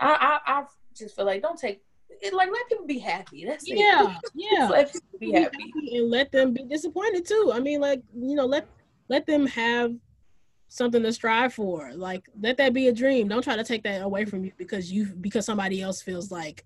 I, 0.00 0.38
I 0.46 0.52
I 0.60 0.64
just 0.96 1.16
feel 1.16 1.26
like 1.26 1.42
don't 1.42 1.58
take 1.58 1.82
it. 2.22 2.32
Like 2.32 2.48
let 2.50 2.68
people 2.68 2.86
be 2.86 2.98
happy. 3.00 3.44
That's 3.44 3.64
it. 3.68 3.76
yeah, 3.78 4.18
yeah. 4.34 4.68
Let 4.68 4.92
people 4.92 5.18
be 5.18 5.26
be 5.26 5.32
happy. 5.32 5.56
happy 5.74 5.96
and 5.98 6.10
let 6.10 6.30
them 6.32 6.54
be 6.54 6.62
disappointed 6.62 7.26
too. 7.26 7.50
I 7.52 7.60
mean, 7.60 7.80
like 7.80 8.00
you 8.14 8.34
know, 8.36 8.46
let 8.46 8.66
let 9.08 9.26
them 9.26 9.46
have 9.46 9.92
something 10.68 11.02
to 11.02 11.12
strive 11.12 11.52
for. 11.52 11.92
Like 11.92 12.28
let 12.40 12.56
that 12.58 12.72
be 12.72 12.88
a 12.88 12.92
dream. 12.92 13.28
Don't 13.28 13.42
try 13.42 13.56
to 13.56 13.64
take 13.64 13.82
that 13.82 14.00
away 14.02 14.24
from 14.24 14.44
you 14.44 14.52
because 14.56 14.90
you 14.90 15.06
because 15.20 15.44
somebody 15.44 15.82
else 15.82 16.00
feels 16.00 16.30
like 16.30 16.64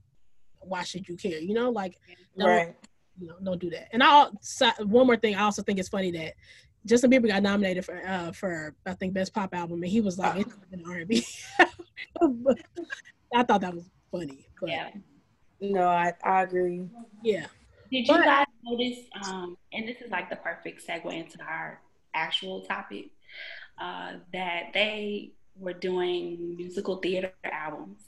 why 0.61 0.83
should 0.85 1.09
you 1.09 1.17
care? 1.17 1.39
You 1.39 1.55
know, 1.55 1.71
like 1.71 1.99
don't 2.39 2.49
Right. 2.49 2.77
You 3.19 3.29
know 3.29 3.35
don't 3.43 3.61
do 3.61 3.71
that. 3.71 3.89
And 3.93 4.03
I 4.03 4.29
so, 4.41 4.71
one 4.85 5.07
more 5.07 5.17
thing, 5.17 5.35
I 5.37 5.43
also 5.43 5.63
think 5.63 5.79
it's 5.79 5.89
funny 5.89 6.11
that 6.13 6.35
Justin 6.87 7.11
Bieber 7.11 7.29
got 7.29 7.43
nominated 7.43 7.85
for 7.85 8.01
uh 8.07 8.33
for 8.33 8.75
I 8.87 8.95
think 8.95 9.15
best 9.15 9.33
pop 9.35 9.55
album 9.55 9.83
and 9.83 9.91
he 9.91 10.01
was 10.01 10.19
like 10.19 10.41
it's 10.41 10.55
an 10.73 10.83
R 10.87 10.97
and 10.97 11.09
B. 11.09 11.25
I 13.35 13.43
thought 13.43 13.61
that 13.63 13.75
was 13.75 13.91
funny. 14.11 14.47
But 14.61 14.71
Yeah. 14.71 14.91
No, 15.61 15.87
I 15.87 16.13
I 16.23 16.43
agree. 16.43 16.89
yeah. 17.23 17.47
Did 17.91 18.09
you 18.09 18.15
But- 18.15 18.25
guys 18.25 18.47
notice? 18.65 18.99
Um, 19.25 19.57
and 19.73 19.87
this 19.89 20.01
is 20.01 20.11
like 20.11 20.29
the 20.31 20.37
perfect 20.37 20.87
segue 20.87 21.13
into 21.13 21.39
our 21.43 21.81
actual 22.15 22.63
topic. 22.63 23.07
Uh, 23.81 24.15
that 24.33 24.67
they 24.73 25.33
were 25.59 25.73
doing 25.73 26.57
musical 26.57 26.97
theater 26.99 27.33
albums, 27.45 27.99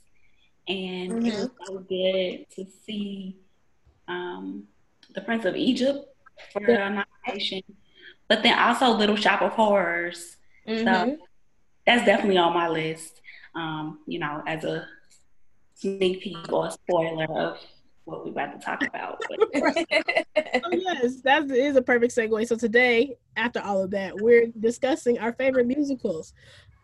and 0.69 1.27
it 1.27 1.35
was 1.35 1.51
so 1.66 1.79
good 1.81 2.47
to 2.55 2.64
see 2.85 3.37
um, 4.07 4.64
the 5.14 5.21
Prince 5.21 5.45
of 5.45 5.57
Egypt 5.57 6.07
for 6.53 6.61
nomination, 6.61 7.62
but 8.29 8.42
then 8.42 8.59
also 8.59 8.90
Little 8.90 9.16
Shop 9.16 9.42
of 9.42 9.53
Horrors. 9.53 10.37
Mhm. 10.66 10.85
So 10.85 11.19
that's 11.87 12.05
definitely 12.05 12.38
on 12.38 12.53
my 12.53 12.69
list. 12.69 13.21
Um, 13.55 14.01
you 14.07 14.19
know, 14.19 14.42
as 14.47 14.64
a 14.64 14.87
sneak 15.75 16.21
peek 16.23 16.53
or 16.53 16.66
a 16.66 16.71
spoiler 16.71 17.25
of 17.25 17.59
what 18.05 18.25
we're 18.25 18.31
about 18.31 18.59
to 18.59 18.64
talk 18.64 18.83
about. 18.83 19.23
Oh, 20.64 20.71
yes, 20.73 21.21
that 21.23 21.51
is 21.51 21.77
a 21.77 21.83
perfect 21.83 22.14
segue. 22.14 22.47
So 22.47 22.57
today, 22.57 23.16
after 23.37 23.61
all 23.61 23.83
of 23.83 23.90
that, 23.90 24.14
we're 24.21 24.47
discussing 24.59 25.19
our 25.19 25.33
favorite 25.33 25.66
musicals. 25.66 26.33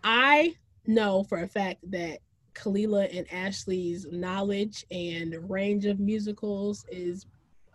I 0.04 0.54
know 0.86 1.24
for 1.24 1.42
a 1.42 1.48
fact 1.48 1.78
that 1.90 2.18
Kalila 2.54 3.16
and 3.16 3.26
Ashley's 3.32 4.06
knowledge 4.10 4.84
and 4.90 5.48
range 5.48 5.86
of 5.86 6.00
musicals 6.00 6.84
is 6.90 7.26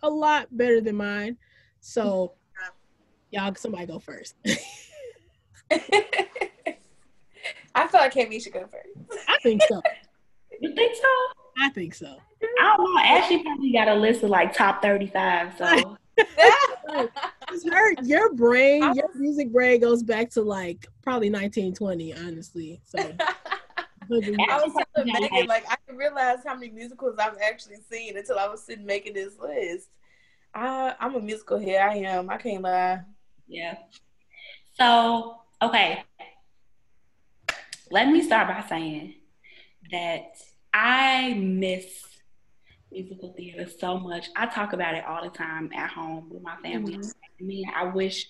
a 0.03 0.09
lot 0.09 0.47
better 0.55 0.81
than 0.81 0.95
mine. 0.95 1.37
So, 1.79 2.33
y'all, 3.31 3.53
somebody 3.55 3.85
go 3.85 3.99
first. 3.99 4.35
I 7.75 7.87
feel 7.87 8.01
like 8.01 8.13
Kami 8.13 8.39
should 8.39 8.53
go 8.53 8.67
first. 8.67 9.19
I 9.27 9.37
think 9.43 9.61
so. 9.67 9.81
you 10.59 10.73
think 10.73 10.95
so? 10.95 11.07
I 11.59 11.69
think 11.69 11.93
so. 11.93 12.17
I 12.59 12.75
don't 12.77 12.93
know. 12.95 13.01
Ashley 13.01 13.43
probably 13.43 13.71
got 13.71 13.87
a 13.87 13.95
list 13.95 14.23
of 14.23 14.29
like 14.29 14.53
top 14.53 14.81
35. 14.81 15.57
So 15.57 15.97
It's 17.49 17.69
her, 17.69 17.93
your 18.03 18.33
brain, 18.33 18.81
your 18.95 19.09
music 19.15 19.51
brain 19.51 19.79
goes 19.79 20.03
back 20.03 20.29
to 20.31 20.41
like 20.41 20.87
probably 21.01 21.29
1920, 21.29 22.13
honestly. 22.13 22.81
So, 22.85 22.99
I 24.11 24.61
was 24.63 24.73
telling 24.95 25.11
Megan, 25.11 25.47
like 25.47 25.65
I 25.69 25.75
didn't 25.85 25.99
realize 25.99 26.39
how 26.45 26.55
many 26.55 26.69
musicals 26.69 27.15
I've 27.19 27.37
actually 27.43 27.77
seen 27.89 28.17
until 28.17 28.39
I 28.39 28.47
was 28.47 28.63
sitting 28.63 28.85
making 28.85 29.13
this 29.13 29.37
list. 29.39 29.89
I 30.53 30.95
I'm 30.99 31.15
a 31.15 31.19
musical 31.19 31.57
here. 31.57 31.81
I 31.81 31.95
am. 31.97 32.29
I 32.29 32.37
can't 32.37 32.63
lie. 32.63 33.01
Yeah. 33.47 33.77
So 34.75 35.41
okay, 35.61 36.03
let 37.91 38.07
me 38.07 38.21
start 38.21 38.47
by 38.47 38.67
saying 38.67 39.15
that 39.91 40.35
I 40.73 41.33
miss 41.33 42.05
musical 42.91 43.33
theater 43.33 43.69
so 43.79 43.99
much. 43.99 44.29
I 44.35 44.47
talk 44.47 44.73
about 44.73 44.95
it 44.95 45.05
all 45.05 45.23
the 45.23 45.29
time 45.29 45.71
at 45.75 45.89
home 45.89 46.29
with 46.29 46.41
my 46.41 46.55
family. 46.57 46.97
Mm-hmm. 46.97 47.09
I 47.41 47.43
mean, 47.43 47.65
I 47.75 47.85
wish 47.85 48.27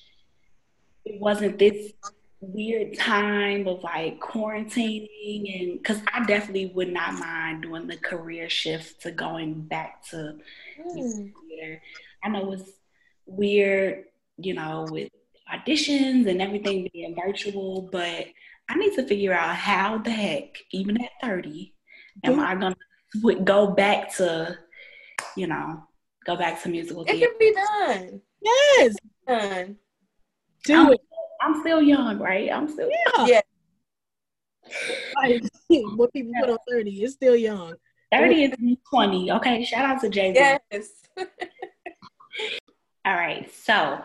it 1.06 1.20
wasn't 1.20 1.58
this 1.58 1.94
weird 2.40 2.96
time 2.98 3.68
of 3.68 3.84
like 3.84 4.20
quarantining 4.20 5.62
and 5.62 5.78
because 5.78 6.00
I 6.14 6.24
definitely 6.26 6.68
would 6.68 6.94
not 6.94 7.14
mind 7.14 7.64
doing 7.64 7.88
the 7.88 7.98
career 7.98 8.50
shift 8.50 9.02
to 9.02 9.12
going 9.12 9.62
back 9.62 10.04
to 10.10 10.36
mm. 10.80 11.34
theater. 11.50 11.82
I 12.24 12.30
know 12.30 12.52
it's 12.52 12.70
weird, 13.26 14.06
you 14.38 14.54
know, 14.54 14.88
with 14.90 15.10
auditions 15.52 16.28
and 16.28 16.42
everything 16.42 16.90
being 16.94 17.16
virtual, 17.16 17.90
but 17.92 18.28
I 18.70 18.76
need 18.76 18.96
to 18.96 19.08
figure 19.08 19.34
out 19.34 19.56
how 19.56 19.98
the 19.98 20.12
heck, 20.12 20.58
even 20.72 21.02
at 21.02 21.12
30, 21.22 21.74
am 22.24 22.40
I 22.40 22.56
gonna 22.56 22.76
go 23.44 23.68
back 23.68 24.16
to, 24.18 24.58
you 25.36 25.48
know, 25.48 25.84
go 26.26 26.36
back 26.36 26.62
to 26.64 26.70
musical 26.70 27.04
theater? 27.04 27.26
It 27.26 27.30
can 27.30 27.40
be 27.40 27.54
done. 27.54 28.22
Yes. 28.42 28.96
Done. 29.28 29.78
Do 30.66 30.92
it. 30.92 31.02
I'm 31.48 31.62
still 31.62 31.82
young, 31.82 32.20
right? 32.20 32.52
I'm 32.52 32.68
still 32.68 32.90
yeah. 33.26 33.42
yeah. 35.26 35.40
what 35.96 36.12
people 36.14 36.34
put 36.42 36.50
on 36.50 36.58
30 36.70 37.04
is 37.04 37.14
still 37.14 37.38
young. 37.38 37.76
30 38.12 38.44
is 38.44 38.54
20. 38.90 39.32
Okay. 39.32 39.64
Shout 39.64 39.86
out 39.86 40.02
to 40.02 40.10
Jay. 40.10 40.34
Yes. 40.34 40.90
All 43.06 43.14
right. 43.14 43.50
So 43.54 44.04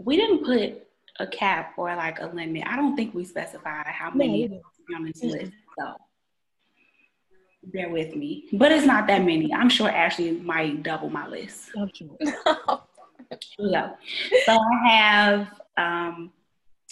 we 0.00 0.16
didn't 0.16 0.44
put 0.44 0.82
a 1.20 1.26
cap 1.28 1.74
or 1.76 1.94
like 1.94 2.20
a 2.20 2.26
limit. 2.26 2.64
I 2.66 2.74
don't 2.74 2.96
think 2.96 3.14
we 3.14 3.24
specified 3.24 3.86
how 3.86 4.10
many 4.10 4.48
no, 4.48 4.60
on 4.96 5.04
this 5.04 5.22
list. 5.22 5.52
So 5.78 5.94
bear 7.62 7.90
with 7.90 8.16
me. 8.16 8.48
But 8.52 8.72
it's 8.72 8.86
not 8.86 9.06
that 9.06 9.20
many. 9.20 9.54
I'm 9.54 9.68
sure 9.68 9.88
Ashley 9.88 10.32
might 10.32 10.82
double 10.82 11.10
my 11.10 11.28
list. 11.28 11.70
yeah. 13.58 13.92
So 14.44 14.58
I 14.58 14.88
have 14.88 15.60
um 15.76 16.32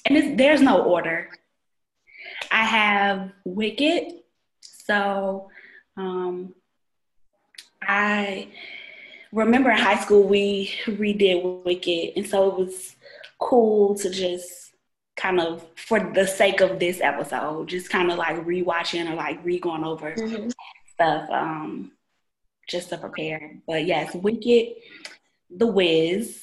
and 0.07 0.39
there's 0.39 0.61
no 0.61 0.83
order. 0.83 1.31
I 2.51 2.65
have 2.65 3.33
Wicked. 3.45 4.21
So 4.61 5.51
um 5.97 6.55
I 7.83 8.49
remember 9.33 9.71
in 9.71 9.79
high 9.79 10.01
school 10.01 10.23
we 10.25 10.73
redid 10.87 11.65
Wicked 11.65 12.17
and 12.17 12.27
so 12.27 12.49
it 12.51 12.59
was 12.59 12.97
cool 13.39 13.95
to 13.97 14.11
just 14.11 14.65
kind 15.17 15.41
of 15.41 15.65
for 15.77 16.01
the 16.01 16.27
sake 16.27 16.61
of 16.61 16.79
this 16.79 17.01
episode, 17.01 17.69
just 17.69 17.91
kind 17.91 18.11
of 18.11 18.19
like 18.19 18.37
rewatching 18.45 19.11
or 19.11 19.15
like 19.15 19.43
re-going 19.45 19.85
over 19.85 20.13
mm-hmm. 20.13 20.49
stuff, 20.93 21.31
um, 21.31 21.93
just 22.69 22.89
to 22.89 22.99
prepare. 22.99 23.57
But 23.67 23.87
yes, 23.87 24.15
Wicked, 24.15 24.75
The 25.57 25.67
Wiz. 25.67 26.43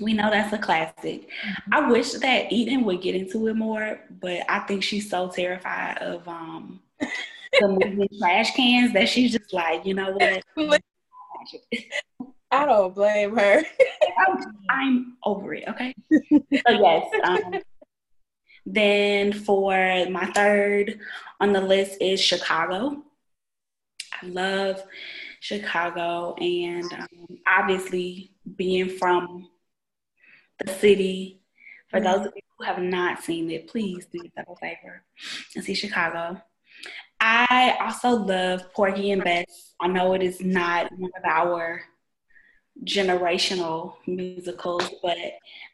We 0.00 0.14
know 0.14 0.30
that's 0.30 0.52
a 0.52 0.58
classic. 0.58 1.28
Mm-hmm. 1.28 1.74
I 1.74 1.90
wish 1.90 2.12
that 2.12 2.52
Eden 2.52 2.84
would 2.84 3.02
get 3.02 3.14
into 3.14 3.48
it 3.48 3.54
more, 3.54 4.00
but 4.20 4.40
I 4.48 4.60
think 4.60 4.82
she's 4.82 5.10
so 5.10 5.28
terrified 5.28 5.98
of 5.98 6.26
um 6.26 6.80
the 6.98 7.68
moving 7.68 8.08
trash 8.18 8.54
cans 8.54 8.92
that 8.94 9.08
she's 9.08 9.32
just 9.32 9.52
like, 9.52 9.84
you 9.84 9.94
know 9.94 10.12
what? 10.12 10.42
I 12.52 12.66
don't 12.66 12.94
blame 12.94 13.36
her. 13.36 13.62
I'm, 14.26 14.38
I'm, 14.68 15.16
over 15.24 15.54
it. 15.54 15.68
Okay. 15.68 15.94
so 16.10 16.40
yes. 16.66 17.08
Um, 17.22 17.60
then 18.66 19.32
for 19.32 20.06
my 20.10 20.26
third 20.34 20.98
on 21.40 21.52
the 21.52 21.60
list 21.60 21.98
is 22.00 22.20
Chicago. 22.20 23.02
I 24.20 24.26
love 24.26 24.82
Chicago, 25.40 26.34
and 26.34 26.92
um, 26.92 27.38
obviously 27.46 28.30
being 28.56 28.88
from 28.88 29.48
the 30.58 30.72
city. 30.74 31.40
For 31.88 32.00
those 32.00 32.26
of 32.26 32.32
you 32.36 32.42
who 32.58 32.64
have 32.64 32.78
not 32.80 33.22
seen 33.22 33.50
it, 33.50 33.66
please 33.66 34.06
do 34.12 34.22
yourself 34.22 34.56
a 34.56 34.60
favor 34.60 35.02
and 35.56 35.64
see 35.64 35.74
Chicago. 35.74 36.40
I 37.18 37.76
also 37.80 38.10
love 38.10 38.72
Porgy 38.72 39.10
and 39.10 39.24
Bess. 39.24 39.74
I 39.80 39.88
know 39.88 40.14
it 40.14 40.22
is 40.22 40.40
not 40.40 40.90
one 40.96 41.10
of 41.16 41.24
our 41.24 41.82
generational 42.84 43.94
musicals, 44.06 44.88
but 45.02 45.16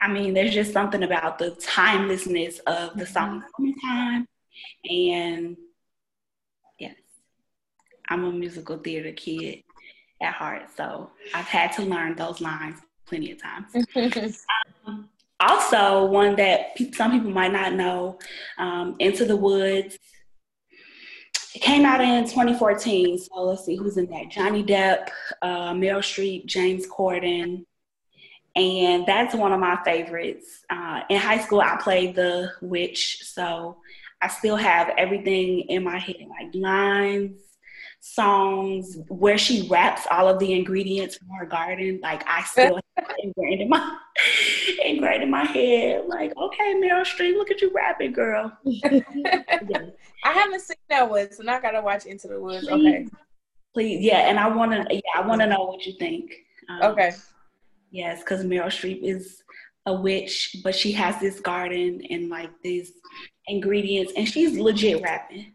I 0.00 0.08
mean, 0.08 0.32
there's 0.32 0.54
just 0.54 0.72
something 0.72 1.02
about 1.02 1.38
the 1.38 1.50
timelessness 1.50 2.60
of 2.60 2.96
the 2.96 3.06
song 3.06 3.44
"Summertime," 3.56 4.26
and 4.88 5.56
I'm 8.08 8.24
a 8.24 8.32
musical 8.32 8.78
theater 8.78 9.12
kid 9.12 9.62
at 10.20 10.34
heart, 10.34 10.64
so 10.76 11.10
I've 11.34 11.46
had 11.46 11.72
to 11.72 11.82
learn 11.82 12.16
those 12.16 12.40
lines 12.40 12.78
plenty 13.06 13.32
of 13.32 13.42
times. 13.42 13.86
um, 14.86 15.08
also, 15.40 16.06
one 16.06 16.36
that 16.36 16.76
pe- 16.76 16.92
some 16.92 17.12
people 17.12 17.30
might 17.30 17.52
not 17.52 17.74
know, 17.74 18.18
um, 18.58 18.96
"Into 18.98 19.24
the 19.24 19.36
Woods." 19.36 19.98
It 21.54 21.62
came 21.62 21.86
out 21.86 22.02
in 22.02 22.24
2014. 22.24 23.18
So 23.18 23.42
let's 23.42 23.64
see 23.64 23.76
who's 23.76 23.96
in 23.96 24.06
that. 24.10 24.30
Johnny 24.30 24.62
Depp, 24.62 25.08
uh, 25.40 25.72
Meryl 25.72 26.00
Streep, 26.00 26.44
James 26.44 26.86
Corden. 26.86 27.64
And 28.54 29.06
that's 29.06 29.34
one 29.34 29.52
of 29.52 29.60
my 29.60 29.78
favorites. 29.82 30.64
Uh, 30.68 31.00
in 31.08 31.18
high 31.18 31.38
school, 31.38 31.62
I 31.62 31.76
played 31.76 32.14
the 32.14 32.52
witch. 32.60 33.22
So 33.24 33.78
I 34.20 34.28
still 34.28 34.56
have 34.56 34.90
everything 34.98 35.60
in 35.68 35.84
my 35.84 35.98
head, 35.98 36.26
like 36.28 36.54
lines, 36.54 37.40
songs, 38.14 38.98
where 39.08 39.36
she 39.36 39.66
wraps 39.68 40.06
all 40.10 40.28
of 40.28 40.38
the 40.38 40.52
ingredients 40.52 41.16
from 41.16 41.28
her 41.30 41.46
garden. 41.46 41.98
Like 42.02 42.22
I 42.26 42.42
still 42.44 42.78
have 42.96 43.16
ingrained 43.18 43.62
in 43.62 43.68
my 43.68 43.98
ingrained 44.84 45.24
in 45.24 45.30
my 45.30 45.44
head. 45.44 46.04
Like, 46.06 46.32
okay, 46.36 46.74
Meryl 46.74 47.04
Streep, 47.04 47.34
look 47.34 47.50
at 47.50 47.60
you 47.60 47.72
rapping, 47.74 48.12
girl. 48.12 48.56
yeah. 48.64 49.00
I 50.24 50.32
haven't 50.32 50.60
seen 50.60 50.76
that 50.88 51.08
one, 51.08 51.32
so 51.32 51.42
now 51.42 51.56
I 51.56 51.60
gotta 51.60 51.82
watch 51.82 52.06
Into 52.06 52.28
the 52.28 52.40
Woods. 52.40 52.66
Please, 52.66 52.86
okay. 52.86 53.06
Please, 53.74 54.04
yeah, 54.04 54.28
and 54.28 54.38
I 54.38 54.48
wanna, 54.48 54.86
yeah, 54.90 55.00
I 55.14 55.26
wanna 55.26 55.46
know 55.46 55.64
what 55.64 55.84
you 55.84 55.94
think. 55.98 56.32
Um, 56.68 56.92
okay. 56.92 57.12
Yes, 57.90 58.20
because 58.20 58.44
Meryl 58.44 58.66
Streep 58.66 59.02
is 59.02 59.42
a 59.86 59.92
witch, 59.92 60.56
but 60.62 60.74
she 60.74 60.92
has 60.92 61.18
this 61.20 61.40
garden 61.40 62.02
and 62.10 62.28
like 62.28 62.50
these 62.62 62.92
ingredients, 63.48 64.12
and 64.16 64.28
she's 64.28 64.58
legit 64.58 65.02
rapping. 65.02 65.52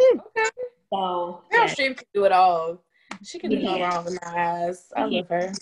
Hmm, 0.00 0.18
okay. 0.18 0.50
So 0.94 1.42
Meryl 1.52 1.68
yeah. 1.68 1.74
Streep 1.74 1.96
can 1.96 2.06
do 2.14 2.24
it 2.24 2.32
all. 2.32 2.82
She 3.22 3.38
can 3.38 3.50
do 3.50 3.56
yeah. 3.56 3.76
no 3.76 3.82
wrong 3.82 4.06
in 4.06 4.18
my 4.22 4.66
eyes. 4.66 4.92
I 4.96 5.06
yeah. 5.06 5.18
love 5.18 5.28
her. 5.28 5.52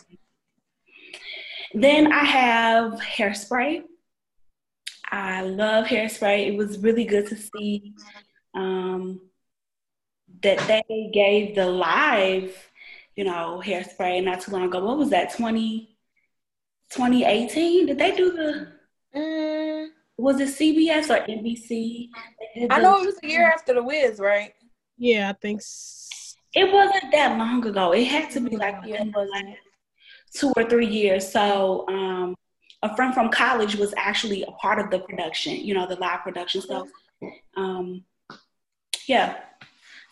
Then 1.74 2.12
I 2.12 2.24
have 2.24 2.92
Hairspray. 3.00 3.82
I 5.10 5.42
love 5.42 5.86
Hairspray. 5.86 6.48
It 6.48 6.56
was 6.56 6.78
really 6.78 7.04
good 7.04 7.26
to 7.28 7.36
see 7.36 7.94
um, 8.54 9.20
that 10.42 10.58
they 10.68 11.10
gave 11.12 11.54
the 11.54 11.66
live, 11.66 12.54
you 13.16 13.24
know, 13.24 13.62
Hairspray 13.64 14.22
not 14.22 14.42
too 14.42 14.52
long 14.52 14.64
ago. 14.64 14.84
What 14.84 14.98
was 14.98 15.10
that? 15.10 15.34
20, 15.34 15.96
2018? 16.90 17.86
Did 17.86 17.98
they 17.98 18.16
do 18.16 18.32
the? 18.32 18.68
Mm. 19.18 19.88
Was 20.18 20.40
it 20.40 20.48
CBS 20.48 21.10
or 21.10 21.26
NBC? 21.26 22.08
I 22.70 22.80
know 22.80 23.02
it 23.02 23.06
was 23.06 23.18
a 23.22 23.26
year 23.26 23.50
after 23.50 23.74
The 23.74 23.82
Wiz, 23.82 24.18
right? 24.18 24.52
Yeah, 25.02 25.30
I 25.30 25.32
think. 25.32 25.60
So. 25.62 26.36
It 26.54 26.72
wasn't 26.72 27.10
that 27.10 27.36
long 27.36 27.66
ago. 27.66 27.90
It 27.90 28.04
had 28.04 28.30
to 28.30 28.40
be 28.40 28.56
like, 28.56 28.86
like 28.86 29.58
two 30.32 30.52
or 30.56 30.62
three 30.70 30.86
years. 30.86 31.28
So 31.28 31.84
um, 31.88 32.36
a 32.84 32.94
friend 32.94 33.12
from 33.12 33.28
college 33.30 33.74
was 33.74 33.92
actually 33.96 34.44
a 34.44 34.52
part 34.52 34.78
of 34.78 34.92
the 34.92 35.00
production, 35.00 35.56
you 35.56 35.74
know, 35.74 35.88
the 35.88 35.96
live 35.96 36.20
production. 36.20 36.60
So 36.60 36.86
um, 37.56 38.04
yeah. 39.08 39.38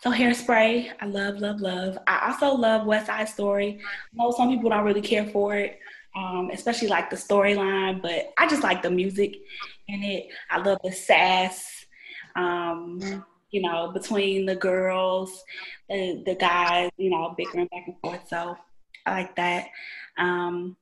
So 0.03 0.11
hairspray, 0.11 0.91
I 1.01 1.07
love, 1.07 1.39
love, 1.39 1.61
love. 1.61 1.97
I 2.09 2.29
also 2.33 2.57
love 2.57 2.85
West 2.85 3.07
Side 3.07 3.29
Story. 3.29 3.79
I 3.85 4.17
know 4.17 4.33
some 4.33 4.49
people 4.49 4.71
don't 4.71 4.85
really 4.85 5.03
care 5.03 5.27
for 5.27 5.55
it, 5.55 5.79
um, 6.17 6.51
especially 6.53 6.89
like 6.89 7.11
the 7.11 7.17
storyline, 7.17 8.03
but 8.03 8.33
I 8.39 8.49
just 8.49 8.65
like 8.65 8.83
the 8.83 8.91
music 8.91 9.37
in 9.87 10.03
it. 10.03 10.31
I 10.51 10.59
love 10.59 10.79
the 10.83 10.91
sass, 10.91 11.85
um, 12.35 13.25
you 13.51 13.63
know, 13.63 13.91
between 13.93 14.47
the 14.47 14.57
girls, 14.57 15.43
the 15.89 16.23
the 16.27 16.35
guys, 16.35 16.91
you 16.97 17.11
know, 17.11 17.35
bickering 17.37 17.67
back 17.67 17.85
and 17.87 17.97
forth. 18.01 18.29
So 18.29 18.57
I 19.07 19.11
like 19.11 19.37
that. 19.37 19.69
Um, 20.19 20.77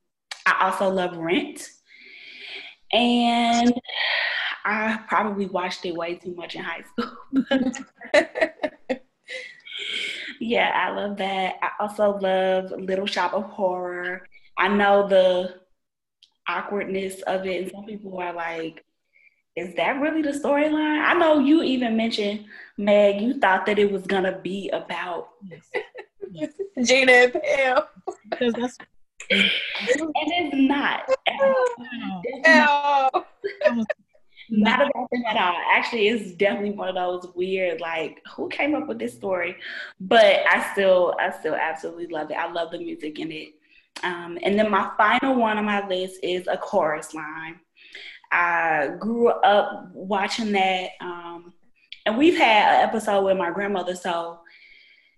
I 0.45 0.65
also 0.65 0.89
love 0.89 1.17
Rent. 1.17 1.67
And 2.91 3.73
I 4.65 4.99
probably 5.07 5.45
watched 5.45 5.85
it 5.85 5.95
way 5.95 6.15
too 6.15 6.33
much 6.35 6.55
in 6.55 6.63
high 6.63 6.83
school. 6.83 7.15
Yeah, 10.39 10.71
I 10.73 10.91
love 10.95 11.17
that. 11.17 11.55
I 11.61 11.71
also 11.79 12.17
love 12.17 12.71
Little 12.71 13.05
Shop 13.05 13.33
of 13.33 13.43
Horror. 13.43 14.27
I 14.57 14.69
know 14.69 15.07
the 15.07 15.55
awkwardness 16.47 17.21
of 17.23 17.45
it, 17.45 17.63
and 17.63 17.71
some 17.71 17.85
people 17.85 18.17
are 18.19 18.33
like, 18.33 18.85
is 19.59 19.75
that 19.75 19.99
really 20.01 20.21
the 20.21 20.31
storyline? 20.31 21.03
I 21.03 21.13
know 21.13 21.39
you 21.39 21.63
even 21.63 21.97
mentioned, 21.97 22.45
Meg, 22.77 23.21
you 23.21 23.39
thought 23.39 23.65
that 23.65 23.79
it 23.79 23.91
was 23.91 24.05
gonna 24.07 24.39
be 24.39 24.69
about 24.69 25.29
Gina 26.83 27.11
and 27.11 27.33
Pam. 27.33 27.83
That's 28.39 28.77
and 29.29 29.51
it's 29.91 30.55
not. 30.55 31.03
It's 31.25 32.47
Hell. 32.47 33.25
not 34.49 34.81
about 34.81 35.09
them 35.11 35.23
at 35.27 35.37
all. 35.37 35.61
Actually, 35.71 36.07
it's 36.07 36.31
definitely 36.33 36.71
one 36.71 36.89
of 36.89 36.95
those 36.95 37.31
weird, 37.35 37.79
like, 37.79 38.21
who 38.35 38.49
came 38.49 38.73
up 38.75 38.87
with 38.87 38.97
this 38.97 39.13
story? 39.13 39.55
But 39.99 40.41
I 40.49 40.71
still, 40.71 41.15
I 41.19 41.31
still 41.31 41.55
absolutely 41.55 42.07
love 42.07 42.31
it. 42.31 42.37
I 42.37 42.51
love 42.51 42.71
the 42.71 42.79
music 42.79 43.19
in 43.19 43.31
it. 43.31 43.49
Um, 44.03 44.39
and 44.41 44.57
then 44.57 44.71
my 44.71 44.91
final 44.97 45.35
one 45.35 45.57
on 45.57 45.65
my 45.65 45.85
list 45.87 46.19
is 46.23 46.47
a 46.47 46.57
chorus 46.57 47.13
line. 47.13 47.59
I 48.31 48.91
grew 48.99 49.29
up 49.29 49.89
watching 49.93 50.51
that, 50.51 50.91
um, 51.01 51.53
and 52.05 52.17
we've 52.17 52.37
had 52.37 52.75
an 52.75 52.87
episode 52.87 53.23
with 53.23 53.37
my 53.37 53.51
grandmother, 53.51 53.95
so 53.95 54.39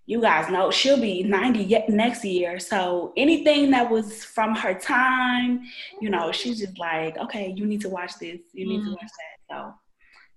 you 0.06 0.20
guys 0.20 0.50
know 0.50 0.70
she'll 0.70 1.00
be 1.00 1.22
90 1.22 1.60
yet 1.60 1.88
next 1.88 2.24
year. 2.24 2.58
So 2.58 3.12
anything 3.16 3.70
that 3.70 3.88
was 3.88 4.24
from 4.24 4.54
her 4.56 4.74
time, 4.74 5.62
you 6.00 6.10
know, 6.10 6.32
she's 6.32 6.58
just 6.58 6.78
like, 6.78 7.16
okay, 7.18 7.52
you 7.56 7.66
need 7.66 7.80
to 7.82 7.88
watch 7.88 8.18
this. 8.18 8.40
You 8.52 8.66
need 8.66 8.80
mm. 8.80 8.84
to 8.86 8.90
watch 8.90 9.00
that. 9.00 9.54
So 9.54 9.74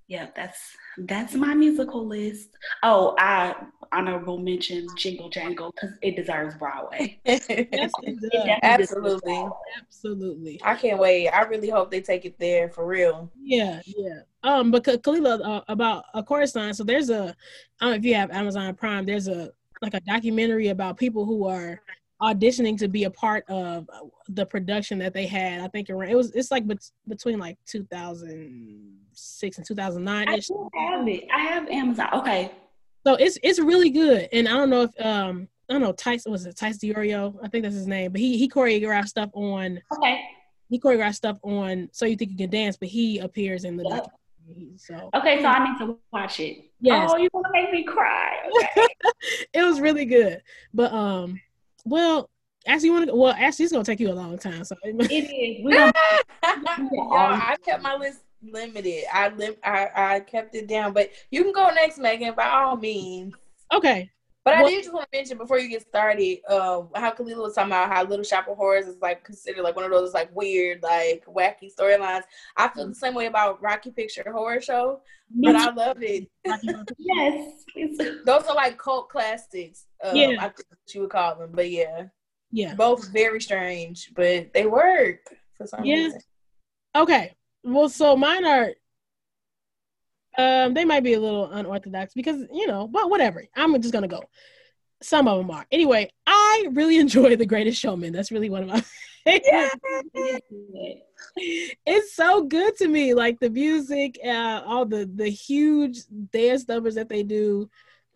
yeah, 0.08 0.28
that's 0.36 0.60
that's 1.00 1.34
my 1.34 1.54
musical 1.56 2.06
list. 2.06 2.50
Oh, 2.84 3.16
I 3.18 3.56
honorable 3.92 4.38
mention 4.38 4.88
Jingle 4.96 5.30
Jangle 5.30 5.72
because 5.72 5.98
it 6.02 6.16
deserves 6.16 6.56
Broadway. 6.56 7.20
yes, 7.26 7.46
it 7.50 8.60
Absolutely. 8.62 9.48
Absolutely. 9.80 10.62
I 10.64 10.76
can't 10.76 11.00
wait. 11.00 11.30
I 11.30 11.42
really 11.44 11.70
hope 11.70 11.90
they 11.90 12.02
take 12.02 12.26
it 12.26 12.38
there 12.40 12.70
for 12.70 12.86
real. 12.86 13.32
Yeah, 13.42 13.82
yeah. 13.86 14.20
Um, 14.44 14.70
because 14.70 14.98
Kalila, 14.98 15.44
uh, 15.44 15.62
about 15.68 16.06
a 16.14 16.22
chorus 16.22 16.56
line. 16.56 16.74
So 16.74 16.84
there's 16.84 17.10
a, 17.10 17.36
I 17.82 17.86
don't 17.86 17.92
know 17.92 17.96
if 17.96 18.06
you 18.06 18.14
have 18.14 18.30
Amazon 18.32 18.76
Prime. 18.76 19.06
There's 19.06 19.28
a 19.28 19.52
like 19.82 19.96
a 19.96 20.00
documentary 20.02 20.70
about 20.70 20.98
people 20.98 21.26
who 21.26 21.48
are 21.48 21.82
auditioning 22.22 22.78
to 22.78 22.88
be 22.88 23.04
a 23.04 23.10
part 23.10 23.44
of 23.50 23.90
the 24.30 24.46
production 24.46 25.00
that 25.00 25.14
they 25.14 25.28
had. 25.28 25.62
I 25.62 25.68
think 25.68 25.90
around 25.90 26.10
it 26.10 26.16
was 26.16 26.32
it's 26.32 26.52
like 26.52 26.68
bet- 26.68 26.92
between 27.08 27.40
like 27.40 27.58
2006 27.66 29.58
and 29.58 29.68
2009. 29.68 30.28
I 30.28 30.32
have 30.32 31.08
it. 31.08 31.24
I 31.34 31.40
have 31.40 31.68
Amazon. 31.70 32.10
Okay. 32.14 32.52
So 33.06 33.16
it's 33.16 33.38
it's 33.44 33.60
really 33.60 33.92
good, 33.92 34.28
and 34.34 34.48
I 34.48 34.54
don't 34.54 34.70
know 34.70 34.84
if 34.84 35.06
um 35.06 35.48
I 35.70 35.74
don't 35.74 35.82
know 35.82 35.94
Tyce 35.94 36.30
was 36.30 36.46
it 36.46 36.56
Tyce 36.56 36.78
Diorio 36.78 37.36
I 37.44 37.48
think 37.48 37.64
that's 37.64 37.76
his 37.76 37.88
name, 37.88 38.12
but 38.12 38.22
he 38.22 38.38
he 38.38 38.50
choreographed 38.50 39.08
stuff 39.08 39.30
on. 39.34 39.82
Okay. 39.98 40.22
He 40.70 40.80
choreographed 40.80 41.16
stuff 41.16 41.38
on 41.44 41.90
So 41.92 42.06
You 42.06 42.16
Think 42.16 42.32
You 42.32 42.38
Can 42.38 42.50
Dance, 42.50 42.78
but 42.78 42.90
he 42.90 43.20
appears 43.20 43.66
in 43.66 43.78
the 43.78 43.88
yep. 43.88 44.08
So 44.78 45.10
okay, 45.16 45.42
so 45.42 45.48
I 45.48 45.72
need 45.72 45.78
to 45.80 45.98
watch 46.12 46.40
it. 46.40 46.66
Yes. 46.80 47.10
Oh, 47.12 47.18
you 47.18 47.30
want 47.34 47.48
to 47.48 47.52
make 47.52 47.72
me 47.72 47.84
cry? 47.84 48.32
Okay. 48.78 48.88
it 49.54 49.64
was 49.64 49.80
really 49.82 50.06
good, 50.06 50.42
but 50.74 50.94
um, 50.94 51.40
well, 51.86 52.30
actually, 52.68 52.88
you 52.88 52.94
want 52.94 53.08
to? 53.08 53.16
Well, 53.16 53.36
actually, 53.38 53.66
it's 53.66 53.72
gonna 53.72 53.84
take 53.84 54.00
you 54.00 54.12
a 54.12 54.14
long 54.14 54.38
time. 54.38 54.64
So 54.64 54.76
it 54.84 55.12
is. 55.12 55.62
We 55.64 55.74
don't, 55.74 55.96
Y'all, 56.92 57.12
I 57.12 57.56
kept 57.64 57.82
my 57.82 57.96
list 57.96 58.20
limited. 58.44 59.06
I 59.14 59.30
lim- 59.30 59.56
I 59.64 59.90
I 59.96 60.20
kept 60.20 60.56
it 60.56 60.68
down, 60.68 60.94
but 60.94 61.12
you 61.32 61.44
can 61.44 61.54
go 61.54 61.70
next, 61.74 61.98
Megan, 61.98 62.34
by 62.36 62.48
all 62.50 62.76
means. 62.76 63.34
Okay. 63.74 64.12
But 64.46 64.58
well, 64.58 64.68
I 64.68 64.70
did 64.70 64.84
just 64.84 64.94
want 64.94 65.12
to 65.12 65.18
mention 65.18 65.40
before 65.40 65.58
you 65.58 65.68
get 65.70 65.82
started, 65.82 66.38
uh, 66.48 66.84
how 66.94 67.12
Kalila 67.12 67.38
was 67.38 67.56
talking 67.56 67.72
about 67.72 67.92
how 67.92 68.04
Little 68.04 68.24
Shop 68.24 68.48
of 68.48 68.58
Horrors 68.58 68.86
is 68.86 69.02
like 69.02 69.24
considered 69.24 69.64
like 69.64 69.76
one 69.76 69.86
of 69.86 69.90
those 69.90 70.14
like 70.14 70.34
weird, 70.36 70.84
like 70.84 71.26
wacky 71.26 71.74
storylines. 71.76 72.22
I 72.56 72.68
feel 72.68 72.88
the 72.88 72.94
same 72.94 73.16
way 73.16 73.26
about 73.26 73.60
Rocky 73.60 73.90
Picture 73.90 74.24
Horror 74.32 74.62
Show, 74.62 75.02
but 75.32 75.56
I 75.56 75.72
love 75.72 75.98
it. 76.04 76.30
yes, 77.00 77.64
those 78.24 78.44
are 78.44 78.54
like 78.54 78.78
cult 78.78 79.10
classics. 79.10 79.88
Um, 80.04 80.16
yeah, 80.16 80.36
I 80.40 80.50
think 80.50 80.68
you 80.94 81.02
would 81.02 81.10
call 81.10 81.38
them, 81.38 81.50
but 81.52 81.72
yeah, 81.72 82.04
yeah, 82.52 82.76
both 82.76 83.10
very 83.10 83.42
strange, 83.42 84.12
but 84.16 84.54
they 84.54 84.68
work 84.68 85.22
for 85.58 85.66
some 85.66 85.84
yeah. 85.84 85.96
reason. 85.96 86.22
Okay, 86.96 87.34
well, 87.64 87.90
so 87.90 88.16
mine 88.16 88.46
are 88.46 88.74
um, 90.38 90.74
they 90.74 90.86
might 90.86 91.04
be 91.04 91.14
a 91.14 91.20
little 91.20 91.50
unorthodox 91.52 92.14
because 92.14 92.46
you 92.52 92.68
know, 92.68 92.88
but 92.88 93.10
whatever. 93.10 93.44
I'm 93.56 93.80
just 93.82 93.94
gonna 93.94 94.08
go. 94.08 94.24
Some 95.02 95.28
of 95.28 95.38
them 95.38 95.52
are. 95.52 95.66
Anyway, 95.72 96.10
I 96.26 96.68
really 96.72 96.98
enjoy 97.00 97.36
The 97.36 97.46
Greatest 97.46 97.80
Showman. 97.80 98.14
That's 98.14 98.32
really 98.32 98.50
one 98.50 98.64
of 98.64 98.70
my 98.70 98.84
it's 101.86 102.16
so 102.16 102.44
good 102.44 102.76
to 102.78 102.88
me. 102.88 103.16
Like 103.16 103.40
the 103.40 103.50
music, 103.50 104.20
uh, 104.24 104.62
all 104.66 104.86
the 104.86 105.10
the 105.14 105.30
huge 105.30 106.02
dance 106.32 106.68
numbers 106.68 106.96
that 106.96 107.10
they 107.10 107.24
do, 107.24 107.70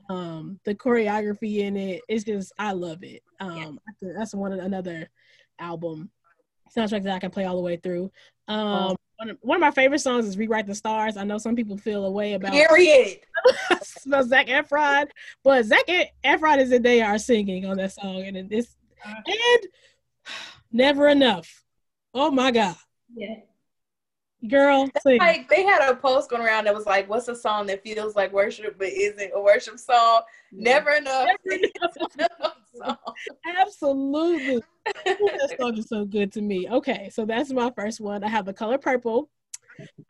um, 0.09 0.59
the 0.65 0.76
choreography 0.76 1.59
in 1.59 1.78
it. 1.78 2.01
It's 2.07 2.24
just 2.26 2.53
I 2.59 2.74
love 2.74 3.03
it. 3.03 3.24
Um, 3.39 3.80
yeah. 4.01 4.11
that's 4.15 4.36
one 4.36 4.53
another 4.53 5.09
album 5.57 6.11
soundtrack 6.76 7.03
that 7.03 7.15
I 7.15 7.20
can 7.20 7.32
play 7.32 7.45
all 7.45 7.55
the 7.55 7.61
way 7.63 7.78
through. 7.78 8.11
Um, 8.47 8.95
one 9.20 9.30
of, 9.32 9.38
one 9.41 9.57
of 9.57 9.61
my 9.61 9.72
favorite 9.72 9.99
songs 9.99 10.26
is 10.26 10.38
"Rewrite 10.38 10.65
the 10.65 10.74
Stars." 10.74 11.17
I 11.17 11.26
know 11.26 11.38
some 11.38 11.55
people 11.55 11.78
feel 11.78 12.05
a 12.05 12.11
way 12.11 12.34
about 12.34 12.53
period 12.53 13.20
about 14.05 14.26
Zac 14.28 14.47
Efron, 14.47 15.07
but 15.43 15.65
Zac 15.65 15.86
Efron 16.24 16.59
is 16.59 16.72
and 16.72 16.84
they 16.86 17.01
are 17.01 17.17
singing 17.17 17.65
on 17.65 17.78
that 17.78 17.91
song, 17.91 18.24
and 18.24 18.51
it's 18.51 18.78
and 19.05 19.67
never 20.72 21.09
enough. 21.09 21.63
Oh 22.13 22.32
my 22.32 22.51
god! 22.51 22.78
Yeah, 23.13 23.36
girl. 24.47 24.89
Like 25.05 25.49
they 25.49 25.63
had 25.63 25.89
a 25.89 25.95
post 25.95 26.29
going 26.29 26.43
around 26.43 26.65
that 26.65 26.75
was 26.75 26.85
like, 26.85 27.09
"What's 27.09 27.27
a 27.27 27.35
song 27.35 27.67
that 27.67 27.83
feels 27.83 28.15
like 28.15 28.31
worship 28.31 28.77
but 28.77 28.87
isn't 28.87 29.31
a 29.33 29.41
worship 29.41 29.77
song?" 29.79 30.21
Yeah. 30.51 30.73
Never 30.73 30.91
enough. 30.91 31.27
Never 31.45 31.61
enough. 32.85 32.99
Absolutely. 33.59 34.61
that 35.05 35.55
song 35.59 35.77
is 35.77 35.85
so 35.89 36.05
good 36.05 36.31
to 36.33 36.41
me. 36.41 36.69
Okay, 36.69 37.09
so 37.11 37.25
that's 37.25 37.51
my 37.51 37.71
first 37.75 37.99
one. 37.99 38.23
I 38.23 38.29
have 38.29 38.45
the 38.45 38.53
color 38.53 38.77
purple. 38.77 39.29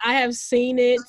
I 0.03 0.13
have 0.13 0.33
seen 0.35 0.79
it. 0.79 1.01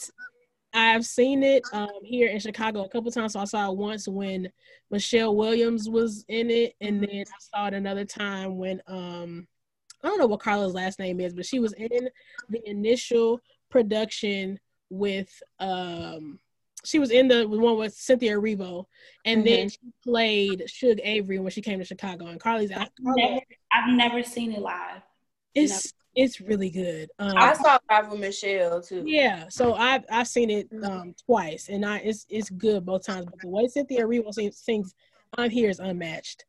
I 0.72 0.92
have 0.92 1.04
seen 1.04 1.42
it 1.42 1.64
um, 1.72 1.88
here 2.04 2.28
in 2.28 2.38
Chicago 2.38 2.84
a 2.84 2.88
couple 2.88 3.10
times. 3.10 3.32
So 3.32 3.40
I 3.40 3.44
saw 3.44 3.70
it 3.70 3.76
once 3.76 4.06
when 4.06 4.50
Michelle 4.90 5.34
Williams 5.34 5.88
was 5.88 6.24
in 6.28 6.48
it, 6.50 6.74
and 6.80 7.02
then 7.02 7.24
I 7.26 7.38
saw 7.38 7.66
it 7.66 7.74
another 7.74 8.04
time 8.04 8.56
when 8.56 8.80
um, 8.86 9.48
I 10.02 10.08
don't 10.08 10.18
know 10.18 10.26
what 10.26 10.40
Carla's 10.40 10.74
last 10.74 10.98
name 10.98 11.20
is, 11.20 11.34
but 11.34 11.46
she 11.46 11.58
was 11.58 11.72
in 11.74 12.08
the 12.48 12.68
initial 12.68 13.40
production 13.70 14.58
with 14.90 15.30
um, 15.58 16.38
she 16.84 16.98
was 16.98 17.10
in 17.10 17.28
the 17.28 17.46
one 17.46 17.76
with 17.76 17.94
Cynthia 17.94 18.36
Erivo, 18.36 18.86
and 19.24 19.44
mm-hmm. 19.44 19.54
then 19.54 19.68
she 19.68 19.78
played 20.02 20.64
Shug 20.66 20.98
Avery 21.02 21.38
when 21.38 21.50
she 21.50 21.62
came 21.62 21.78
to 21.78 21.84
Chicago. 21.84 22.26
And 22.26 22.40
Carly's 22.40 22.72
I've, 22.72 22.88
never, 22.98 23.40
I've 23.72 23.94
never 23.94 24.22
seen 24.22 24.52
it 24.52 24.60
live. 24.60 25.02
It's 25.54 25.92
never. 26.16 26.26
it's 26.26 26.40
really 26.40 26.70
good. 26.70 27.10
Um, 27.18 27.36
I 27.36 27.52
saw 27.54 27.76
it 27.76 27.82
live 27.90 28.10
with 28.10 28.20
Michelle 28.20 28.80
too. 28.80 29.02
Yeah, 29.06 29.46
so 29.48 29.74
I've 29.74 30.04
I've 30.10 30.28
seen 30.28 30.50
it 30.50 30.68
um, 30.82 31.14
twice, 31.26 31.68
and 31.68 31.84
I 31.84 31.98
it's 31.98 32.26
it's 32.28 32.50
good 32.50 32.86
both 32.86 33.04
times. 33.04 33.26
But 33.26 33.40
the 33.40 33.48
way 33.48 33.66
Cynthia 33.68 34.04
Erivo 34.04 34.32
sings, 34.32 34.58
sings 34.58 34.94
on 35.36 35.50
here 35.50 35.68
is 35.68 35.80
unmatched. 35.80 36.44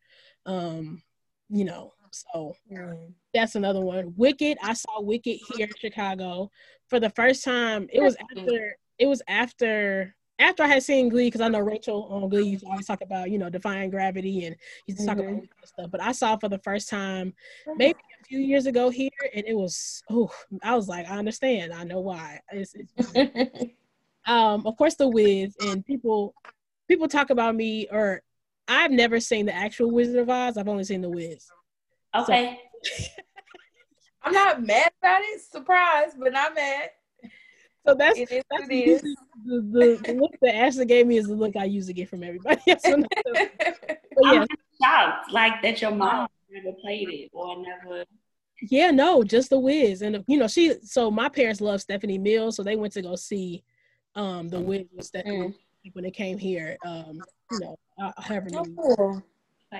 Um, 0.45 1.01
you 1.49 1.65
know, 1.65 1.93
so 2.11 2.55
mm. 2.71 3.13
that's 3.33 3.55
another 3.55 3.81
one. 3.81 4.13
Wicked, 4.17 4.57
I 4.61 4.73
saw 4.73 5.01
Wicked 5.01 5.39
here 5.55 5.67
in 5.67 5.73
Chicago 5.79 6.51
for 6.89 6.99
the 6.99 7.09
first 7.09 7.43
time. 7.43 7.87
It 7.91 8.01
was 8.01 8.15
after 8.37 8.75
it 8.99 9.07
was 9.07 9.21
after 9.27 10.13
after 10.41 10.63
I 10.63 10.67
had 10.67 10.83
seen 10.83 11.09
Glee, 11.09 11.27
because 11.27 11.41
I 11.41 11.47
know 11.47 11.59
Rachel 11.59 12.07
on 12.09 12.27
Glee 12.27 12.49
used 12.49 12.63
to 12.63 12.69
always 12.69 12.87
talk 12.87 13.01
about, 13.01 13.29
you 13.29 13.37
know, 13.37 13.49
defying 13.49 13.91
gravity 13.91 14.45
and 14.45 14.55
used 14.87 14.99
to 14.99 15.05
mm-hmm. 15.05 15.19
about 15.19 15.43
stuff. 15.63 15.91
But 15.91 16.01
I 16.01 16.11
saw 16.11 16.35
for 16.35 16.49
the 16.49 16.57
first 16.59 16.89
time 16.89 17.33
maybe 17.75 17.99
a 18.19 18.25
few 18.25 18.39
years 18.39 18.65
ago 18.65 18.89
here, 18.89 19.09
and 19.33 19.45
it 19.47 19.55
was 19.55 20.03
oh, 20.09 20.31
I 20.63 20.75
was 20.75 20.87
like, 20.87 21.07
I 21.07 21.17
understand, 21.17 21.73
I 21.73 21.83
know 21.83 22.01
why. 22.01 22.39
It's, 22.51 22.73
it's 22.75 23.71
um, 24.25 24.65
of 24.65 24.75
course, 24.77 24.95
the 24.95 25.07
Wiz 25.07 25.55
and 25.61 25.85
people 25.85 26.33
people 26.87 27.07
talk 27.07 27.29
about 27.29 27.55
me, 27.55 27.87
or 27.91 28.21
I've 28.67 28.91
never 28.91 29.19
seen 29.19 29.45
the 29.45 29.55
actual 29.55 29.91
Wizard 29.91 30.17
of 30.17 30.29
Oz. 30.29 30.57
I've 30.57 30.67
only 30.67 30.83
seen 30.83 31.01
the 31.01 31.09
Wiz. 31.09 31.47
Okay. 32.15 32.59
So, 32.83 33.05
I'm 34.23 34.33
not 34.33 34.63
mad 34.63 34.91
about 35.01 35.21
it. 35.23 35.41
Surprised, 35.41 36.17
but 36.19 36.33
not 36.33 36.53
mad. 36.55 36.89
So 37.87 37.95
that's 37.95 38.19
it 38.19 38.31
is 38.31 38.43
that's 38.51 38.67
the, 38.67 39.15
the, 39.45 39.99
the, 40.05 40.13
look 40.13 40.31
that 40.43 40.55
Ashley 40.55 40.85
gave 40.85 41.07
me 41.07 41.17
is 41.17 41.27
the 41.27 41.33
look 41.33 41.55
I 41.55 41.63
usually 41.63 41.93
get 41.93 42.09
from 42.09 42.21
everybody. 42.21 42.61
else. 42.67 42.81
yeah. 42.85 43.95
I'm 44.23 44.47
shocked, 44.81 45.31
like 45.31 45.61
that 45.63 45.81
your 45.81 45.91
mom 45.91 46.27
never 46.51 46.75
played 46.81 47.09
it 47.09 47.29
or 47.33 47.57
never. 47.57 48.05
Yeah, 48.69 48.91
no, 48.91 49.23
just 49.23 49.49
the 49.49 49.57
Wiz, 49.57 50.03
and 50.03 50.23
you 50.27 50.37
know 50.37 50.47
she. 50.47 50.75
So 50.83 51.09
my 51.09 51.27
parents 51.27 51.59
love 51.59 51.81
Stephanie 51.81 52.19
Mills, 52.19 52.55
so 52.55 52.61
they 52.63 52.75
went 52.75 52.93
to 52.93 53.01
go 53.01 53.15
see 53.15 53.63
um 54.13 54.49
the 54.49 54.59
Wiz 54.59 54.85
with 54.95 55.07
Stephanie 55.07 55.55
mm. 55.85 55.93
when 55.93 56.03
they 56.03 56.11
came 56.11 56.37
here. 56.37 56.77
Um, 56.85 57.19
you 57.51 57.59
know, 57.61 57.79
Uh, 57.99 58.11
however 58.17 58.49
Oh, 58.53 58.63
many. 58.63 59.21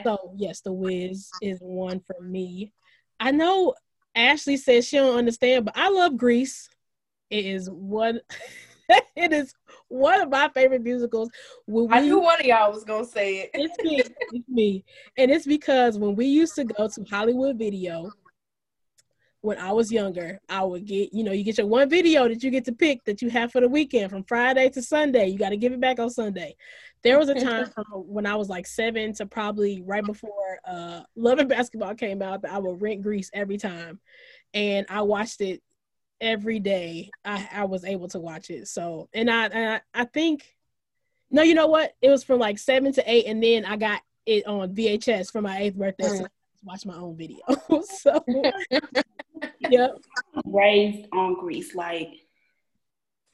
So 0.04 0.34
yes, 0.38 0.62
The 0.62 0.72
Wiz 0.72 1.30
is 1.42 1.60
one 1.60 2.00
for 2.00 2.22
me. 2.22 2.74
I 3.20 3.32
know 3.32 3.76
Ashley 4.16 4.58
says 4.58 4.88
she 4.88 4.98
don't 4.98 5.18
understand, 5.18 5.66
but 5.66 5.78
I 5.78 5.90
love 5.90 6.18
Grease. 6.18 6.70
It 7.30 7.46
is 7.46 7.70
one. 7.70 8.20
it 9.16 9.32
is 9.32 9.54
one 9.88 10.22
of 10.22 10.30
my 10.30 10.50
favorite 10.50 10.84
musicals. 10.84 11.30
When 11.66 11.92
I 11.94 12.02
knew 12.02 12.20
one 12.20 12.40
of 12.40 12.46
y'all 12.46 12.72
was 12.72 12.84
gonna 12.84 13.06
say 13.06 13.40
it. 13.40 13.52
it's 13.54 13.84
me. 13.84 14.02
It's 14.32 14.50
me. 14.50 14.86
And 15.18 15.32
it's 15.32 15.46
because 15.46 15.98
when 15.98 16.16
we 16.16 16.26
used 16.26 16.56
to 16.56 16.64
go 16.64 16.88
to 16.88 17.06
Hollywood 17.10 17.58
Video, 17.58 18.12
when 19.42 19.58
I 19.58 19.72
was 19.72 19.92
younger, 19.92 20.40
I 20.50 20.64
would 20.64 20.86
get, 20.86 21.14
you 21.14 21.24
know, 21.24 21.32
you 21.32 21.44
get 21.44 21.58
your 21.58 21.68
one 21.68 21.90
video 21.90 22.28
that 22.28 22.44
you 22.44 22.52
get 22.52 22.66
to 22.66 22.72
pick 22.72 23.04
that 23.06 23.22
you 23.22 23.30
have 23.32 23.52
for 23.52 23.60
the 23.60 23.68
weekend 23.68 24.12
from 24.12 24.24
Friday 24.24 24.70
to 24.70 24.82
Sunday. 24.82 25.28
You 25.28 25.40
got 25.40 25.50
to 25.50 25.58
give 25.58 25.74
it 25.74 25.82
back 25.82 26.00
on 26.00 26.12
Sunday. 26.12 26.56
There 27.04 27.18
was 27.18 27.30
a 27.30 27.36
time 27.36 27.66
from 27.68 27.86
when 27.94 28.26
I 28.26 28.36
was 28.36 28.48
like 28.48 28.68
seven 28.68 29.14
to 29.16 29.26
probably 29.26 29.82
right 29.82 30.06
before 30.06 30.60
uh, 30.66 31.02
Love 31.16 31.40
and 31.40 31.50
Basketball 31.50 31.96
came 31.96 32.22
out 32.22 32.44
that 32.44 32.52
I 32.52 32.60
would 32.60 32.82
rent 32.82 33.02
Grease 33.02 33.32
every 33.34 33.58
time. 33.58 34.00
And 34.54 34.86
I 34.90 35.02
watched 35.02 35.42
it 35.42 35.62
every 36.20 36.60
day. 36.60 37.10
I, 37.26 37.48
I 37.52 37.66
was 37.66 37.84
able 37.84 38.08
to 38.10 38.20
watch 38.20 38.50
it. 38.50 38.68
So, 38.68 39.10
and 39.14 39.30
I, 39.30 39.46
and 39.46 39.82
I, 39.94 40.02
I 40.02 40.06
think, 40.06 40.46
no, 41.32 41.42
you 41.42 41.56
know 41.56 41.68
what? 41.68 41.94
It 42.02 42.10
was 42.10 42.24
from 42.24 42.40
like 42.40 42.60
seven 42.60 42.94
to 42.94 43.12
eight, 43.12 43.26
and 43.26 43.42
then 43.42 43.66
I 43.66 43.78
got 43.78 44.02
it 44.26 44.46
on 44.46 44.76
VHS 44.76 45.32
for 45.32 45.42
my 45.42 45.60
eighth 45.60 45.76
birthday. 45.76 46.08
So 46.08 46.14
I 46.14 46.18
just 46.18 46.30
watched 46.64 46.86
my 46.86 46.96
own 46.96 47.18
video. 47.18 47.40
so, 47.84 48.24
yep. 49.70 49.98
Raised 50.46 51.08
on 51.14 51.40
Grease, 51.40 51.74
like 51.74 52.10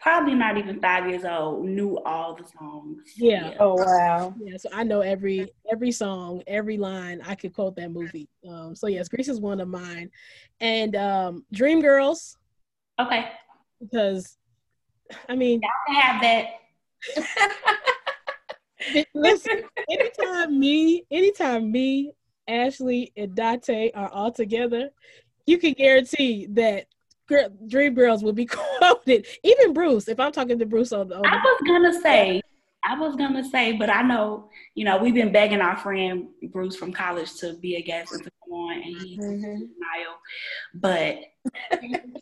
probably 0.08 0.36
not 0.36 0.58
even 0.58 0.80
five 0.80 1.10
years 1.10 1.26
old, 1.26 1.66
knew 1.66 1.98
all 2.06 2.34
the 2.34 2.46
songs. 2.58 3.00
Yeah. 3.18 3.52
Oh 3.60 3.76
wow. 3.76 4.34
Yeah, 4.42 4.56
so 4.56 4.70
I 4.72 4.84
know 4.86 5.02
every 5.02 5.52
every 5.70 5.92
song, 5.92 6.42
every 6.48 6.78
line. 6.78 7.22
I 7.26 7.36
could 7.36 7.54
quote 7.54 7.76
that 7.76 7.92
movie. 7.92 8.30
Um, 8.48 8.74
so 8.74 8.88
yes, 8.88 9.10
Grease 9.10 9.28
is 9.28 9.42
one 9.42 9.60
of 9.60 9.68
mine, 9.68 10.10
and 10.62 10.96
um, 10.96 11.46
Dreamgirls 11.54 12.38
Okay. 13.02 13.28
because, 13.82 14.38
I 15.28 15.36
mean, 15.36 15.60
I 15.90 15.94
have 15.94 16.22
that. 16.22 16.46
listen, 19.14 19.64
anytime 19.90 20.58
me, 20.58 21.04
anytime 21.12 21.70
me, 21.70 22.14
Ashley, 22.48 23.12
and 23.18 23.36
Dante 23.36 23.92
are 23.92 24.10
all 24.10 24.32
together, 24.32 24.90
you 25.46 25.58
can 25.58 25.74
guarantee 25.74 26.48
that 26.52 26.86
Gr- 27.28 27.54
Dreamgirls 27.68 28.24
will 28.24 28.34
be 28.34 28.46
quoted. 28.80 29.28
Even 29.44 29.74
Bruce, 29.74 30.08
if 30.08 30.20
I'm 30.20 30.32
talking 30.32 30.60
to 30.60 30.66
Bruce 30.66 30.92
on 30.94 31.10
the, 31.10 31.18
on 31.18 31.26
I 31.26 31.38
was 31.38 31.62
gonna 31.68 32.02
say, 32.02 32.42
I 32.84 32.98
was 32.98 33.16
gonna 33.16 33.44
say, 33.50 33.74
but 33.74 33.90
I 33.90 34.02
know, 34.02 34.50
you 34.76 34.86
know, 34.86 34.98
we've 34.98 35.14
been 35.14 35.32
begging 35.32 35.60
our 35.62 35.76
friend 35.78 36.28
Bruce 36.52 36.76
from 36.76 36.94
college 36.94 37.34
to 37.36 37.54
be 37.56 37.76
a 37.76 37.82
guest 37.82 38.14
and 38.14 38.24
to 38.24 38.32
come 38.46 38.54
on, 38.54 38.74
and 38.76 38.84
he's 38.84 39.20
in 39.20 39.42
denial. 39.42 40.16
But 40.74 41.20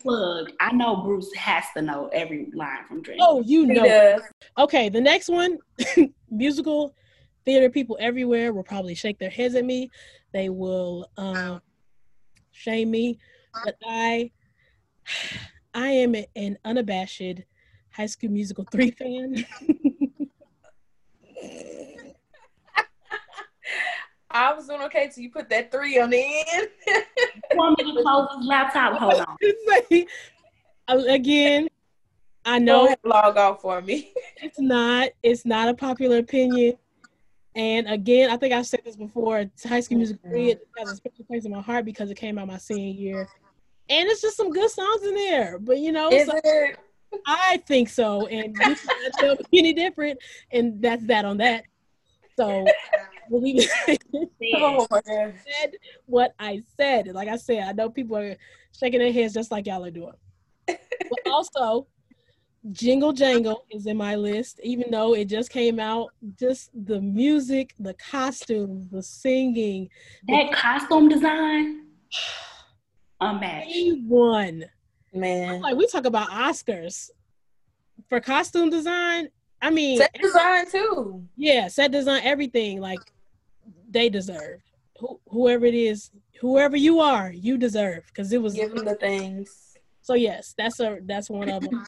plug, 0.02 0.50
I 0.60 0.72
know 0.72 0.96
Bruce 1.02 1.32
has 1.34 1.64
to 1.76 1.82
know 1.82 2.08
every 2.12 2.48
line 2.54 2.84
from 2.88 3.02
Dream. 3.02 3.18
oh, 3.20 3.42
you 3.42 3.66
He 3.66 3.74
know. 3.74 3.84
does. 3.84 4.22
Okay, 4.58 4.88
the 4.88 5.00
next 5.00 5.28
one, 5.28 5.58
musical 6.30 6.94
theater 7.44 7.70
people 7.70 7.96
everywhere 8.00 8.52
will 8.52 8.64
probably 8.64 8.94
shake 8.96 9.18
their 9.18 9.30
heads 9.30 9.54
at 9.54 9.64
me. 9.64 9.88
They 10.32 10.48
will 10.48 11.08
um, 11.16 11.60
shame 12.50 12.90
me, 12.90 13.18
but 13.64 13.76
I, 13.86 14.32
I 15.74 15.88
am 15.88 16.14
an 16.34 16.58
unabashed 16.64 17.42
High 17.92 18.06
School 18.06 18.30
Musical 18.30 18.64
three 18.70 18.90
fan. 18.90 19.46
I 24.30 24.52
was 24.52 24.66
doing 24.66 24.82
okay 24.82 25.10
till 25.12 25.22
you 25.22 25.30
put 25.30 25.48
that 25.48 25.70
three 25.70 25.98
on 25.98 26.10
the 26.10 26.22
end. 26.22 26.68
You 26.86 27.02
want 27.54 27.78
me 27.78 27.94
to 27.94 28.02
close 28.02 28.28
his 28.36 28.46
laptop? 28.46 28.98
Hold 28.98 29.20
on. 29.20 29.36
Uh, 30.88 31.02
Again, 31.08 31.66
I 32.44 32.60
know 32.60 32.94
log 33.04 33.36
off 33.36 33.60
for 33.60 33.82
me. 33.82 34.12
it's 34.36 34.60
not. 34.60 35.08
It's 35.20 35.44
not 35.44 35.68
a 35.68 35.74
popular 35.74 36.18
opinion. 36.18 36.76
And 37.56 37.88
again, 37.88 38.30
I 38.30 38.36
think 38.36 38.54
I've 38.54 38.66
said 38.68 38.82
this 38.84 38.94
before. 38.94 39.46
High 39.64 39.80
School 39.80 39.96
Musical 39.98 40.30
3 40.30 40.56
has 40.78 40.92
a 40.92 40.96
special 40.96 41.24
place 41.24 41.44
in 41.44 41.50
my 41.50 41.60
heart 41.60 41.84
because 41.84 42.08
it 42.08 42.16
came 42.16 42.38
out 42.38 42.46
my 42.46 42.58
senior 42.58 42.92
year. 42.92 43.28
And 43.88 44.08
it's 44.08 44.20
just 44.20 44.36
some 44.36 44.50
good 44.50 44.70
songs 44.70 45.02
in 45.04 45.14
there. 45.14 45.58
But 45.58 45.78
you 45.78 45.92
know, 45.92 46.10
so- 46.10 46.40
I 47.26 47.62
think 47.66 47.88
so. 47.88 48.26
And 48.26 48.54
you 48.54 48.74
cannot 48.74 49.12
tell 49.18 49.36
me 49.36 49.58
any 49.58 49.72
different. 49.72 50.18
And 50.50 50.82
that's 50.82 51.04
that 51.06 51.24
on 51.24 51.38
that. 51.38 51.64
So 52.36 52.66
we'll 53.30 53.42
leave 53.42 53.68
it. 53.88 54.02
Oh 54.56 54.86
said 54.90 55.72
what 56.06 56.34
I 56.38 56.62
said. 56.76 57.08
Like 57.08 57.28
I 57.28 57.36
said, 57.36 57.68
I 57.68 57.72
know 57.72 57.88
people 57.88 58.16
are 58.16 58.36
shaking 58.78 59.00
their 59.00 59.12
heads 59.12 59.34
just 59.34 59.50
like 59.50 59.66
y'all 59.66 59.84
are 59.84 59.90
doing. 59.90 60.12
but 60.66 60.78
also, 61.26 61.86
Jingle 62.72 63.12
Jangle 63.12 63.64
is 63.70 63.86
in 63.86 63.96
my 63.96 64.16
list, 64.16 64.60
even 64.62 64.90
though 64.90 65.14
it 65.14 65.26
just 65.26 65.50
came 65.50 65.78
out. 65.80 66.10
Just 66.38 66.70
the 66.74 67.00
music, 67.00 67.74
the 67.78 67.94
costumes, 67.94 68.88
the 68.88 69.02
singing, 69.02 69.88
That 70.28 70.52
costume 70.52 71.08
design, 71.08 71.86
unmatched. 73.20 73.98
one. 74.06 74.64
Man. 75.12 75.62
Like 75.62 75.76
we 75.76 75.86
talk 75.86 76.04
about 76.04 76.28
Oscars 76.28 77.10
for 78.08 78.20
costume 78.20 78.68
design. 78.70 79.28
I 79.62 79.70
mean, 79.70 79.98
Set 79.98 80.12
design 80.20 80.70
too. 80.70 81.24
yeah, 81.36 81.68
set 81.68 81.90
design, 81.92 82.20
everything 82.24 82.80
like 82.80 83.00
they 83.90 84.08
deserve. 84.10 84.60
Who, 84.98 85.18
whoever 85.28 85.64
it 85.64 85.74
is, 85.74 86.10
whoever 86.40 86.76
you 86.76 87.00
are, 87.00 87.30
you 87.32 87.56
deserve 87.56 88.04
because 88.08 88.32
it 88.32 88.42
was 88.42 88.54
Give 88.54 88.74
them 88.74 88.84
the 88.84 88.94
things. 88.96 89.74
So 90.02 90.14
yes, 90.14 90.54
that's 90.58 90.78
a 90.80 90.98
that's 91.06 91.30
one 91.30 91.48
of 91.48 91.62
them. 91.62 91.86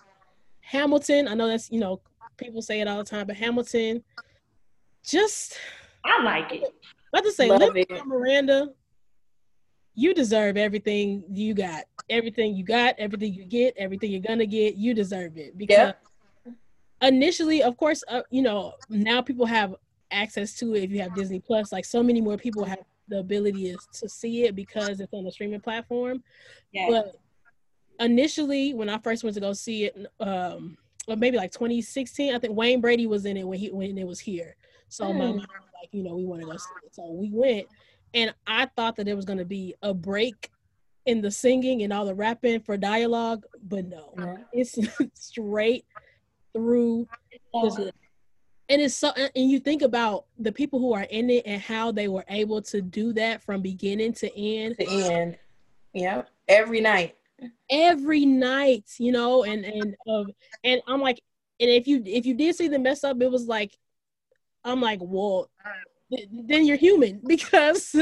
Hamilton, 0.60 1.28
I 1.28 1.34
know 1.34 1.48
that's 1.48 1.70
you 1.70 1.80
know 1.80 2.00
people 2.38 2.62
say 2.62 2.80
it 2.80 2.88
all 2.88 2.98
the 2.98 3.04
time, 3.04 3.26
but 3.26 3.36
Hamilton, 3.36 4.02
just 5.04 5.58
I 6.04 6.22
like 6.22 6.52
it. 6.52 6.72
about 7.12 7.24
to 7.24 7.32
say, 7.32 7.48
Love 7.50 7.60
Lin 7.60 7.84
it. 7.88 8.06
Miranda, 8.06 8.68
you 9.98 10.14
deserve 10.14 10.56
everything 10.56 11.24
you 11.28 11.54
got, 11.54 11.82
everything 12.08 12.54
you 12.54 12.62
got, 12.62 12.94
everything 12.98 13.34
you 13.34 13.44
get, 13.44 13.74
everything 13.76 14.12
you're 14.12 14.20
gonna 14.20 14.46
get. 14.46 14.76
You 14.76 14.94
deserve 14.94 15.36
it 15.36 15.58
because 15.58 15.76
Yep. 15.76 16.54
initially, 17.02 17.64
of 17.64 17.76
course, 17.76 18.04
uh, 18.06 18.22
you 18.30 18.42
know 18.42 18.74
now 18.88 19.20
people 19.20 19.44
have 19.44 19.74
access 20.12 20.54
to 20.54 20.74
it 20.76 20.84
if 20.84 20.90
you 20.92 21.00
have 21.00 21.14
Disney 21.14 21.40
Plus. 21.40 21.72
Like 21.72 21.84
so 21.84 22.00
many 22.00 22.20
more 22.20 22.36
people 22.36 22.64
have 22.64 22.78
the 23.08 23.18
ability 23.18 23.70
is 23.70 23.88
to 23.94 24.08
see 24.08 24.44
it 24.44 24.54
because 24.54 25.00
it's 25.00 25.12
on 25.12 25.24
the 25.24 25.32
streaming 25.32 25.60
platform. 25.60 26.22
Yeah. 26.70 26.86
But 26.88 27.16
initially, 27.98 28.74
when 28.74 28.88
I 28.88 28.98
first 28.98 29.24
went 29.24 29.34
to 29.34 29.40
go 29.40 29.52
see 29.52 29.86
it, 29.86 30.06
um, 30.20 30.78
or 31.08 31.16
maybe 31.16 31.36
like 31.36 31.50
2016, 31.50 32.36
I 32.36 32.38
think 32.38 32.56
Wayne 32.56 32.80
Brady 32.80 33.08
was 33.08 33.24
in 33.24 33.36
it 33.36 33.46
when 33.48 33.58
he 33.58 33.70
when 33.70 33.98
it 33.98 34.06
was 34.06 34.20
here. 34.20 34.54
So 34.88 35.12
my 35.12 35.24
Mm. 35.24 35.36
mom 35.38 35.38
was 35.38 35.72
like, 35.82 35.92
you 35.92 36.04
know, 36.04 36.14
we 36.14 36.24
want 36.24 36.40
to 36.42 36.46
go 36.46 36.56
see 36.56 36.74
it. 36.84 36.94
So 36.94 37.10
we 37.10 37.30
went, 37.32 37.66
and 38.14 38.34
I 38.46 38.66
thought 38.66 38.96
that 38.96 39.04
there 39.04 39.16
was 39.16 39.24
going 39.24 39.38
to 39.38 39.44
be 39.44 39.74
a 39.82 39.92
break 39.92 40.50
in 41.06 41.20
the 41.22 41.30
singing 41.30 41.82
and 41.82 41.92
all 41.92 42.04
the 42.04 42.14
rapping 42.14 42.60
for 42.60 42.76
dialogue, 42.76 43.44
but 43.62 43.86
no, 43.86 44.12
uh-huh. 44.18 44.36
Yeah. 44.52 44.60
it's 44.60 44.78
straight 45.14 45.84
through. 46.52 47.08
Just, 47.62 47.78
uh-huh. 47.78 47.90
and 48.68 48.82
it's 48.82 48.94
so, 48.94 49.12
and 49.16 49.50
you 49.50 49.58
think 49.58 49.82
about 49.82 50.26
the 50.38 50.52
people 50.52 50.78
who 50.78 50.92
are 50.92 51.06
in 51.10 51.30
it 51.30 51.44
and 51.46 51.60
how 51.60 51.92
they 51.92 52.08
were 52.08 52.24
able 52.28 52.60
to 52.62 52.82
do 52.82 53.12
that 53.14 53.42
from 53.42 53.62
beginning 53.62 54.12
to 54.14 54.38
end 54.38 54.76
To 54.78 54.86
end. 54.86 55.38
Yep. 55.94 56.28
Every 56.48 56.80
night. 56.80 57.16
every 57.70 58.26
night, 58.26 58.84
you 58.98 59.12
know, 59.12 59.44
and 59.44 59.64
and 59.64 59.96
of 60.06 60.28
and 60.64 60.82
I'm 60.86 61.00
like, 61.00 61.20
and 61.60 61.70
if 61.70 61.86
you 61.86 62.02
if 62.04 62.26
you 62.26 62.34
did 62.34 62.54
see 62.54 62.68
the 62.68 62.78
mess 62.78 63.04
up, 63.04 63.20
it 63.22 63.30
was 63.30 63.46
like, 63.46 63.78
I'm 64.64 64.80
like, 64.80 64.98
well, 65.00 65.48
then 66.10 66.66
you're 66.66 66.76
human 66.76 67.20
because 67.26 67.94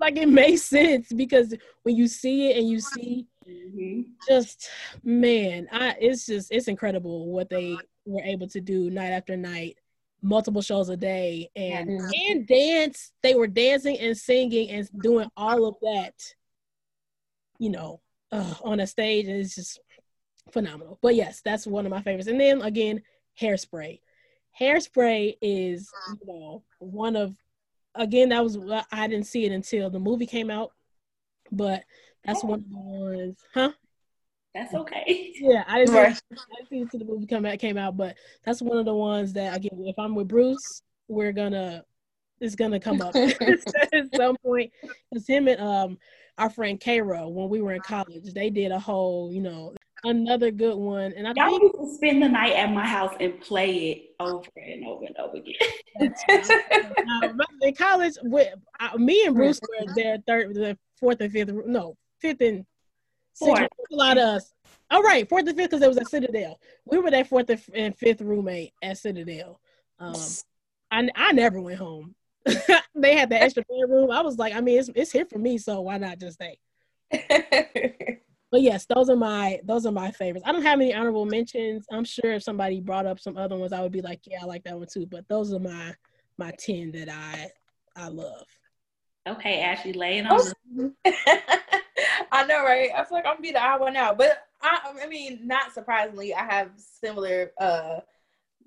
like 0.00 0.16
it 0.16 0.28
makes 0.28 0.62
sense 0.62 1.12
because 1.12 1.54
when 1.82 1.96
you 1.96 2.06
see 2.06 2.50
it 2.50 2.58
and 2.58 2.68
you 2.68 2.80
see 2.80 3.26
Mhm. 3.48 4.04
just 4.28 4.68
man, 5.02 5.68
I 5.72 5.96
it's 6.00 6.26
just 6.26 6.52
it's 6.52 6.68
incredible 6.68 7.30
what 7.32 7.48
they 7.48 7.78
were 8.04 8.22
able 8.22 8.48
to 8.48 8.60
do 8.60 8.90
night 8.90 9.10
after 9.12 9.36
night, 9.36 9.78
multiple 10.22 10.60
shows 10.62 10.88
a 10.90 10.96
day, 10.96 11.50
and 11.56 11.90
Mhm. 11.90 12.10
and 12.30 12.46
dance. 12.46 13.12
They 13.22 13.34
were 13.34 13.46
dancing 13.46 13.98
and 13.98 14.16
singing 14.16 14.70
and 14.70 14.88
doing 15.00 15.30
all 15.36 15.64
of 15.66 15.76
that, 15.82 16.14
you 17.58 17.70
know, 17.70 18.00
uh, 18.32 18.54
on 18.62 18.80
a 18.80 18.86
stage, 18.86 19.26
and 19.28 19.36
it's 19.40 19.54
just 19.54 19.80
phenomenal. 20.52 20.98
But 21.00 21.14
yes, 21.14 21.40
that's 21.40 21.66
one 21.66 21.86
of 21.86 21.90
my 21.90 22.02
favorites. 22.02 22.28
And 22.28 22.40
then 22.40 22.62
again, 22.62 23.02
Hairspray. 23.40 24.00
Hairspray 24.60 25.36
is 25.40 25.90
you 26.08 26.26
know 26.26 26.64
one 26.78 27.16
of 27.16 27.34
again 27.98 28.30
that 28.30 28.42
was 28.42 28.58
I 28.92 29.06
didn't 29.08 29.26
see 29.26 29.44
it 29.44 29.52
until 29.52 29.90
the 29.90 29.98
movie 29.98 30.26
came 30.26 30.50
out, 30.50 30.72
but 31.52 31.84
that's 32.24 32.42
one 32.42 32.60
of 32.60 32.70
the 32.70 32.76
ones, 32.76 33.38
huh? 33.54 33.72
That's 34.54 34.74
okay. 34.74 35.32
Yeah, 35.36 35.64
I 35.66 35.80
didn't, 35.80 35.94
Right. 35.94 36.14
see, 36.14 36.20
I 36.32 36.56
didn't 36.56 36.68
see 36.68 36.78
it 36.78 36.82
until 36.82 37.00
the 37.00 37.04
movie 37.04 37.26
come 37.26 37.44
out 37.44 37.58
came 37.58 37.76
out, 37.76 37.96
but 37.96 38.16
that's 38.44 38.62
one 38.62 38.78
of 38.78 38.84
the 38.86 38.94
ones 38.94 39.32
that 39.34 39.56
again, 39.56 39.84
if 39.84 39.98
I'm 39.98 40.14
with 40.14 40.28
Bruce, 40.28 40.82
we're 41.08 41.32
gonna 41.32 41.84
is 42.40 42.56
gonna 42.56 42.80
come 42.80 43.00
up 43.00 43.14
at 43.40 44.14
some 44.14 44.36
point. 44.44 44.72
Because 45.10 45.26
him 45.26 45.48
and 45.48 45.60
um 45.60 45.98
our 46.38 46.50
friend 46.50 46.80
Cairo, 46.80 47.28
when 47.28 47.48
we 47.48 47.60
were 47.60 47.72
in 47.72 47.82
college, 47.82 48.32
they 48.32 48.50
did 48.50 48.72
a 48.72 48.78
whole, 48.78 49.32
you 49.32 49.40
know, 49.42 49.74
another 50.04 50.50
good 50.50 50.76
one. 50.76 51.12
And 51.16 51.26
I 51.26 51.32
Y'all 51.36 51.58
think 51.58 51.62
used 51.62 51.76
to 51.76 51.94
spend 51.96 52.22
the 52.22 52.28
night 52.28 52.54
at 52.54 52.72
my 52.72 52.86
house 52.86 53.14
and 53.20 53.40
play 53.40 53.90
it 53.90 54.02
over 54.20 54.44
and 54.56 54.84
over 54.86 55.04
and 55.04 55.16
over 55.16 55.36
again. 55.36 55.54
in 57.62 57.74
college, 57.74 58.14
with 58.22 58.54
uh, 58.80 58.96
me 58.98 59.24
and 59.26 59.34
Bruce 59.34 59.60
were 59.60 59.92
there 59.94 60.18
third, 60.26 60.54
the 60.54 60.78
fourth 60.98 61.20
and 61.20 61.32
fifth, 61.32 61.50
no, 61.66 61.96
fifth 62.20 62.40
and 62.40 62.64
sixth. 63.34 63.58
Fourth. 63.58 63.68
A 63.92 63.96
lot 63.96 64.18
of 64.18 64.24
us. 64.24 64.52
All 64.90 65.02
right, 65.02 65.28
fourth 65.28 65.46
and 65.46 65.56
fifth 65.56 65.70
because 65.70 65.82
it 65.82 65.88
was 65.88 65.98
at 65.98 66.08
Citadel. 66.08 66.58
We 66.86 66.98
were 66.98 67.10
that 67.10 67.28
fourth 67.28 67.50
and 67.50 67.60
and 67.74 67.96
fifth 67.96 68.20
roommate 68.20 68.72
at 68.82 68.98
Citadel. 68.98 69.60
Um, 69.98 70.16
I 70.90 71.08
I 71.14 71.32
never 71.32 71.60
went 71.60 71.78
home. 71.78 72.14
they 72.94 73.16
had 73.16 73.30
the 73.30 73.40
extra 73.40 73.64
bedroom. 73.68 74.10
I 74.10 74.22
was 74.22 74.38
like, 74.38 74.54
I 74.54 74.60
mean, 74.60 74.78
it's 74.78 74.90
it's 74.94 75.12
here 75.12 75.26
for 75.26 75.38
me, 75.38 75.58
so 75.58 75.80
why 75.82 75.98
not 75.98 76.18
just 76.18 76.40
stay? 76.40 76.58
But 78.50 78.62
yes, 78.62 78.86
those 78.86 79.10
are 79.10 79.16
my 79.16 79.60
those 79.64 79.84
are 79.84 79.92
my 79.92 80.10
favorites. 80.10 80.44
I 80.46 80.52
don't 80.52 80.62
have 80.62 80.80
any 80.80 80.94
honorable 80.94 81.26
mentions. 81.26 81.86
I'm 81.92 82.04
sure 82.04 82.32
if 82.32 82.42
somebody 82.42 82.80
brought 82.80 83.06
up 83.06 83.20
some 83.20 83.36
other 83.36 83.56
ones, 83.56 83.72
I 83.72 83.82
would 83.82 83.92
be 83.92 84.00
like, 84.00 84.20
yeah, 84.24 84.38
I 84.42 84.46
like 84.46 84.64
that 84.64 84.78
one 84.78 84.86
too. 84.90 85.06
But 85.06 85.28
those 85.28 85.52
are 85.52 85.58
my 85.58 85.94
my 86.38 86.52
ten 86.58 86.92
that 86.92 87.10
I 87.10 87.50
I 87.96 88.08
love. 88.08 88.46
Okay, 89.28 89.60
Ashley, 89.60 89.92
laying 89.92 90.26
on. 90.26 90.40
Oh. 90.78 90.92
I 92.32 92.44
know, 92.46 92.64
right? 92.64 92.90
I 92.96 93.04
feel 93.04 93.18
like 93.18 93.26
I'm 93.26 93.34
gonna 93.34 93.42
be 93.42 93.52
the 93.52 93.62
odd 93.62 93.80
one 93.80 93.96
out, 93.96 94.16
but 94.16 94.46
I, 94.62 94.94
I 95.02 95.06
mean, 95.06 95.40
not 95.44 95.74
surprisingly, 95.74 96.34
I 96.34 96.44
have 96.44 96.70
similar 96.76 97.52
uh 97.60 98.00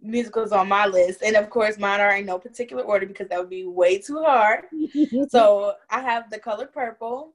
musicals 0.01 0.51
on 0.51 0.67
my 0.67 0.85
list, 0.85 1.21
and 1.23 1.35
of 1.35 1.49
course, 1.49 1.77
mine 1.79 2.01
are 2.01 2.15
in 2.15 2.25
no 2.25 2.37
particular 2.37 2.83
order 2.83 3.05
because 3.05 3.29
that 3.29 3.39
would 3.39 3.49
be 3.49 3.65
way 3.65 3.97
too 3.97 4.21
hard. 4.23 4.65
So 5.29 5.73
I 5.89 6.01
have 6.01 6.29
The 6.29 6.39
Color 6.39 6.67
Purple, 6.67 7.33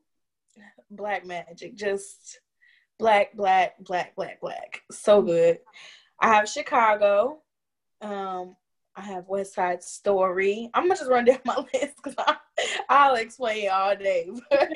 Black 0.90 1.24
Magic, 1.26 1.74
just 1.74 2.40
black, 2.98 3.34
black, 3.36 3.78
black, 3.84 4.14
black, 4.14 4.40
black, 4.40 4.82
so 4.90 5.22
good. 5.22 5.58
I 6.20 6.28
have 6.34 6.48
Chicago. 6.48 7.42
Um, 8.00 8.56
I 8.94 9.02
have 9.02 9.28
West 9.28 9.54
Side 9.54 9.82
Story. 9.82 10.70
I'm 10.72 10.84
gonna 10.84 10.96
just 10.96 11.10
run 11.10 11.24
down 11.26 11.40
my 11.44 11.56
list 11.74 11.94
because 12.02 12.14
I'll 12.88 13.16
explain 13.16 13.68
all 13.70 13.94
day. 13.96 14.30
But 14.50 14.70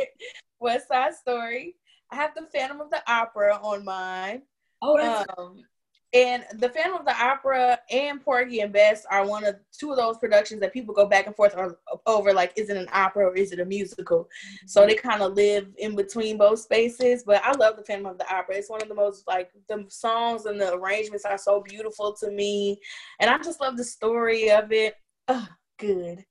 West 0.59 0.89
Side 0.89 1.15
Story. 1.15 1.77
I 2.11 2.17
have 2.17 2.35
the 2.35 2.47
Phantom 2.53 2.81
of 2.81 2.91
the 2.91 3.03
Opera 3.11 3.59
on 3.63 3.85
mine. 3.85 4.43
Oh, 4.83 4.99
that's 4.99 5.31
Um, 5.39 5.63
and 6.13 6.45
the 6.55 6.69
Phantom 6.69 6.99
of 6.99 7.05
the 7.05 7.17
Opera 7.17 7.79
and 7.89 8.21
Porgy 8.21 8.61
and 8.61 8.73
Bess 8.73 9.07
are 9.11 9.25
one 9.25 9.45
of 9.45 9.57
two 9.71 9.93
of 9.93 9.97
those 9.97 10.19
productions 10.19 10.61
that 10.61 10.73
people 10.73 10.93
go 10.93 11.07
back 11.07 11.27
and 11.27 11.37
forth 11.37 11.57
on, 11.57 11.77
over. 12.05 12.33
Like, 12.33 12.53
is 12.57 12.69
it 12.69 12.77
an 12.77 12.89
opera 12.93 13.27
or 13.27 13.37
is 13.37 13.53
it 13.53 13.61
a 13.61 13.65
musical? 13.65 14.29
So 14.67 14.85
they 14.85 14.97
kind 14.97 15.23
of 15.23 15.35
live 15.35 15.69
in 15.79 15.95
between 15.95 16.37
both 16.37 16.59
spaces. 16.59 17.23
But 17.25 17.45
I 17.45 17.53
love 17.53 17.77
the 17.77 17.85
Phantom 17.85 18.07
of 18.07 18.19
the 18.19 18.33
Opera. 18.35 18.57
It's 18.57 18.69
one 18.69 18.83
of 18.83 18.89
the 18.89 18.95
most 18.95 19.29
like 19.29 19.51
the 19.69 19.85
songs 19.89 20.47
and 20.47 20.61
the 20.61 20.75
arrangements 20.75 21.25
are 21.25 21.39
so 21.39 21.61
beautiful 21.61 22.13
to 22.15 22.31
me, 22.33 22.81
and 23.21 23.31
I 23.31 23.39
just 23.39 23.61
love 23.61 23.77
the 23.77 23.85
story 23.85 24.51
of 24.51 24.73
it. 24.73 24.97
Oh, 25.29 25.47
good. 25.79 26.25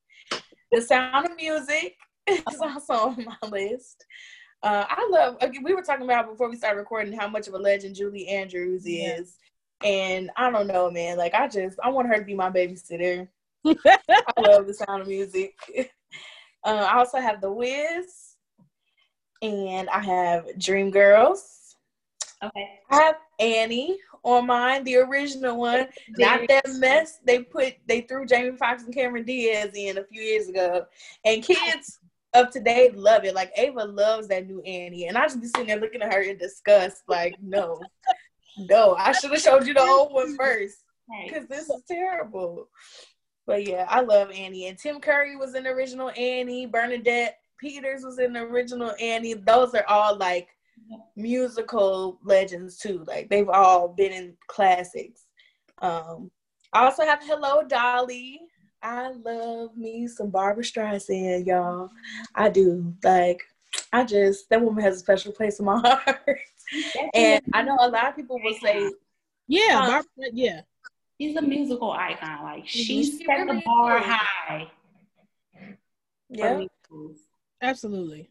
The 0.73 0.81
Sound 0.81 1.25
of 1.25 1.37
Music 1.37 1.95
is 2.27 2.59
also 2.61 2.93
on 2.93 3.25
my 3.25 3.49
list. 3.49 4.05
Uh, 4.61 4.85
I 4.89 5.07
love. 5.09 5.37
We 5.63 5.73
were 5.73 5.81
talking 5.81 6.03
about 6.03 6.29
before 6.29 6.49
we 6.49 6.57
started 6.57 6.79
recording 6.79 7.13
how 7.13 7.29
much 7.29 7.47
of 7.47 7.53
a 7.53 7.57
legend 7.57 7.95
Julie 7.95 8.27
Andrews 8.27 8.85
is, 8.85 9.37
and 9.83 10.29
I 10.35 10.49
don't 10.51 10.67
know, 10.67 10.89
man. 10.91 11.17
Like 11.17 11.33
I 11.33 11.47
just 11.47 11.79
I 11.83 11.89
want 11.89 12.07
her 12.07 12.17
to 12.17 12.25
be 12.25 12.35
my 12.35 12.49
babysitter. 12.49 13.27
I 13.65 14.41
love 14.41 14.67
the 14.67 14.73
sound 14.73 15.01
of 15.01 15.07
music. 15.07 15.55
Uh, 16.65 16.85
I 16.91 16.97
also 16.97 17.19
have 17.19 17.39
The 17.39 17.49
Wiz, 17.49 18.35
and 19.41 19.89
I 19.89 19.99
have 19.99 20.45
Dream 20.59 20.91
Girls. 20.91 21.77
okay. 22.43 22.79
I 22.91 22.95
have 22.95 23.15
Annie 23.39 23.97
on 24.23 24.47
mine, 24.47 24.83
the 24.83 24.97
original 24.97 25.57
one, 25.57 25.87
not 26.17 26.41
that 26.49 26.67
mess 26.75 27.19
they 27.25 27.43
put 27.43 27.75
they 27.87 28.01
threw 28.01 28.25
Jamie 28.25 28.57
Foxx 28.57 28.83
and 28.83 28.93
Cameron 28.93 29.23
Diaz 29.23 29.71
in 29.73 29.99
a 29.99 30.03
few 30.03 30.21
years 30.21 30.49
ago, 30.49 30.85
and 31.23 31.41
kids 31.43 31.99
of 32.33 32.49
today 32.49 32.91
love 32.93 33.23
it. 33.23 33.35
Like 33.35 33.51
Ava 33.55 33.85
loves 33.85 34.27
that 34.27 34.47
new 34.47 34.61
Annie, 34.61 35.07
and 35.07 35.17
I 35.17 35.23
just 35.23 35.39
be 35.39 35.47
sitting 35.47 35.67
there 35.67 35.79
looking 35.79 36.01
at 36.01 36.13
her 36.13 36.21
in 36.21 36.37
disgust, 36.37 37.03
like 37.07 37.35
no, 37.41 37.81
no, 38.59 38.95
I 38.95 39.11
should 39.13 39.31
have 39.31 39.41
showed 39.41 39.67
you 39.67 39.73
the 39.73 39.81
old 39.81 40.13
one 40.13 40.35
first 40.35 40.77
because 41.25 41.47
this 41.47 41.69
is 41.69 41.83
terrible. 41.87 42.67
But 43.47 43.65
yeah, 43.65 43.85
I 43.89 44.01
love 44.01 44.29
Annie. 44.31 44.67
And 44.67 44.77
Tim 44.77 44.99
Curry 44.99 45.35
was 45.35 45.55
in 45.55 45.63
the 45.63 45.71
original 45.71 46.11
Annie. 46.11 46.67
Bernadette 46.67 47.39
Peters 47.59 48.03
was 48.03 48.19
in 48.19 48.33
the 48.33 48.41
original 48.41 48.93
Annie. 48.99 49.33
Those 49.33 49.73
are 49.73 49.85
all 49.87 50.15
like 50.15 50.49
musical 51.15 52.19
legends 52.23 52.77
too. 52.77 53.03
Like 53.07 53.29
they've 53.29 53.49
all 53.49 53.89
been 53.89 54.11
in 54.11 54.37
classics. 54.47 55.25
Um, 55.81 56.31
I 56.73 56.85
also 56.85 57.03
have 57.03 57.19
Hello 57.23 57.63
Dolly. 57.63 58.41
I 58.81 59.11
love 59.11 59.75
me 59.75 60.07
some 60.07 60.29
Barbra 60.29 60.63
Streisand, 60.63 61.47
y'all. 61.47 61.89
I 62.35 62.49
do. 62.49 62.93
Like 63.03 63.41
I 63.91 64.03
just 64.03 64.49
that 64.49 64.61
woman 64.61 64.83
has 64.83 64.97
a 64.97 64.99
special 64.99 65.31
place 65.31 65.59
in 65.59 65.65
my 65.65 65.79
heart. 66.05 66.39
And 67.13 67.41
I 67.53 67.61
know 67.63 67.77
a 67.79 67.89
lot 67.89 68.09
of 68.09 68.15
people 68.15 68.39
will 68.43 68.55
say 68.55 68.91
yeah, 69.47 69.79
Huh. 69.79 69.87
Barbra, 69.87 70.31
yeah. 70.33 70.61
She's 71.19 71.35
a 71.35 71.41
musical 71.41 71.91
icon. 71.91 72.43
Like 72.43 72.67
she 72.67 72.83
She 72.83 73.03
set 73.25 73.47
the 73.47 73.61
bar 73.65 73.97
is. 73.97 74.05
high. 74.05 74.71
Yeah. 76.29 76.65
Absolutely. 77.61 78.29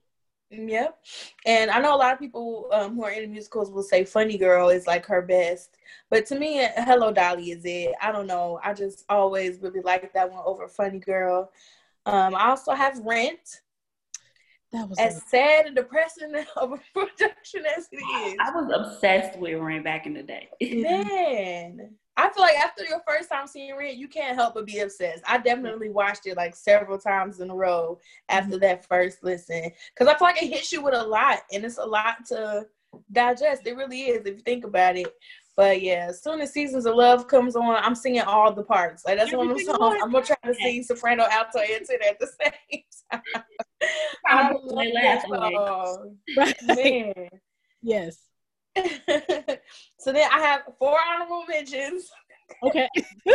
Yep. 0.50 0.98
And 1.44 1.70
I 1.70 1.80
know 1.80 1.94
a 1.94 1.98
lot 1.98 2.14
of 2.14 2.18
people 2.18 2.68
um, 2.72 2.94
who 2.94 3.04
are 3.04 3.10
into 3.10 3.28
musicals 3.28 3.70
will 3.70 3.82
say 3.82 4.04
Funny 4.04 4.38
Girl 4.38 4.70
is 4.70 4.86
like 4.86 5.04
her 5.06 5.20
best. 5.20 5.76
But 6.08 6.24
to 6.26 6.38
me, 6.38 6.66
Hello 6.76 7.12
Dolly 7.12 7.50
is 7.50 7.64
it. 7.66 7.94
I 8.00 8.12
don't 8.12 8.26
know. 8.26 8.58
I 8.64 8.72
just 8.72 9.04
always 9.10 9.58
really 9.60 9.80
like 9.80 10.10
that 10.14 10.32
one 10.32 10.42
over 10.46 10.66
Funny 10.66 11.00
Girl. 11.00 11.50
Um, 12.06 12.34
I 12.34 12.48
also 12.48 12.72
have 12.72 12.98
Rent. 13.00 13.60
That 14.72 14.88
was 14.88 14.98
As 14.98 15.22
sad 15.28 15.66
and 15.66 15.76
depressing 15.76 16.34
of 16.56 16.72
a 16.72 16.80
production 16.92 17.64
as 17.76 17.88
it 17.90 17.96
is. 17.96 18.36
I 18.40 18.50
was 18.50 18.70
obsessed 18.74 19.38
with 19.38 19.58
Ren 19.58 19.82
back 19.82 20.06
in 20.06 20.14
the 20.14 20.22
day. 20.22 20.48
man, 20.60 21.90
I 22.18 22.28
feel 22.30 22.42
like 22.42 22.58
after 22.58 22.84
your 22.84 23.00
first 23.06 23.30
time 23.30 23.46
seeing 23.46 23.74
Rent, 23.76 23.96
you 23.96 24.08
can't 24.08 24.36
help 24.36 24.54
but 24.54 24.66
be 24.66 24.80
obsessed. 24.80 25.22
I 25.26 25.38
definitely 25.38 25.88
watched 25.88 26.26
it 26.26 26.36
like 26.36 26.54
several 26.54 26.98
times 26.98 27.40
in 27.40 27.48
a 27.48 27.54
row 27.54 27.98
after 28.28 28.52
mm-hmm. 28.52 28.60
that 28.60 28.86
first 28.86 29.22
listen 29.22 29.70
because 29.94 30.12
I 30.12 30.18
feel 30.18 30.28
like 30.28 30.42
it 30.42 30.52
hits 30.52 30.72
you 30.72 30.82
with 30.82 30.94
a 30.94 31.02
lot 31.02 31.38
and 31.52 31.64
it's 31.64 31.78
a 31.78 31.86
lot 31.86 32.26
to 32.26 32.66
digest. 33.12 33.66
It 33.66 33.76
really 33.76 34.02
is 34.02 34.26
if 34.26 34.36
you 34.36 34.42
think 34.42 34.64
about 34.64 34.96
it. 34.96 35.08
But 35.56 35.82
yeah, 35.82 36.06
as 36.10 36.22
soon 36.22 36.40
as 36.40 36.52
Seasons 36.52 36.86
of 36.86 36.94
Love 36.94 37.26
comes 37.26 37.56
on, 37.56 37.76
I'm 37.82 37.94
singing 37.94 38.20
all 38.20 38.52
the 38.52 38.62
parts. 38.62 39.04
Like 39.04 39.18
that's 39.18 39.32
one 39.32 39.50
of 39.50 39.56
the 39.56 39.62
Everything 39.62 39.74
songs. 39.76 40.00
I'm 40.02 40.12
gonna 40.12 40.24
try 40.24 40.36
to 40.44 40.54
sing 40.54 40.82
soprano, 40.84 41.24
alto, 41.30 41.58
and 41.58 41.84
tenor 41.84 42.04
at 42.08 42.18
the 42.20 42.28
same 42.70 42.82
time. 43.10 43.42
I 44.26 44.40
I'm 44.40 44.52
love 44.54 44.62
Lalah 44.64 44.92
that 44.94 45.04
Hathaway. 45.04 45.54
song. 45.54 46.16
right. 46.36 46.56
Man. 46.62 47.28
yes. 47.82 48.18
so 49.98 50.12
then 50.12 50.28
I 50.32 50.38
have 50.40 50.62
four 50.78 50.96
honorable 51.08 51.44
mentions. 51.48 52.10
Okay. 52.62 52.88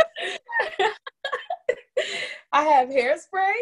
I 2.52 2.64
have 2.64 2.90
Hairspray, 2.90 3.54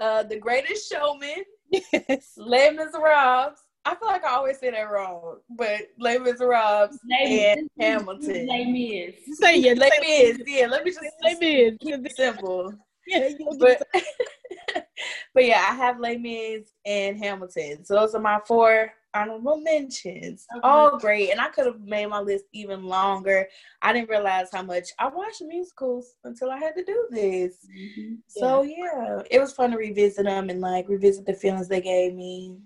uh, 0.00 0.22
The 0.24 0.36
Greatest 0.38 0.90
Showman, 0.92 1.44
yes. 1.70 2.32
Les 2.36 2.70
Miserables. 2.72 3.56
I 3.84 3.94
feel 3.94 4.08
like 4.08 4.24
I 4.24 4.34
always 4.34 4.58
say 4.58 4.70
that 4.70 4.90
wrong, 4.90 5.38
but 5.50 5.82
Les 5.98 6.18
Miserables 6.18 6.98
and 7.10 7.70
Hamilton. 7.80 8.46
name 8.46 8.76
is. 8.76 9.38
Say 9.38 9.58
yeah. 9.58 9.72
Les 9.74 9.90
Mis, 10.00 10.38
yeah. 10.46 10.66
Let 10.66 10.84
me 10.84 10.90
just 10.90 11.04
Les 11.22 11.38
Mis. 11.38 11.76
keep 11.80 12.04
it 12.06 12.16
simple. 12.16 12.74
Yeah, 13.08 13.30
But 13.58 13.82
but 15.34 15.44
yeah, 15.44 15.66
I 15.70 15.74
have 15.74 15.98
Les 16.00 16.16
Mis 16.18 16.70
and 16.84 17.16
Hamilton. 17.18 17.84
So 17.84 17.94
those 17.94 18.14
are 18.14 18.20
my 18.20 18.40
four 18.46 18.92
honorable 19.14 19.60
mentions. 19.60 20.46
Okay. 20.54 20.60
All 20.62 20.98
great, 20.98 21.30
and 21.30 21.40
I 21.40 21.48
could 21.48 21.66
have 21.66 21.80
made 21.80 22.06
my 22.06 22.20
list 22.20 22.44
even 22.52 22.82
longer. 22.84 23.48
I 23.82 23.92
didn't 23.92 24.10
realize 24.10 24.48
how 24.52 24.62
much 24.62 24.88
I 24.98 25.08
watched 25.08 25.42
musicals 25.42 26.14
until 26.24 26.50
I 26.50 26.58
had 26.58 26.74
to 26.76 26.84
do 26.84 27.06
this. 27.10 27.66
Mhm. 27.66 28.18
So 28.26 28.62
yeah, 28.62 29.22
it 29.30 29.40
was 29.40 29.52
fun 29.52 29.70
to 29.70 29.78
revisit 29.78 30.24
them 30.26 30.50
and 30.50 30.60
like 30.60 30.88
revisit 30.88 31.24
the 31.26 31.34
feelings 31.34 31.68
they 31.68 31.80
gave 31.80 32.14
me. 32.14 32.58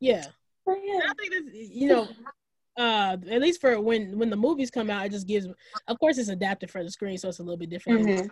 yeah. 0.00 0.26
But 0.66 0.78
yeah, 0.82 1.00
I 1.10 1.14
think 1.14 1.32
that 1.32 1.54
you 1.54 1.88
know, 1.88 2.08
uh, 2.78 3.16
at 3.30 3.40
least 3.42 3.60
for 3.60 3.80
when 3.80 4.18
when 4.18 4.30
the 4.30 4.36
movies 4.36 4.70
come 4.70 4.90
out, 4.90 5.06
it 5.06 5.12
just 5.12 5.26
gives. 5.26 5.46
Of 5.88 5.98
course, 5.98 6.18
it's 6.18 6.28
adapted 6.30 6.70
for 6.70 6.82
the 6.82 6.90
screen, 6.90 7.18
so 7.18 7.28
it's 7.28 7.38
a 7.40 7.42
little 7.42 7.58
bit 7.58 7.70
different 7.70 8.06
Mhm. 8.06 8.30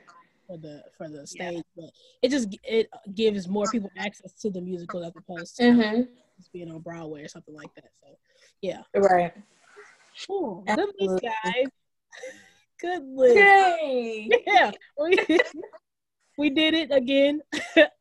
For 0.52 0.58
the 0.58 0.82
for 0.96 1.08
the 1.08 1.18
Yeah. 1.18 1.50
stage. 1.50 1.64
But 1.76 1.90
it 2.22 2.30
just 2.30 2.56
it 2.64 2.88
gives 3.14 3.48
more 3.48 3.66
people 3.70 3.90
access 3.96 4.32
to 4.40 4.50
the 4.50 4.60
musical 4.60 5.04
as 5.04 5.12
opposed 5.16 5.56
to 5.56 5.62
Mhm. 5.64 6.08
just 6.36 6.52
being 6.52 6.70
on 6.70 6.80
Broadway 6.80 7.22
or 7.22 7.28
something 7.28 7.54
like 7.54 7.74
that. 7.74 7.90
So, 8.02 8.18
yeah. 8.60 8.82
right. 8.94 9.32
Cool. 10.26 10.62
Good 10.66 10.90
list, 10.98 11.22
guys. 11.22 11.66
Good 12.80 13.02
list. 13.04 13.36
Yay! 13.36 14.28
Yeah. 14.46 14.70
We- 15.00 15.18
we 16.38 16.50
did 16.50 16.74
it 16.74 16.90
again. 16.92 17.40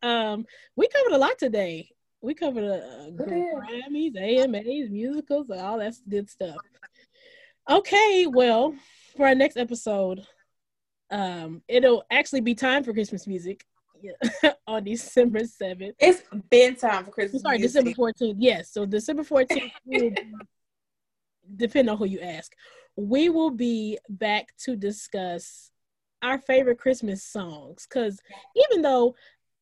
um, 0.01 0.45
we 0.75 0.87
covered 0.87 1.13
a 1.13 1.17
lot 1.17 1.37
today. 1.37 1.89
We 2.21 2.33
covered 2.33 2.63
a, 2.63 3.07
a 3.07 3.11
Grammys, 3.11 4.15
AMAs, 4.17 4.89
musicals, 4.89 5.49
all 5.49 5.79
that 5.79 5.93
good 6.07 6.29
stuff. 6.29 6.57
Okay, 7.69 8.27
well, 8.27 8.75
for 9.15 9.27
our 9.27 9.35
next 9.35 9.57
episode, 9.57 10.25
um, 11.11 11.61
it'll 11.67 12.03
actually 12.09 12.41
be 12.41 12.55
time 12.55 12.83
for 12.83 12.93
Christmas 12.93 13.27
music 13.27 13.65
on 14.67 14.83
December 14.83 15.41
7th. 15.41 15.93
It's 15.99 16.23
been 16.49 16.75
time 16.75 17.05
for 17.05 17.11
Christmas. 17.11 17.41
Sorry, 17.41 17.59
music. 17.59 17.83
December 17.83 18.11
14th. 18.13 18.35
Yes, 18.39 18.71
so 18.71 18.85
December 18.85 19.23
14th, 19.23 19.71
will 19.85 20.11
depend 21.55 21.89
on 21.89 21.97
who 21.97 22.05
you 22.05 22.19
ask. 22.21 22.53
We 22.95 23.29
will 23.29 23.51
be 23.51 23.97
back 24.09 24.55
to 24.65 24.75
discuss 24.75 25.71
our 26.21 26.37
favorite 26.39 26.79
Christmas 26.79 27.23
songs. 27.23 27.87
Because 27.87 28.19
even 28.55 28.81
though 28.81 29.15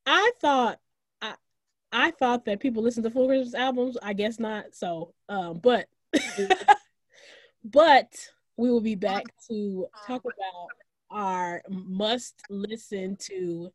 I 0.05 0.31
thought 0.39 0.79
I 1.21 1.35
I 1.91 2.11
thought 2.11 2.45
that 2.45 2.59
people 2.59 2.83
listen 2.83 3.03
to 3.03 3.09
full 3.09 3.27
Christmas 3.27 3.55
albums, 3.55 3.97
I 4.01 4.13
guess 4.13 4.39
not. 4.39 4.73
So, 4.73 5.13
um, 5.27 5.59
but 5.61 5.87
but 7.63 8.13
we 8.57 8.69
will 8.69 8.81
be 8.81 8.95
back 8.95 9.23
to 9.49 9.87
talk 10.05 10.21
about 10.23 10.69
our 11.11 11.61
must 11.69 12.41
listen 12.49 13.15
to 13.21 13.71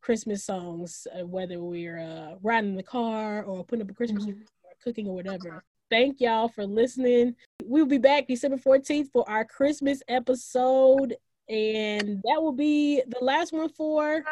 Christmas 0.00 0.44
songs, 0.44 1.06
uh, 1.18 1.26
whether 1.26 1.60
we're 1.60 1.98
uh, 1.98 2.36
riding 2.42 2.70
in 2.70 2.76
the 2.76 2.82
car 2.82 3.42
or 3.42 3.64
putting 3.64 3.82
up 3.82 3.90
a 3.90 3.94
Christmas 3.94 4.24
mm-hmm. 4.24 4.40
or 4.40 4.72
cooking 4.82 5.08
or 5.08 5.14
whatever. 5.14 5.64
Thank 5.90 6.20
y'all 6.20 6.48
for 6.48 6.64
listening. 6.64 7.34
We'll 7.64 7.86
be 7.86 7.98
back 7.98 8.26
December 8.26 8.56
14th 8.56 9.10
for 9.12 9.28
our 9.28 9.44
Christmas 9.44 10.02
episode, 10.08 11.16
and 11.48 12.20
that 12.24 12.42
will 12.42 12.52
be 12.52 13.02
the 13.06 13.24
last 13.24 13.52
one 13.52 13.68
for 13.68 14.24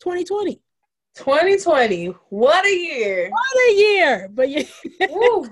2020. 0.00 0.60
2020. 1.14 2.06
What 2.30 2.64
a 2.64 2.74
year. 2.74 3.30
What 3.30 3.70
a 3.70 3.74
year. 3.74 4.28
But 4.32 4.48
yeah. 4.48 4.62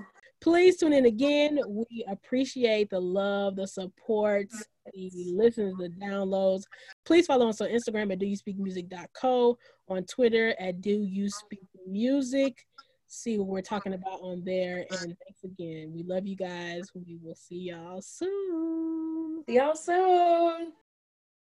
Please 0.41 0.77
tune 0.77 0.93
in 0.93 1.05
again. 1.05 1.59
We 1.67 2.03
appreciate 2.09 2.89
the 2.89 2.99
love, 2.99 3.55
the 3.55 3.67
support, 3.67 4.47
the 4.93 5.11
listens, 5.33 5.77
the 5.77 5.89
downloads. 5.89 6.63
Please 7.05 7.25
follow 7.25 7.49
us 7.49 7.61
on 7.61 7.69
Instagram 7.69 8.11
at 8.11 8.19
do 8.19 8.25
you 8.25 8.35
speak 8.35 8.57
music.co, 8.57 9.57
on 9.87 10.03
Twitter 10.05 10.55
at 10.59 10.81
do 10.81 11.03
you 11.03 11.29
speak 11.29 11.67
music. 11.87 12.65
See 13.07 13.37
what 13.37 13.47
we're 13.47 13.61
talking 13.61 13.93
about 13.93 14.21
on 14.21 14.43
there. 14.45 14.85
And 14.89 14.99
thanks 14.99 15.43
again. 15.43 15.91
We 15.93 16.03
love 16.03 16.25
you 16.25 16.35
guys. 16.35 16.91
We 16.93 17.17
will 17.21 17.35
see 17.35 17.69
y'all 17.69 18.01
soon. 18.01 19.43
See 19.47 19.55
y'all 19.55 19.75
soon. 19.75 20.71